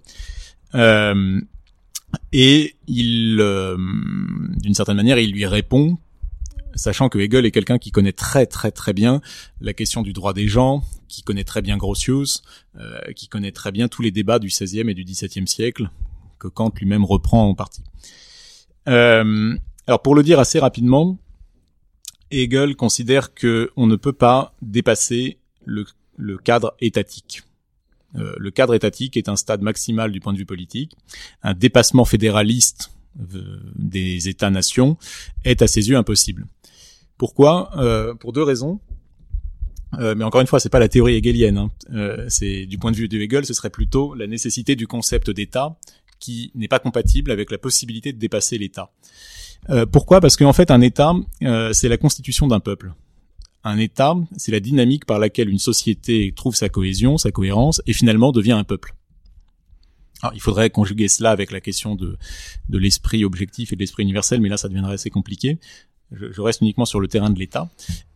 Et 2.32 2.76
il, 2.88 3.38
euh, 3.40 3.78
d'une 4.58 4.74
certaine 4.74 4.96
manière, 4.96 5.20
il 5.20 5.32
lui 5.32 5.46
répond, 5.46 5.98
sachant 6.76 7.10
que 7.10 7.20
Hegel 7.20 7.46
est 7.46 7.52
quelqu'un 7.52 7.78
qui 7.78 7.92
connaît 7.92 8.14
très 8.14 8.46
très 8.46 8.72
très 8.72 8.94
bien 8.94 9.22
la 9.62 9.74
question 9.74 10.02
du 10.02 10.14
droit 10.14 10.34
des 10.34 10.48
gens, 10.48 10.84
qui 11.08 11.24
connaît 11.24 11.44
très 11.44 11.62
bien 11.62 11.78
Grotius, 11.78 12.42
euh, 12.78 13.00
qui 13.16 13.28
connaît 13.28 13.52
très 13.52 13.72
bien 13.72 13.88
tous 13.88 14.02
les 14.02 14.12
débats 14.12 14.40
du 14.40 14.48
XVIe 14.48 14.90
et 14.90 14.94
du 14.94 15.04
XVIIe 15.04 15.48
siècle, 15.48 15.90
que 16.40 16.48
Kant 16.48 16.72
lui-même 16.76 17.06
reprend 17.06 17.48
en 17.48 17.56
partie. 17.56 17.84
Euh, 18.90 19.56
alors 19.88 20.02
pour 20.02 20.16
le 20.16 20.24
dire 20.24 20.40
assez 20.40 20.60
rapidement, 20.60 21.18
Hegel 22.32 22.76
considère 22.76 23.34
que 23.34 23.72
on 23.76 23.86
ne 23.86 23.96
peut 23.96 24.14
pas 24.14 24.56
dépasser 24.62 25.38
le 25.66 26.38
cadre 26.38 26.76
étatique. 26.82 27.44
Euh, 28.16 28.34
le 28.38 28.52
cadre 28.52 28.74
étatique 28.74 29.18
est 29.18 29.30
un 29.30 29.36
stade 29.36 29.62
maximal 29.62 30.12
du 30.12 30.20
point 30.20 30.34
de 30.34 30.38
vue 30.38 30.46
politique. 30.46 30.96
Un 31.42 31.54
dépassement 31.54 32.06
fédéraliste 32.06 32.92
euh, 33.20 33.60
des 33.76 34.30
États-nations 34.30 34.98
est 35.44 35.62
à 35.62 35.68
ses 35.68 35.90
yeux 35.90 35.98
impossible. 35.98 36.46
Pourquoi? 37.18 37.72
Euh, 37.78 38.14
Pour 38.16 38.34
deux 38.34 38.44
raisons. 38.44 38.80
mais 40.00 40.24
encore 40.24 40.42
une 40.42 40.48
fois, 40.48 40.60
c'est 40.60 40.70
pas 40.70 40.80
la 40.80 40.90
théorie 40.90 41.16
hegelienne. 41.16 41.58
Hein. 41.58 42.26
c'est 42.28 42.66
du 42.66 42.80
point 42.80 42.92
de 42.92 42.98
vue 42.98 43.08
de 43.08 43.20
Hegel, 43.20 43.46
ce 43.46 43.54
serait 43.54 43.70
plutôt 43.70 44.16
la 44.16 44.26
nécessité 44.26 44.76
du 44.76 44.88
concept 44.88 45.30
d'État 45.30 45.78
qui 46.20 46.52
n'est 46.56 46.68
pas 46.68 46.80
compatible 46.80 47.30
avec 47.30 47.52
la 47.52 47.60
possibilité 47.60 48.12
de 48.12 48.18
dépasser 48.18 48.58
l'État. 48.58 48.92
pourquoi? 49.92 50.20
Parce 50.20 50.36
qu'en 50.36 50.54
fait, 50.54 50.72
un 50.72 50.82
État, 50.82 51.14
c'est 51.74 51.90
la 51.90 51.98
constitution 51.98 52.48
d'un 52.48 52.60
peuple 52.60 52.94
un 53.64 53.78
État, 53.78 54.16
c'est 54.38 54.52
la 54.52 54.60
dynamique 54.60 55.06
par 55.06 55.20
laquelle 55.20 55.50
une 55.50 55.60
société 55.60 56.34
trouve 56.36 56.56
sa 56.56 56.70
cohésion, 56.70 57.18
sa 57.18 57.32
cohérence, 57.32 57.82
et 57.86 57.94
finalement 57.94 58.32
devient 58.32 58.52
un 58.52 58.64
peuple. 58.64 58.96
Il 60.34 60.42
faudrait 60.42 60.70
conjuguer 60.70 61.10
cela 61.10 61.32
avec 61.32 61.52
la 61.52 61.60
question 61.60 61.96
de, 61.96 62.18
de 62.70 62.78
l'esprit 62.78 63.26
objectif 63.26 63.74
et 63.74 63.76
de 63.76 63.82
l'esprit 63.82 64.04
universel, 64.04 64.40
mais 64.40 64.50
là, 64.50 64.56
ça 64.56 64.70
deviendrait 64.70 64.94
assez 64.94 65.10
compliqué. 65.10 65.60
Je, 66.12 66.42
reste 66.42 66.62
uniquement 66.62 66.86
sur 66.86 67.00
le 67.00 67.08
terrain 67.08 67.32
de 67.32 67.40
l'État. 67.40 67.70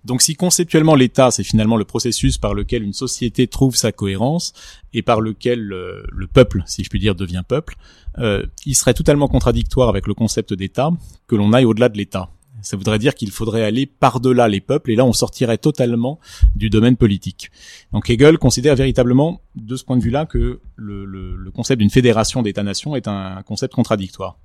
Donc, 0.06 0.22
si 0.22 0.36
conceptuellement 0.36 0.96
l'État, 0.96 1.32
c'est 1.32 1.44
finalement 1.44 1.78
le 1.78 1.86
processus 1.86 2.38
par 2.38 2.54
lequel 2.54 2.84
une 2.84 2.94
société 2.94 3.48
trouve 3.48 3.76
sa 3.76 3.92
cohérence 3.92 4.54
et 4.94 5.02
par 5.02 5.20
lequel 5.20 5.74
euh, 5.74 6.04
le 6.12 6.28
peuple, 6.28 6.64
si 6.68 6.84
je 6.84 6.90
puis 6.90 7.00
dire, 7.00 7.16
devient 7.16 7.44
peuple, 7.48 7.76
euh, 8.20 8.46
il 8.66 8.76
serait 8.76 8.94
totalement 8.94 9.28
contradictoire 9.28 9.90
avec 9.90 10.06
le 10.06 10.14
concept 10.14 10.54
d'État 10.54 10.92
que 11.28 11.36
l'on 11.36 11.54
aille 11.54 11.66
au-delà 11.66 11.90
de 11.90 11.98
l'État. 11.98 12.30
Ça 12.62 12.78
voudrait 12.78 13.00
dire 13.00 13.16
qu'il 13.16 13.32
faudrait 13.32 13.64
aller 13.64 13.86
par-delà 13.86 14.48
les 14.48 14.62
peuples, 14.62 14.92
et 14.92 14.96
là 14.96 15.06
on 15.06 15.14
sortirait 15.14 15.58
totalement 15.58 16.20
du 16.56 16.70
domaine 16.70 16.98
politique. 16.98 17.52
Donc 17.94 18.10
Hegel 18.10 18.38
considère 18.38 18.76
véritablement, 18.76 19.42
de 19.56 19.76
ce 19.76 19.84
point 19.84 19.98
de 19.98 20.04
vue-là, 20.04 20.26
que 20.26 20.60
le, 20.76 21.52
concept 21.54 21.80
d'une 21.80 21.90
fédération 21.90 22.42
d'États-nations 22.42 22.96
est 22.96 23.08
un 23.08 23.42
concept 23.44 23.74
contradictoire. 23.74 24.38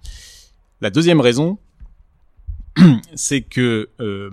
La 0.80 0.90
deuxième 0.90 1.20
raison, 1.20 1.58
c'est 3.14 3.42
que 3.42 3.90
euh, 4.00 4.30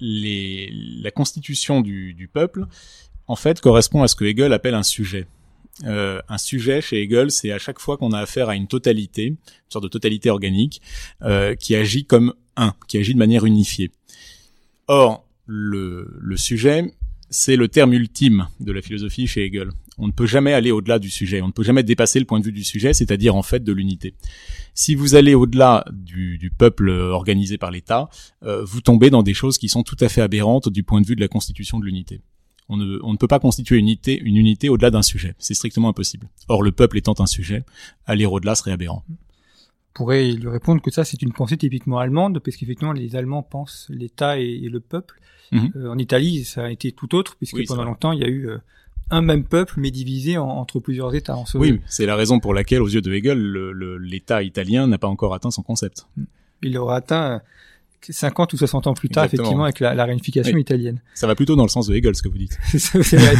la 0.00 1.10
constitution 1.10 1.80
du, 1.80 2.14
du 2.14 2.28
peuple, 2.28 2.66
en 3.26 3.36
fait, 3.36 3.60
correspond 3.60 4.02
à 4.02 4.08
ce 4.08 4.16
que 4.16 4.24
Hegel 4.24 4.52
appelle 4.52 4.74
un 4.74 4.82
sujet. 4.82 5.26
Euh, 5.84 6.20
un 6.28 6.38
sujet 6.38 6.80
chez 6.80 7.02
Hegel, 7.02 7.30
c'est 7.30 7.50
à 7.50 7.58
chaque 7.58 7.80
fois 7.80 7.96
qu'on 7.96 8.12
a 8.12 8.20
affaire 8.20 8.48
à 8.48 8.54
une 8.54 8.68
totalité, 8.68 9.26
une 9.26 9.36
sorte 9.68 9.82
de 9.82 9.88
totalité 9.88 10.30
organique, 10.30 10.80
euh, 11.22 11.54
qui 11.54 11.74
agit 11.74 12.04
comme 12.04 12.34
un, 12.56 12.74
qui 12.86 12.98
agit 12.98 13.14
de 13.14 13.18
manière 13.18 13.44
unifiée. 13.44 13.90
Or, 14.86 15.26
le, 15.46 16.06
sujet, 16.36 16.94
c'est 17.30 17.56
le 17.56 17.68
terme 17.68 17.92
ultime 17.92 18.46
de 18.60 18.72
la 18.72 18.82
philosophie 18.82 19.26
chez 19.26 19.44
Hegel. 19.44 19.70
On 19.98 20.06
ne 20.06 20.12
peut 20.12 20.26
jamais 20.26 20.52
aller 20.52 20.70
au-delà 20.70 20.98
du 20.98 21.10
sujet, 21.10 21.40
on 21.40 21.48
ne 21.48 21.52
peut 21.52 21.62
jamais 21.62 21.82
dépasser 21.82 22.18
le 22.18 22.24
point 22.24 22.40
de 22.40 22.44
vue 22.44 22.52
du 22.52 22.64
sujet, 22.64 22.92
c'est-à-dire 22.92 23.36
en 23.36 23.42
fait 23.42 23.62
de 23.62 23.72
l'unité. 23.72 24.14
Si 24.74 24.96
vous 24.96 25.14
allez 25.14 25.34
au-delà 25.34 25.84
du, 25.92 26.36
du, 26.36 26.50
peuple 26.50 26.88
organisé 26.88 27.58
par 27.58 27.70
l'État, 27.70 28.08
euh, 28.42 28.64
vous 28.64 28.80
tombez 28.80 29.10
dans 29.10 29.22
des 29.22 29.34
choses 29.34 29.56
qui 29.56 29.68
sont 29.68 29.84
tout 29.84 29.96
à 30.00 30.08
fait 30.08 30.20
aberrantes 30.20 30.68
du 30.68 30.82
point 30.82 31.00
de 31.00 31.06
vue 31.06 31.14
de 31.14 31.20
la 31.20 31.28
constitution 31.28 31.78
de 31.78 31.84
l'unité. 31.84 32.22
On 32.68 32.76
ne, 32.76 33.16
peut 33.16 33.28
pas 33.28 33.40
constituer 33.40 33.76
une 33.76 33.86
unité, 33.86 34.18
une 34.20 34.36
unité 34.36 34.68
au-delà 34.68 34.90
d'un 34.90 35.02
sujet. 35.02 35.34
C'est 35.38 35.54
strictement 35.54 35.90
impossible. 35.90 36.28
Or, 36.48 36.62
le 36.62 36.72
peuple 36.72 36.96
étant 36.96 37.14
un 37.18 37.26
sujet, 37.26 37.64
aller 38.06 38.24
au-delà 38.24 38.54
serait 38.54 38.72
aberrant. 38.72 39.04
On 39.08 39.92
pourrait 39.92 40.32
lui 40.32 40.48
répondre 40.48 40.80
que 40.80 40.90
ça, 40.90 41.04
c'est 41.04 41.20
une 41.20 41.32
pensée 41.32 41.56
typiquement 41.56 41.98
allemande, 41.98 42.40
parce 42.40 42.56
qu'effectivement, 42.56 42.92
les 42.92 43.16
Allemands 43.16 43.42
pensent 43.42 43.86
l'État 43.90 44.38
et, 44.38 44.58
le 44.60 44.80
peuple. 44.80 45.20
Mhm. 45.52 45.72
Euh, 45.76 45.92
en 45.92 45.98
Italie, 45.98 46.44
ça 46.44 46.64
a 46.64 46.70
été 46.70 46.90
tout 46.92 47.14
autre, 47.14 47.36
puisque 47.36 47.66
pendant 47.66 47.84
longtemps, 47.84 48.12
il 48.12 48.20
y 48.20 48.24
a 48.24 48.28
eu 48.28 48.48
euh, 48.48 48.58
un 49.10 49.20
même 49.20 49.44
peuple, 49.44 49.74
mais 49.76 49.90
divisé 49.90 50.38
entre 50.38 50.80
plusieurs 50.80 51.14
États. 51.14 51.36
En 51.36 51.44
oui, 51.54 51.80
c'est 51.86 52.06
la 52.06 52.16
raison 52.16 52.40
pour 52.40 52.54
laquelle, 52.54 52.80
aux 52.80 52.88
yeux 52.88 53.02
de 53.02 53.12
Hegel, 53.12 53.38
l'État 54.00 54.42
italien 54.42 54.86
n'a 54.86 54.98
pas 54.98 55.08
encore 55.08 55.34
atteint 55.34 55.50
son 55.50 55.62
concept. 55.62 56.06
Il 56.62 56.78
aura 56.78 56.96
atteint 56.96 57.42
50 58.10 58.52
ou 58.52 58.56
60 58.56 58.86
ans 58.86 58.94
plus 58.94 59.08
tard, 59.08 59.24
effectivement, 59.24 59.64
avec 59.64 59.80
la, 59.80 59.94
la 59.94 60.04
réunification 60.04 60.56
italienne. 60.56 61.00
Ça 61.14 61.26
va 61.26 61.34
plutôt 61.34 61.56
dans 61.56 61.62
le 61.62 61.68
sens 61.68 61.86
de 61.86 61.94
Hegel, 61.94 62.14
ce 62.14 62.22
que 62.22 62.28
vous 62.28 62.38
dites. 62.38 62.58
c'est 62.68 63.16
vrai. 63.16 63.34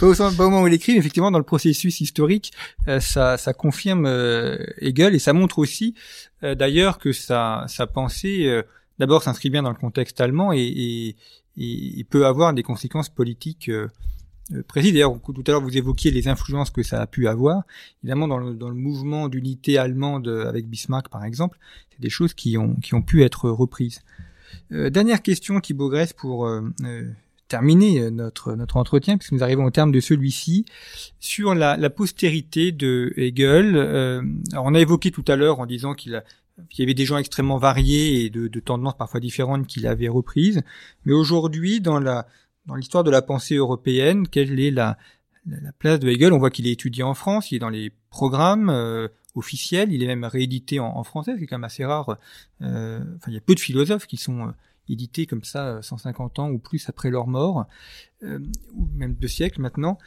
pas, 0.00 0.06
au, 0.06 0.14
pas, 0.14 0.28
au, 0.28 0.50
moment 0.50 0.62
où 0.62 0.66
il 0.66 0.74
écrit, 0.74 0.92
mais 0.92 0.98
effectivement, 0.98 1.30
dans 1.30 1.38
le 1.38 1.44
processus 1.44 2.00
historique, 2.00 2.52
euh, 2.88 3.00
ça, 3.00 3.36
ça 3.36 3.52
confirme 3.52 4.06
euh, 4.06 4.58
Hegel 4.78 5.14
et 5.14 5.18
ça 5.18 5.32
montre 5.32 5.58
aussi, 5.58 5.94
euh, 6.42 6.54
d'ailleurs, 6.54 6.98
que 6.98 7.12
sa, 7.12 7.64
sa 7.68 7.86
pensée, 7.86 8.62
d'abord, 8.98 9.22
s'inscrit 9.22 9.50
bien 9.50 9.62
dans 9.62 9.70
le 9.70 9.76
contexte 9.76 10.20
allemand 10.20 10.52
et, 10.52 10.60
et, 10.60 12.00
et, 12.00 12.04
peut 12.04 12.26
avoir 12.26 12.52
des 12.52 12.62
conséquences 12.62 13.08
politiques 13.08 13.70
euh, 14.52 14.62
précis. 14.66 14.92
D'ailleurs, 14.92 15.18
tout 15.22 15.44
à 15.46 15.50
l'heure, 15.50 15.62
vous 15.62 15.76
évoquiez 15.76 16.10
les 16.10 16.28
influences 16.28 16.70
que 16.70 16.82
ça 16.82 17.00
a 17.00 17.06
pu 17.06 17.28
avoir. 17.28 17.62
Évidemment, 18.02 18.28
dans 18.28 18.38
le, 18.38 18.54
dans 18.54 18.68
le 18.68 18.74
mouvement 18.74 19.28
d'unité 19.28 19.78
allemande 19.78 20.28
avec 20.28 20.68
Bismarck, 20.68 21.08
par 21.08 21.24
exemple, 21.24 21.58
c'est 21.90 22.00
des 22.00 22.10
choses 22.10 22.34
qui 22.34 22.58
ont, 22.58 22.74
qui 22.76 22.94
ont 22.94 23.02
pu 23.02 23.22
être 23.22 23.48
reprises. 23.48 24.02
Euh, 24.72 24.90
dernière 24.90 25.22
question, 25.22 25.60
Thibaut 25.60 25.88
Grèce, 25.88 26.12
pour 26.12 26.46
euh, 26.46 26.62
euh 26.84 27.10
terminer 27.46 28.10
notre, 28.10 28.54
notre 28.54 28.78
entretien, 28.78 29.18
puisque 29.18 29.32
nous 29.32 29.42
arrivons 29.42 29.66
au 29.66 29.70
terme 29.70 29.92
de 29.92 30.00
celui-ci, 30.00 30.64
sur 31.20 31.54
la, 31.54 31.76
la, 31.76 31.90
postérité 31.90 32.72
de 32.72 33.12
Hegel. 33.16 33.76
alors 33.76 34.64
on 34.64 34.74
a 34.74 34.80
évoqué 34.80 35.10
tout 35.10 35.24
à 35.28 35.36
l'heure 35.36 35.60
en 35.60 35.66
disant 35.66 35.92
qu'il 35.92 36.24
il 36.72 36.80
y 36.80 36.82
avait 36.82 36.94
des 36.94 37.04
gens 37.04 37.18
extrêmement 37.18 37.58
variés 37.58 38.24
et 38.24 38.30
de, 38.30 38.48
de 38.48 38.60
tendances 38.60 38.96
parfois 38.96 39.20
différentes 39.20 39.66
qu'il 39.66 39.86
avait 39.86 40.08
reprises. 40.08 40.62
Mais 41.04 41.12
aujourd'hui, 41.12 41.80
dans 41.80 42.00
la, 42.00 42.26
dans 42.66 42.74
l'histoire 42.74 43.04
de 43.04 43.10
la 43.10 43.22
pensée 43.22 43.56
européenne, 43.56 44.28
quelle 44.28 44.58
est 44.58 44.70
la, 44.70 44.96
la 45.46 45.72
place 45.72 46.00
de 46.00 46.08
Hegel? 46.08 46.32
On 46.32 46.38
voit 46.38 46.50
qu'il 46.50 46.66
est 46.66 46.72
étudié 46.72 47.02
en 47.02 47.14
France, 47.14 47.50
il 47.50 47.56
est 47.56 47.60
dans 47.60 47.68
les 47.68 47.92
programmes 48.10 48.70
euh, 48.70 49.08
officiels, 49.34 49.92
il 49.92 50.02
est 50.02 50.06
même 50.06 50.24
réédité 50.24 50.80
en, 50.80 51.02
français, 51.04 51.32
c'est 51.38 51.46
quand 51.46 51.56
même 51.56 51.64
assez 51.64 51.84
rare. 51.84 52.18
Euh, 52.62 53.00
enfin, 53.16 53.30
il 53.30 53.34
y 53.34 53.36
a 53.36 53.40
peu 53.40 53.54
de 53.54 53.60
philosophes 53.60 54.06
qui 54.06 54.16
sont 54.16 54.48
euh, 54.48 54.52
édités 54.88 55.26
comme 55.26 55.44
ça 55.44 55.82
150 55.82 56.38
ans 56.38 56.50
ou 56.50 56.58
plus 56.58 56.88
après 56.88 57.10
leur 57.10 57.26
mort, 57.26 57.66
ou 58.22 58.88
même 58.94 59.14
deux 59.14 59.28
siècles 59.28 59.60
maintenant. 59.60 59.98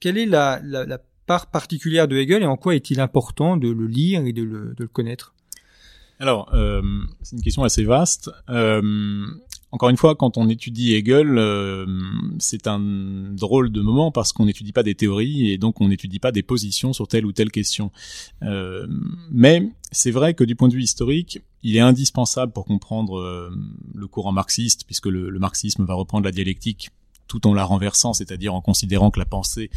Quelle 0.00 0.18
est 0.18 0.26
la, 0.26 0.60
part 1.26 1.46
particulière 1.46 2.06
de 2.06 2.16
Hegel 2.16 2.42
et 2.42 2.46
en 2.46 2.58
quoi 2.58 2.74
est-il 2.74 3.00
important 3.00 3.56
de 3.56 3.70
le 3.70 3.86
lire 3.86 4.26
et 4.26 4.32
de 4.32 4.42
le, 4.42 4.88
connaître? 4.88 5.34
Alors, 6.18 6.50
c'est 7.22 7.36
une 7.36 7.42
question 7.42 7.62
assez 7.62 7.84
vaste. 7.84 8.30
Encore 9.74 9.88
une 9.88 9.96
fois, 9.96 10.14
quand 10.14 10.38
on 10.38 10.48
étudie 10.48 10.94
Hegel, 10.94 11.36
euh, 11.36 11.84
c'est 12.38 12.68
un 12.68 12.78
drôle 12.78 13.72
de 13.72 13.80
moment 13.80 14.12
parce 14.12 14.32
qu'on 14.32 14.46
n'étudie 14.46 14.70
pas 14.70 14.84
des 14.84 14.94
théories 14.94 15.50
et 15.50 15.58
donc 15.58 15.80
on 15.80 15.88
n'étudie 15.88 16.20
pas 16.20 16.30
des 16.30 16.44
positions 16.44 16.92
sur 16.92 17.08
telle 17.08 17.26
ou 17.26 17.32
telle 17.32 17.50
question. 17.50 17.90
Euh, 18.44 18.86
mais 19.32 19.68
c'est 19.90 20.12
vrai 20.12 20.34
que 20.34 20.44
du 20.44 20.54
point 20.54 20.68
de 20.68 20.74
vue 20.74 20.82
historique, 20.84 21.40
il 21.64 21.76
est 21.76 21.80
indispensable 21.80 22.52
pour 22.52 22.66
comprendre 22.66 23.18
euh, 23.18 23.50
le 23.92 24.06
courant 24.06 24.30
marxiste, 24.30 24.84
puisque 24.86 25.06
le, 25.06 25.28
le, 25.28 25.38
marxisme 25.40 25.84
va 25.84 25.94
reprendre 25.94 26.24
la 26.24 26.30
dialectique 26.30 26.90
tout 27.26 27.44
en 27.48 27.52
la 27.52 27.64
renversant, 27.64 28.12
c'est-à-dire 28.12 28.54
en 28.54 28.60
considérant 28.60 29.10
que 29.10 29.18
la 29.18 29.26
pensée 29.26 29.70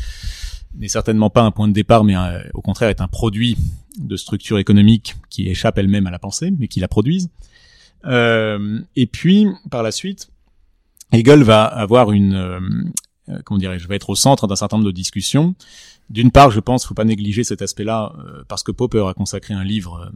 n'est 0.75 0.89
certainement 0.89 1.31
pas 1.31 1.41
un 1.41 1.49
point 1.49 1.67
de 1.67 1.73
départ, 1.73 2.03
mais 2.03 2.13
au 2.53 2.61
contraire 2.61 2.89
est 2.89 3.01
un 3.01 3.07
produit 3.07 3.57
de 3.97 4.15
structures 4.15 4.59
économiques 4.59 5.15
qui 5.31 5.47
échappent 5.47 5.79
elles-mêmes 5.79 6.05
à 6.05 6.11
la 6.11 6.19
pensée, 6.19 6.53
mais 6.55 6.67
qui 6.67 6.79
la 6.79 6.87
produisent. 6.87 7.31
Euh, 8.07 8.79
et 8.95 9.07
puis, 9.07 9.47
par 9.69 9.83
la 9.83 9.91
suite, 9.91 10.29
Hegel 11.11 11.43
va 11.43 11.65
avoir 11.65 12.11
une, 12.11 12.33
euh, 12.33 12.59
euh, 13.29 13.39
comment 13.45 13.57
dirais-je, 13.57 13.87
va 13.87 13.95
être 13.95 14.09
au 14.09 14.15
centre 14.15 14.47
d'un 14.47 14.55
certain 14.55 14.77
nombre 14.77 14.87
de 14.87 14.95
discussions. 14.95 15.55
D'une 16.09 16.31
part, 16.31 16.51
je 16.51 16.59
pense, 16.59 16.85
faut 16.85 16.93
pas 16.93 17.03
négliger 17.03 17.43
cet 17.43 17.61
aspect-là, 17.61 18.13
parce 18.47 18.63
que 18.63 18.71
Popper 18.71 19.05
a 19.09 19.13
consacré 19.13 19.53
un 19.53 19.65
livre, 19.65 20.09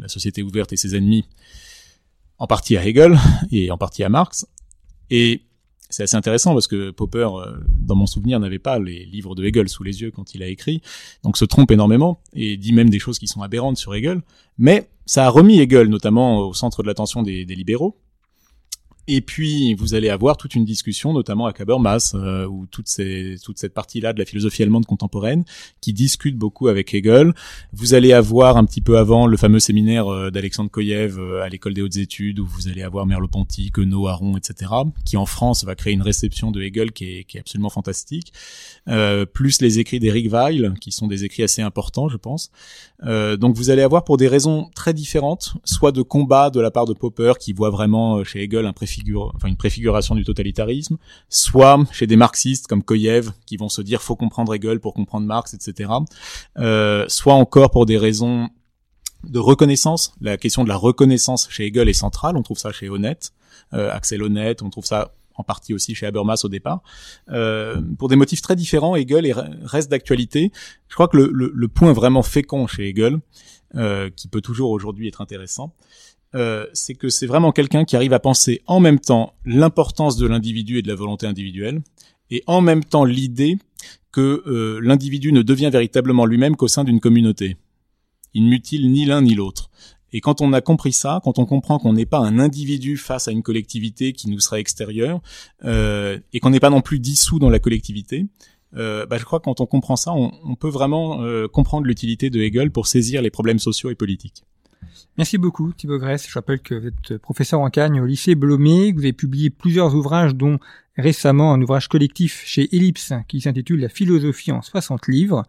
La 0.00 0.08
société 0.08 0.42
ouverte 0.42 0.72
et 0.72 0.76
ses 0.78 0.96
ennemis, 0.96 1.26
en 2.38 2.46
partie 2.46 2.78
à 2.78 2.86
Hegel 2.86 3.18
et 3.52 3.70
en 3.70 3.76
partie 3.76 4.02
à 4.04 4.08
Marx. 4.08 4.46
Et 5.10 5.42
c'est 5.88 6.02
assez 6.02 6.16
intéressant 6.16 6.52
parce 6.52 6.66
que 6.66 6.90
Popper, 6.90 7.28
dans 7.74 7.96
mon 7.96 8.06
souvenir, 8.06 8.40
n'avait 8.40 8.58
pas 8.58 8.78
les 8.78 9.04
livres 9.04 9.34
de 9.34 9.44
Hegel 9.44 9.68
sous 9.68 9.82
les 9.82 10.02
yeux 10.02 10.10
quand 10.10 10.34
il 10.34 10.42
a 10.42 10.46
écrit, 10.46 10.82
donc 11.22 11.36
se 11.36 11.44
trompe 11.44 11.70
énormément 11.70 12.20
et 12.34 12.56
dit 12.56 12.72
même 12.72 12.90
des 12.90 12.98
choses 12.98 13.18
qui 13.18 13.26
sont 13.26 13.42
aberrantes 13.42 13.76
sur 13.78 13.94
Hegel. 13.94 14.22
Mais 14.58 14.88
ça 15.06 15.26
a 15.26 15.30
remis 15.30 15.60
Hegel 15.60 15.88
notamment 15.88 16.40
au 16.40 16.54
centre 16.54 16.82
de 16.82 16.88
l'attention 16.88 17.22
des, 17.22 17.44
des 17.44 17.54
libéraux. 17.54 17.96
Et 19.10 19.22
puis, 19.22 19.72
vous 19.72 19.94
allez 19.94 20.10
avoir 20.10 20.36
toute 20.36 20.54
une 20.54 20.66
discussion, 20.66 21.14
notamment 21.14 21.46
à 21.46 21.54
Habermas, 21.58 22.12
euh, 22.14 22.46
ou 22.46 22.66
toute, 22.66 22.88
cette 22.88 23.72
partie-là 23.72 24.12
de 24.12 24.18
la 24.18 24.26
philosophie 24.26 24.62
allemande 24.62 24.84
contemporaine, 24.84 25.46
qui 25.80 25.94
discute 25.94 26.36
beaucoup 26.36 26.68
avec 26.68 26.92
Hegel. 26.92 27.32
Vous 27.72 27.94
allez 27.94 28.12
avoir 28.12 28.58
un 28.58 28.66
petit 28.66 28.82
peu 28.82 28.98
avant 28.98 29.26
le 29.26 29.38
fameux 29.38 29.60
séminaire 29.60 30.08
euh, 30.08 30.30
d'Alexandre 30.30 30.70
Koyev 30.70 31.18
euh, 31.18 31.42
à 31.42 31.48
l'école 31.48 31.72
des 31.72 31.80
hautes 31.80 31.96
études, 31.96 32.38
où 32.38 32.44
vous 32.44 32.68
allez 32.68 32.82
avoir 32.82 33.06
Merleau-Ponty, 33.06 33.70
Queneau, 33.70 34.08
Aron, 34.08 34.36
etc., 34.36 34.70
qui 35.06 35.16
en 35.16 35.24
France 35.24 35.64
va 35.64 35.74
créer 35.74 35.94
une 35.94 36.02
réception 36.02 36.50
de 36.50 36.60
Hegel 36.60 36.92
qui 36.92 37.24
est, 37.32 37.38
absolument 37.38 37.70
fantastique. 37.70 38.34
Euh, 38.88 39.24
plus 39.24 39.62
les 39.62 39.78
écrits 39.78 40.00
d'Eric 40.00 40.30
Weil, 40.30 40.74
qui 40.82 40.92
sont 40.92 41.06
des 41.06 41.24
écrits 41.24 41.44
assez 41.44 41.62
importants, 41.62 42.10
je 42.10 42.18
pense. 42.18 42.50
Donc 43.02 43.54
vous 43.54 43.70
allez 43.70 43.82
avoir 43.82 44.02
pour 44.02 44.16
des 44.16 44.26
raisons 44.26 44.70
très 44.74 44.92
différentes, 44.92 45.54
soit 45.62 45.92
de 45.92 46.02
combat 46.02 46.50
de 46.50 46.60
la 46.60 46.72
part 46.72 46.84
de 46.84 46.94
Popper, 46.94 47.34
qui 47.38 47.52
voit 47.52 47.70
vraiment 47.70 48.24
chez 48.24 48.42
Hegel 48.42 48.66
un 48.66 48.72
enfin 49.34 49.48
une 49.48 49.56
préfiguration 49.56 50.14
du 50.14 50.24
totalitarisme, 50.24 50.96
soit 51.28 51.78
chez 51.92 52.06
des 52.06 52.16
marxistes 52.16 52.66
comme 52.66 52.82
Koyev 52.82 53.30
qui 53.46 53.56
vont 53.56 53.68
se 53.68 53.82
dire 53.82 54.02
faut 54.02 54.16
comprendre 54.16 54.54
Hegel 54.54 54.80
pour 54.80 54.94
comprendre 54.94 55.26
Marx, 55.26 55.54
etc. 55.54 55.90
Euh, 56.58 57.04
soit 57.08 57.34
encore 57.34 57.70
pour 57.70 57.86
des 57.86 57.98
raisons 57.98 58.48
de 59.24 59.38
reconnaissance. 59.38 60.14
La 60.20 60.36
question 60.36 60.64
de 60.64 60.68
la 60.68 60.76
reconnaissance 60.76 61.48
chez 61.50 61.66
Hegel 61.66 61.88
est 61.88 61.92
centrale. 61.92 62.36
On 62.36 62.42
trouve 62.42 62.58
ça 62.58 62.72
chez 62.72 62.88
Honnête, 62.88 63.32
euh, 63.72 63.90
Axel 63.92 64.22
Honnête. 64.22 64.62
On 64.62 64.70
trouve 64.70 64.84
ça 64.86 65.12
en 65.34 65.44
partie 65.44 65.72
aussi 65.72 65.94
chez 65.94 66.06
Habermas 66.06 66.40
au 66.44 66.48
départ. 66.48 66.82
Euh, 67.30 67.80
pour 67.98 68.08
des 68.08 68.16
motifs 68.16 68.42
très 68.42 68.56
différents, 68.56 68.96
Hegel 68.96 69.32
reste 69.62 69.90
d'actualité. 69.90 70.52
Je 70.88 70.94
crois 70.94 71.08
que 71.08 71.16
le, 71.16 71.30
le, 71.32 71.52
le, 71.54 71.68
point 71.68 71.92
vraiment 71.92 72.22
fécond 72.22 72.66
chez 72.66 72.88
Hegel, 72.88 73.20
euh, 73.74 74.10
qui 74.10 74.28
peut 74.28 74.40
toujours 74.40 74.70
aujourd'hui 74.70 75.08
être 75.08 75.20
intéressant, 75.20 75.74
euh, 76.34 76.66
c'est 76.72 76.94
que 76.94 77.08
c'est 77.08 77.26
vraiment 77.26 77.52
quelqu'un 77.52 77.84
qui 77.84 77.96
arrive 77.96 78.12
à 78.12 78.20
penser 78.20 78.62
en 78.66 78.80
même 78.80 79.00
temps 79.00 79.34
l'importance 79.44 80.16
de 80.16 80.26
l'individu 80.26 80.78
et 80.78 80.82
de 80.82 80.88
la 80.88 80.94
volonté 80.94 81.26
individuelle, 81.26 81.82
et 82.30 82.42
en 82.46 82.60
même 82.60 82.84
temps 82.84 83.04
l'idée 83.04 83.58
que 84.12 84.42
euh, 84.46 84.80
l'individu 84.82 85.32
ne 85.32 85.42
devient 85.42 85.70
véritablement 85.72 86.26
lui-même 86.26 86.56
qu'au 86.56 86.68
sein 86.68 86.84
d'une 86.84 87.00
communauté. 87.00 87.56
Il 88.34 88.44
ne 88.44 88.50
mutile 88.50 88.90
ni 88.90 89.04
l'un 89.04 89.22
ni 89.22 89.34
l'autre. 89.34 89.70
Et 90.12 90.20
quand 90.20 90.40
on 90.40 90.52
a 90.52 90.60
compris 90.60 90.92
ça, 90.92 91.20
quand 91.22 91.38
on 91.38 91.44
comprend 91.44 91.78
qu'on 91.78 91.92
n'est 91.92 92.06
pas 92.06 92.18
un 92.18 92.38
individu 92.38 92.96
face 92.96 93.28
à 93.28 93.32
une 93.32 93.42
collectivité 93.42 94.12
qui 94.12 94.30
nous 94.30 94.40
serait 94.40 94.60
extérieure, 94.60 95.20
euh, 95.64 96.18
et 96.32 96.40
qu'on 96.40 96.50
n'est 96.50 96.60
pas 96.60 96.70
non 96.70 96.80
plus 96.80 96.98
dissous 96.98 97.38
dans 97.38 97.50
la 97.50 97.58
collectivité, 97.58 98.26
euh, 98.76 99.06
bah, 99.06 99.18
je 99.18 99.24
crois 99.24 99.38
que 99.38 99.44
quand 99.44 99.60
on 99.60 99.66
comprend 99.66 99.96
ça, 99.96 100.12
on, 100.12 100.54
peut 100.54 100.68
vraiment 100.68 101.22
euh, 101.22 101.48
comprendre 101.48 101.86
l'utilité 101.86 102.30
de 102.30 102.40
Hegel 102.40 102.70
pour 102.70 102.86
saisir 102.86 103.22
les 103.22 103.30
problèmes 103.30 103.58
sociaux 103.58 103.90
et 103.90 103.94
politiques. 103.94 104.44
Merci 105.18 105.36
beaucoup 105.36 105.72
Thibaut 105.72 105.98
Grèce. 105.98 106.28
Je 106.28 106.34
rappelle 106.34 106.60
que 106.60 106.76
vous 106.76 106.86
êtes 106.86 107.18
professeur 107.18 107.58
en 107.58 107.70
Cagne 107.70 108.00
au 108.00 108.06
lycée 108.06 108.36
Blomé, 108.36 108.92
vous 108.92 109.00
avez 109.00 109.12
publié 109.12 109.50
plusieurs 109.50 109.96
ouvrages 109.96 110.36
dont 110.36 110.60
récemment 110.96 111.52
un 111.52 111.60
ouvrage 111.60 111.88
collectif 111.88 112.44
chez 112.46 112.72
Ellipse 112.72 113.12
qui 113.26 113.40
s'intitule 113.40 113.80
La 113.80 113.88
philosophie 113.88 114.52
en 114.52 114.62
60 114.62 115.08
livres, 115.08 115.42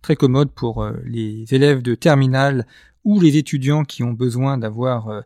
très 0.00 0.14
commode 0.14 0.52
pour 0.52 0.84
euh, 0.84 0.92
les 1.04 1.44
élèves 1.52 1.82
de 1.82 1.96
terminale 1.96 2.68
ou 3.02 3.20
les 3.20 3.36
étudiants 3.36 3.84
qui 3.84 4.04
ont 4.04 4.12
besoin 4.12 4.58
d'avoir 4.58 5.08
euh, 5.08 5.22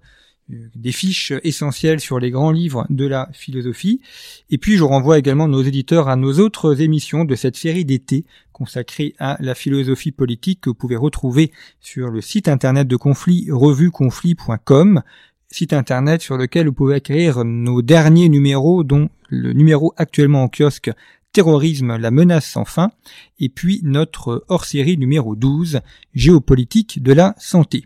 des 0.74 0.92
fiches 0.92 1.32
essentielles 1.42 2.00
sur 2.00 2.18
les 2.18 2.30
grands 2.30 2.50
livres 2.50 2.86
de 2.90 3.06
la 3.06 3.28
philosophie. 3.32 4.00
Et 4.50 4.58
puis 4.58 4.76
je 4.76 4.84
renvoie 4.84 5.18
également 5.18 5.48
nos 5.48 5.62
éditeurs 5.62 6.08
à 6.08 6.16
nos 6.16 6.38
autres 6.38 6.80
émissions 6.80 7.24
de 7.24 7.34
cette 7.34 7.56
série 7.56 7.84
d'été 7.84 8.24
consacrée 8.52 9.14
à 9.18 9.36
la 9.40 9.54
philosophie 9.54 10.12
politique 10.12 10.60
que 10.60 10.70
vous 10.70 10.74
pouvez 10.74 10.96
retrouver 10.96 11.50
sur 11.80 12.10
le 12.10 12.20
site 12.20 12.46
internet 12.46 12.86
de 12.86 12.96
Conflit, 12.96 13.48
revueconflit.com, 13.50 15.02
site 15.50 15.72
internet 15.72 16.20
sur 16.20 16.36
lequel 16.36 16.66
vous 16.66 16.74
pouvez 16.74 16.96
acquérir 16.96 17.44
nos 17.44 17.80
derniers 17.80 18.28
numéros, 18.28 18.84
dont 18.84 19.08
le 19.28 19.52
numéro 19.52 19.94
actuellement 19.96 20.44
en 20.44 20.48
kiosque 20.48 20.90
Terrorisme, 21.32 21.96
la 21.96 22.10
menace 22.10 22.44
sans 22.44 22.64
fin, 22.64 22.90
et 23.38 23.48
puis 23.48 23.80
notre 23.84 24.44
hors-série 24.48 24.98
numéro 24.98 25.36
12, 25.36 25.80
Géopolitique 26.12 27.02
de 27.02 27.12
la 27.12 27.36
santé 27.38 27.84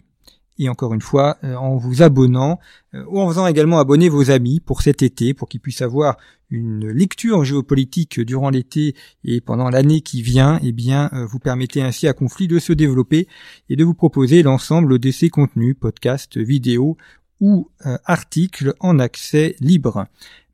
et 0.58 0.68
encore 0.68 0.94
une 0.94 1.00
fois 1.00 1.36
euh, 1.44 1.54
en 1.54 1.76
vous 1.76 2.02
abonnant 2.02 2.58
euh, 2.94 3.04
ou 3.08 3.20
en 3.20 3.28
faisant 3.28 3.46
également 3.46 3.78
abonner 3.78 4.08
vos 4.08 4.30
amis 4.30 4.60
pour 4.60 4.82
cet 4.82 5.02
été 5.02 5.34
pour 5.34 5.48
qu'ils 5.48 5.60
puissent 5.60 5.82
avoir 5.82 6.16
une 6.50 6.88
lecture 6.88 7.44
géopolitique 7.44 8.20
durant 8.20 8.50
l'été 8.50 8.94
et 9.24 9.40
pendant 9.40 9.70
l'année 9.70 10.00
qui 10.02 10.22
vient, 10.22 10.60
eh 10.62 10.72
bien 10.72 11.10
euh, 11.12 11.26
vous 11.26 11.38
permettez 11.38 11.82
ainsi 11.82 12.06
à 12.06 12.12
Conflit 12.12 12.48
de 12.48 12.58
se 12.58 12.72
développer 12.72 13.26
et 13.68 13.76
de 13.76 13.84
vous 13.84 13.94
proposer 13.94 14.42
l'ensemble 14.42 14.98
de 14.98 15.10
ses 15.10 15.30
contenus, 15.30 15.76
podcasts, 15.78 16.38
vidéos 16.38 16.96
ou 17.40 17.68
articles 18.04 18.74
en 18.78 19.00
accès 19.00 19.56
libre. 19.60 20.06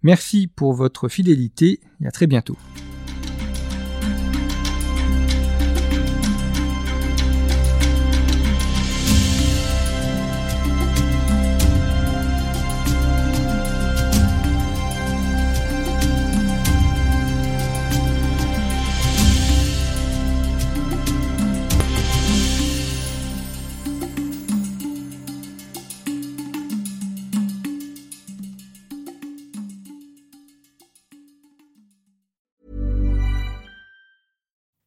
Merci 0.03 0.47
pour 0.49 0.73
votre 0.73 1.09
fidélité 1.09 1.81
et 2.01 2.07
à 2.07 2.11
très 2.11 2.27
bientôt. 2.27 2.57